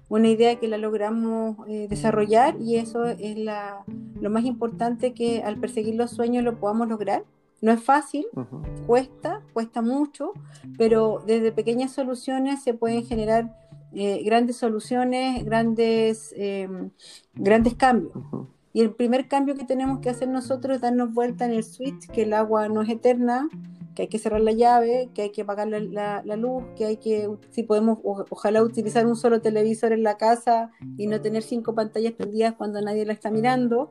una 0.09 0.27
idea 0.27 0.55
que 0.55 0.67
la 0.67 0.77
logramos 0.77 1.57
eh, 1.67 1.87
desarrollar 1.89 2.55
y 2.59 2.77
eso 2.77 3.05
es 3.05 3.37
la, 3.37 3.83
lo 4.19 4.29
más 4.29 4.45
importante 4.45 5.13
que 5.13 5.43
al 5.43 5.57
perseguir 5.57 5.95
los 5.95 6.11
sueños 6.11 6.43
lo 6.43 6.59
podamos 6.59 6.87
lograr. 6.87 7.23
No 7.61 7.71
es 7.71 7.83
fácil, 7.83 8.25
uh 8.33 8.41
-huh. 8.41 8.85
cuesta, 8.87 9.41
cuesta 9.53 9.81
mucho, 9.81 10.33
pero 10.77 11.23
desde 11.25 11.51
pequeñas 11.51 11.91
soluciones 11.91 12.63
se 12.63 12.73
pueden 12.73 13.05
generar 13.05 13.55
eh, 13.93 14.23
grandes 14.23 14.57
soluciones, 14.57 15.45
grandes, 15.45 16.33
eh, 16.35 16.67
grandes 17.35 17.75
cambios. 17.75 18.15
Uh 18.15 18.21
-huh. 18.31 18.47
Y 18.73 18.81
el 18.81 18.91
primer 18.91 19.27
cambio 19.27 19.55
que 19.55 19.65
tenemos 19.65 19.99
que 19.99 20.09
hacer 20.09 20.29
nosotros 20.29 20.75
es 20.75 20.81
darnos 20.81 21.13
vuelta 21.13 21.45
en 21.45 21.51
el 21.51 21.63
switch, 21.63 22.07
que 22.07 22.23
el 22.23 22.33
agua 22.33 22.69
no 22.69 22.81
es 22.81 22.89
eterna, 22.89 23.49
que 23.95 24.03
hay 24.03 24.07
que 24.07 24.19
cerrar 24.19 24.41
la 24.41 24.51
llave, 24.51 25.09
que 25.13 25.23
hay 25.23 25.29
que 25.31 25.41
apagar 25.41 25.67
la, 25.67 26.21
la, 26.23 26.35
luz, 26.35 26.63
que 26.75 26.85
hay 26.85 26.97
que, 26.97 27.29
si 27.49 27.63
podemos, 27.63 27.99
ojalá 28.03 28.63
utilizar 28.63 29.05
un 29.05 29.15
solo 29.15 29.41
televisor 29.41 29.91
en 29.91 30.03
la 30.03 30.17
casa 30.17 30.71
y 30.97 31.07
no 31.07 31.21
tener 31.21 31.43
cinco 31.43 31.75
pantallas 31.75 32.13
prendidas 32.13 32.55
cuando 32.55 32.81
nadie 32.81 33.05
la 33.05 33.13
está 33.13 33.31
mirando. 33.31 33.89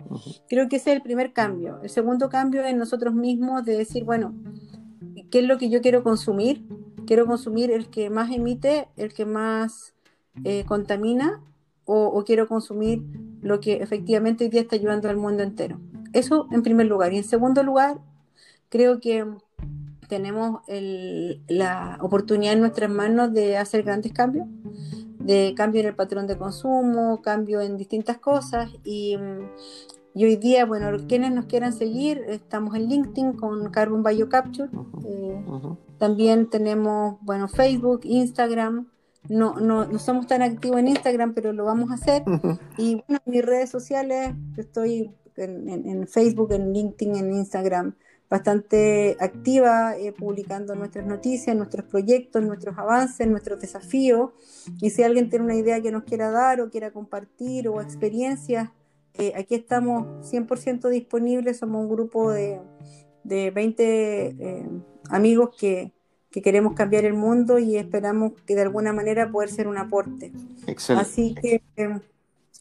Creo 0.48 0.68
que 0.68 0.76
ese 0.76 0.90
es 0.90 0.96
el 0.96 1.02
primer 1.02 1.32
cambio. 1.32 1.80
El 1.82 1.90
segundo 1.90 2.28
cambio 2.28 2.64
es 2.64 2.74
nosotros 2.74 3.14
mismos 3.14 3.64
de 3.64 3.76
decir, 3.76 4.04
bueno, 4.04 4.34
¿qué 5.30 5.40
es 5.40 5.44
lo 5.44 5.58
que 5.58 5.68
yo 5.68 5.80
quiero 5.80 6.02
consumir? 6.02 6.66
Quiero 7.06 7.26
consumir 7.26 7.70
el 7.70 7.88
que 7.90 8.08
más 8.08 8.30
emite, 8.30 8.88
el 8.96 9.12
que 9.12 9.26
más 9.26 9.94
eh, 10.44 10.64
contamina, 10.66 11.42
o, 11.84 12.06
o 12.06 12.24
quiero 12.24 12.46
consumir 12.46 13.02
lo 13.42 13.60
que 13.60 13.74
efectivamente 13.82 14.44
hoy 14.44 14.50
día 14.50 14.60
está 14.60 14.76
ayudando 14.76 15.08
al 15.08 15.16
mundo 15.16 15.42
entero. 15.42 15.80
Eso 16.12 16.48
en 16.52 16.62
primer 16.62 16.86
lugar. 16.86 17.12
Y 17.12 17.18
en 17.18 17.24
segundo 17.24 17.62
lugar, 17.62 17.98
creo 18.68 19.00
que 19.00 19.26
tenemos 20.10 20.60
el, 20.66 21.40
la 21.48 21.96
oportunidad 22.02 22.52
en 22.52 22.60
nuestras 22.60 22.90
manos 22.90 23.32
de 23.32 23.56
hacer 23.56 23.84
grandes 23.84 24.12
cambios, 24.12 24.46
de 25.18 25.54
cambio 25.56 25.80
en 25.80 25.86
el 25.86 25.94
patrón 25.94 26.26
de 26.26 26.36
consumo, 26.36 27.22
cambio 27.22 27.62
en 27.62 27.78
distintas 27.78 28.18
cosas. 28.18 28.68
Y, 28.84 29.16
y 30.12 30.24
hoy 30.24 30.36
día, 30.36 30.66
bueno, 30.66 30.88
quienes 31.08 31.32
nos 31.32 31.46
quieran 31.46 31.72
seguir, 31.72 32.22
estamos 32.28 32.74
en 32.74 32.88
LinkedIn 32.88 33.32
con 33.34 33.70
Carbon 33.70 34.02
Biocapture. 34.02 34.68
Uh 34.72 34.84
-huh, 34.84 35.06
eh, 35.06 35.44
uh 35.46 35.60
-huh. 35.62 35.76
También 35.98 36.50
tenemos, 36.50 37.16
bueno, 37.22 37.46
Facebook, 37.48 38.00
Instagram. 38.04 38.88
No, 39.28 39.54
no, 39.60 39.84
no 39.86 39.98
somos 39.98 40.26
tan 40.26 40.42
activos 40.42 40.78
en 40.80 40.88
Instagram, 40.88 41.34
pero 41.34 41.52
lo 41.52 41.64
vamos 41.64 41.90
a 41.90 41.94
hacer. 41.94 42.22
Uh 42.26 42.32
-huh. 42.32 42.58
Y 42.78 42.94
bueno, 43.06 43.20
en 43.24 43.32
mis 43.32 43.44
redes 43.44 43.70
sociales, 43.70 44.34
estoy 44.56 45.12
en, 45.36 45.68
en, 45.68 45.86
en, 45.86 46.06
Facebook, 46.06 46.52
en 46.52 46.72
LinkedIn, 46.72 47.14
en 47.16 47.32
Instagram, 47.32 47.94
bastante 48.30 49.16
activa, 49.20 49.96
eh, 49.96 50.12
publicando 50.12 50.74
nuestras 50.76 51.04
noticias, 51.04 51.56
nuestros 51.56 51.84
proyectos, 51.84 52.42
nuestros 52.42 52.78
avances, 52.78 53.26
nuestros 53.26 53.60
desafíos. 53.60 54.30
Y 54.80 54.90
si 54.90 55.02
alguien 55.02 55.28
tiene 55.28 55.44
una 55.44 55.56
idea 55.56 55.82
que 55.82 55.90
nos 55.90 56.04
quiera 56.04 56.30
dar 56.30 56.60
o 56.60 56.70
quiera 56.70 56.92
compartir 56.92 57.68
o 57.68 57.80
experiencias, 57.80 58.70
eh, 59.14 59.32
aquí 59.36 59.56
estamos 59.56 60.24
100% 60.30 60.88
disponibles. 60.88 61.58
Somos 61.58 61.82
un 61.82 61.90
grupo 61.90 62.30
de, 62.30 62.60
de 63.24 63.50
20 63.50 63.82
eh, 63.84 64.68
amigos 65.10 65.50
que 65.58 65.92
que 66.30 66.42
queremos 66.42 66.74
cambiar 66.74 67.04
el 67.04 67.14
mundo 67.14 67.58
y 67.58 67.76
esperamos 67.76 68.32
que 68.46 68.54
de 68.54 68.62
alguna 68.62 68.92
manera 68.92 69.30
poder 69.30 69.50
ser 69.50 69.66
un 69.66 69.78
aporte. 69.78 70.32
Excelente. 70.66 71.10
Así 71.10 71.34
que 71.34 71.62
eh, 71.76 72.00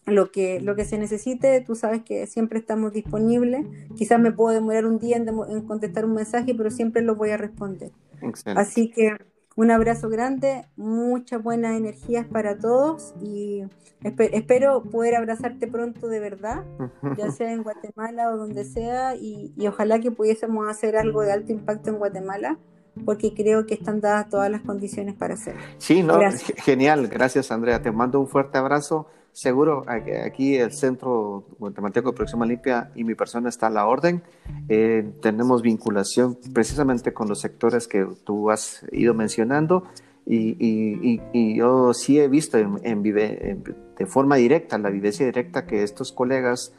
lo 0.09 0.31
que 0.31 0.59
lo 0.61 0.75
que 0.75 0.85
se 0.85 0.97
necesite, 0.97 1.61
tú 1.61 1.75
sabes 1.75 2.03
que 2.03 2.27
siempre 2.27 2.59
estamos 2.59 2.93
disponibles. 2.93 3.65
Quizás 3.95 4.19
me 4.19 4.31
puedo 4.31 4.53
demorar 4.53 4.85
un 4.85 4.99
día 4.99 5.17
en, 5.17 5.27
en 5.27 5.61
contestar 5.61 6.05
un 6.05 6.13
mensaje, 6.13 6.53
pero 6.55 6.71
siempre 6.71 7.01
lo 7.01 7.15
voy 7.15 7.31
a 7.31 7.37
responder. 7.37 7.91
Excelente. 8.21 8.61
Así 8.61 8.89
que 8.89 9.17
un 9.55 9.71
abrazo 9.71 10.09
grande, 10.09 10.65
muchas 10.77 11.43
buenas 11.43 11.75
energías 11.75 12.25
para 12.25 12.57
todos 12.57 13.13
y 13.21 13.63
esp 14.03 14.21
espero 14.31 14.83
poder 14.83 15.15
abrazarte 15.15 15.67
pronto 15.67 16.07
de 16.07 16.19
verdad, 16.21 16.63
ya 17.17 17.29
sea 17.31 17.51
en 17.51 17.63
Guatemala 17.63 18.31
o 18.31 18.37
donde 18.37 18.63
sea, 18.63 19.15
y, 19.15 19.53
y 19.57 19.67
ojalá 19.67 19.99
que 19.99 20.11
pudiésemos 20.11 20.69
hacer 20.69 20.95
algo 20.95 21.23
de 21.23 21.33
alto 21.33 21.51
impacto 21.51 21.89
en 21.89 21.97
Guatemala 21.97 22.57
porque 23.05 23.33
creo 23.33 23.65
que 23.65 23.73
están 23.73 24.01
dadas 24.01 24.29
todas 24.29 24.49
las 24.49 24.61
condiciones 24.61 25.15
para 25.15 25.33
hacerlo. 25.33 25.61
Sí, 25.77 26.03
no, 26.03 26.19
Gracias. 26.19 26.63
genial. 26.63 27.07
Gracias, 27.07 27.51
Andrea. 27.51 27.81
Te 27.81 27.91
mando 27.91 28.19
un 28.19 28.27
fuerte 28.27 28.57
abrazo. 28.57 29.07
Seguro 29.31 29.85
aquí 29.87 30.55
el 30.55 30.71
Centro 30.71 31.45
Guatemalteco 31.59 32.11
de 32.11 32.15
Producción 32.15 32.47
Limpia 32.47 32.91
y 32.95 33.03
mi 33.03 33.15
persona 33.15 33.49
está 33.49 33.67
a 33.67 33.69
la 33.69 33.85
orden. 33.85 34.21
Eh, 34.67 35.11
tenemos 35.21 35.61
vinculación 35.61 36.37
precisamente 36.53 37.13
con 37.13 37.27
los 37.27 37.39
sectores 37.39 37.87
que 37.87 38.07
tú 38.23 38.49
has 38.51 38.85
ido 38.91 39.13
mencionando 39.13 39.83
y, 40.25 41.55
yo 41.55 41.93
sí 41.93 42.19
he 42.19 42.27
visto 42.27 42.57
en, 42.57 43.03
de 43.03 44.05
forma 44.05 44.35
directa, 44.35 44.77
la 44.77 44.89
vivencia 44.89 45.25
directa, 45.25 45.65
que 45.65 45.83
estos 45.83 46.11
colegas, 46.11 46.73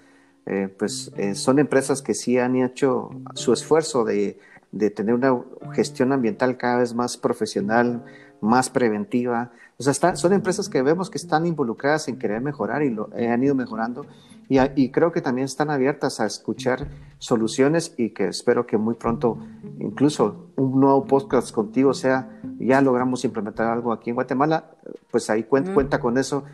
eh, 0.46 0.68
pues 0.78 1.12
eh, 1.16 1.34
son 1.34 1.58
empresas 1.58 2.00
que 2.00 2.14
sí 2.14 2.38
han 2.38 2.56
hecho 2.56 3.10
su 3.34 3.52
esfuerzo 3.52 4.04
de, 4.04 4.38
de 4.72 4.90
tener 4.90 5.14
una 5.14 5.42
gestión 5.72 6.12
ambiental 6.12 6.56
cada 6.56 6.78
vez 6.78 6.94
más 6.94 7.16
profesional, 7.16 8.04
más 8.40 8.70
preventiva. 8.70 9.52
O 9.80 9.82
sea, 9.82 10.14
son 10.14 10.34
empresas 10.34 10.68
que 10.68 10.82
vemos 10.82 11.08
que 11.08 11.16
están 11.16 11.46
involucradas 11.46 12.06
en 12.08 12.18
querer 12.18 12.42
mejorar 12.42 12.82
y 12.82 12.90
lo, 12.90 13.08
han 13.14 13.42
ido 13.42 13.54
mejorando. 13.54 14.04
Y, 14.46 14.58
y, 14.76 14.90
creo 14.90 15.10
que 15.10 15.22
también 15.22 15.46
están 15.46 15.70
abiertas 15.70 16.20
a 16.20 16.26
escuchar 16.26 16.88
soluciones 17.18 17.94
y 17.96 18.10
que 18.10 18.26
espero 18.28 18.66
que 18.66 18.76
muy 18.76 18.94
pronto, 18.96 19.38
incluso 19.78 20.48
un 20.56 20.80
nuevo 20.80 21.06
podcast 21.06 21.50
contigo 21.50 21.94
sea, 21.94 22.28
ya 22.58 22.82
logramos 22.82 23.24
implementar 23.24 23.68
algo 23.68 23.90
aquí 23.90 24.10
en 24.10 24.16
Guatemala, 24.16 24.70
pues 25.10 25.30
ahí 25.30 25.44
cuenta, 25.44 25.72
cuenta 25.72 25.98
con 25.98 26.18
eso. 26.18 26.44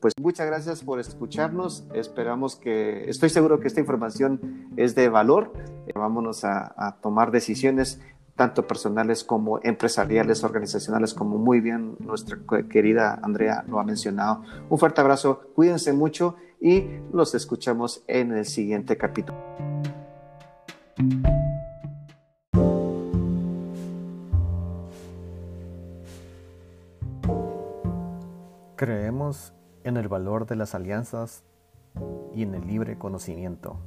Pues 0.00 0.14
muchas 0.20 0.48
gracias 0.48 0.82
por 0.82 0.98
escucharnos. 0.98 1.84
Esperamos 1.94 2.56
que, 2.56 3.08
estoy 3.08 3.28
seguro 3.28 3.60
que 3.60 3.68
esta 3.68 3.78
información 3.78 4.72
es 4.76 4.96
de 4.96 5.08
valor. 5.08 5.52
vámonos 5.94 6.44
a, 6.44 6.74
a 6.76 6.96
tomar 6.96 7.30
decisiones 7.30 8.00
tanto 8.36 8.66
personales 8.66 9.24
como 9.24 9.60
empresariales, 9.62 10.42
organizacionales, 10.44 11.14
como 11.14 11.38
muy 11.38 11.60
bien 11.60 11.96
nuestra 11.98 12.38
querida 12.68 13.20
Andrea 13.22 13.64
lo 13.68 13.78
ha 13.78 13.84
mencionado. 13.84 14.42
Un 14.68 14.78
fuerte 14.78 15.00
abrazo, 15.00 15.42
cuídense 15.54 15.92
mucho 15.92 16.36
y 16.60 16.86
los 17.12 17.34
escuchamos 17.34 18.02
en 18.06 18.32
el 18.32 18.46
siguiente 18.46 18.96
capítulo. 18.96 19.38
Creemos 28.76 29.52
en 29.84 29.96
el 29.96 30.08
valor 30.08 30.46
de 30.46 30.56
las 30.56 30.74
alianzas 30.74 31.44
y 32.34 32.42
en 32.42 32.54
el 32.54 32.66
libre 32.66 32.98
conocimiento. 32.98 33.78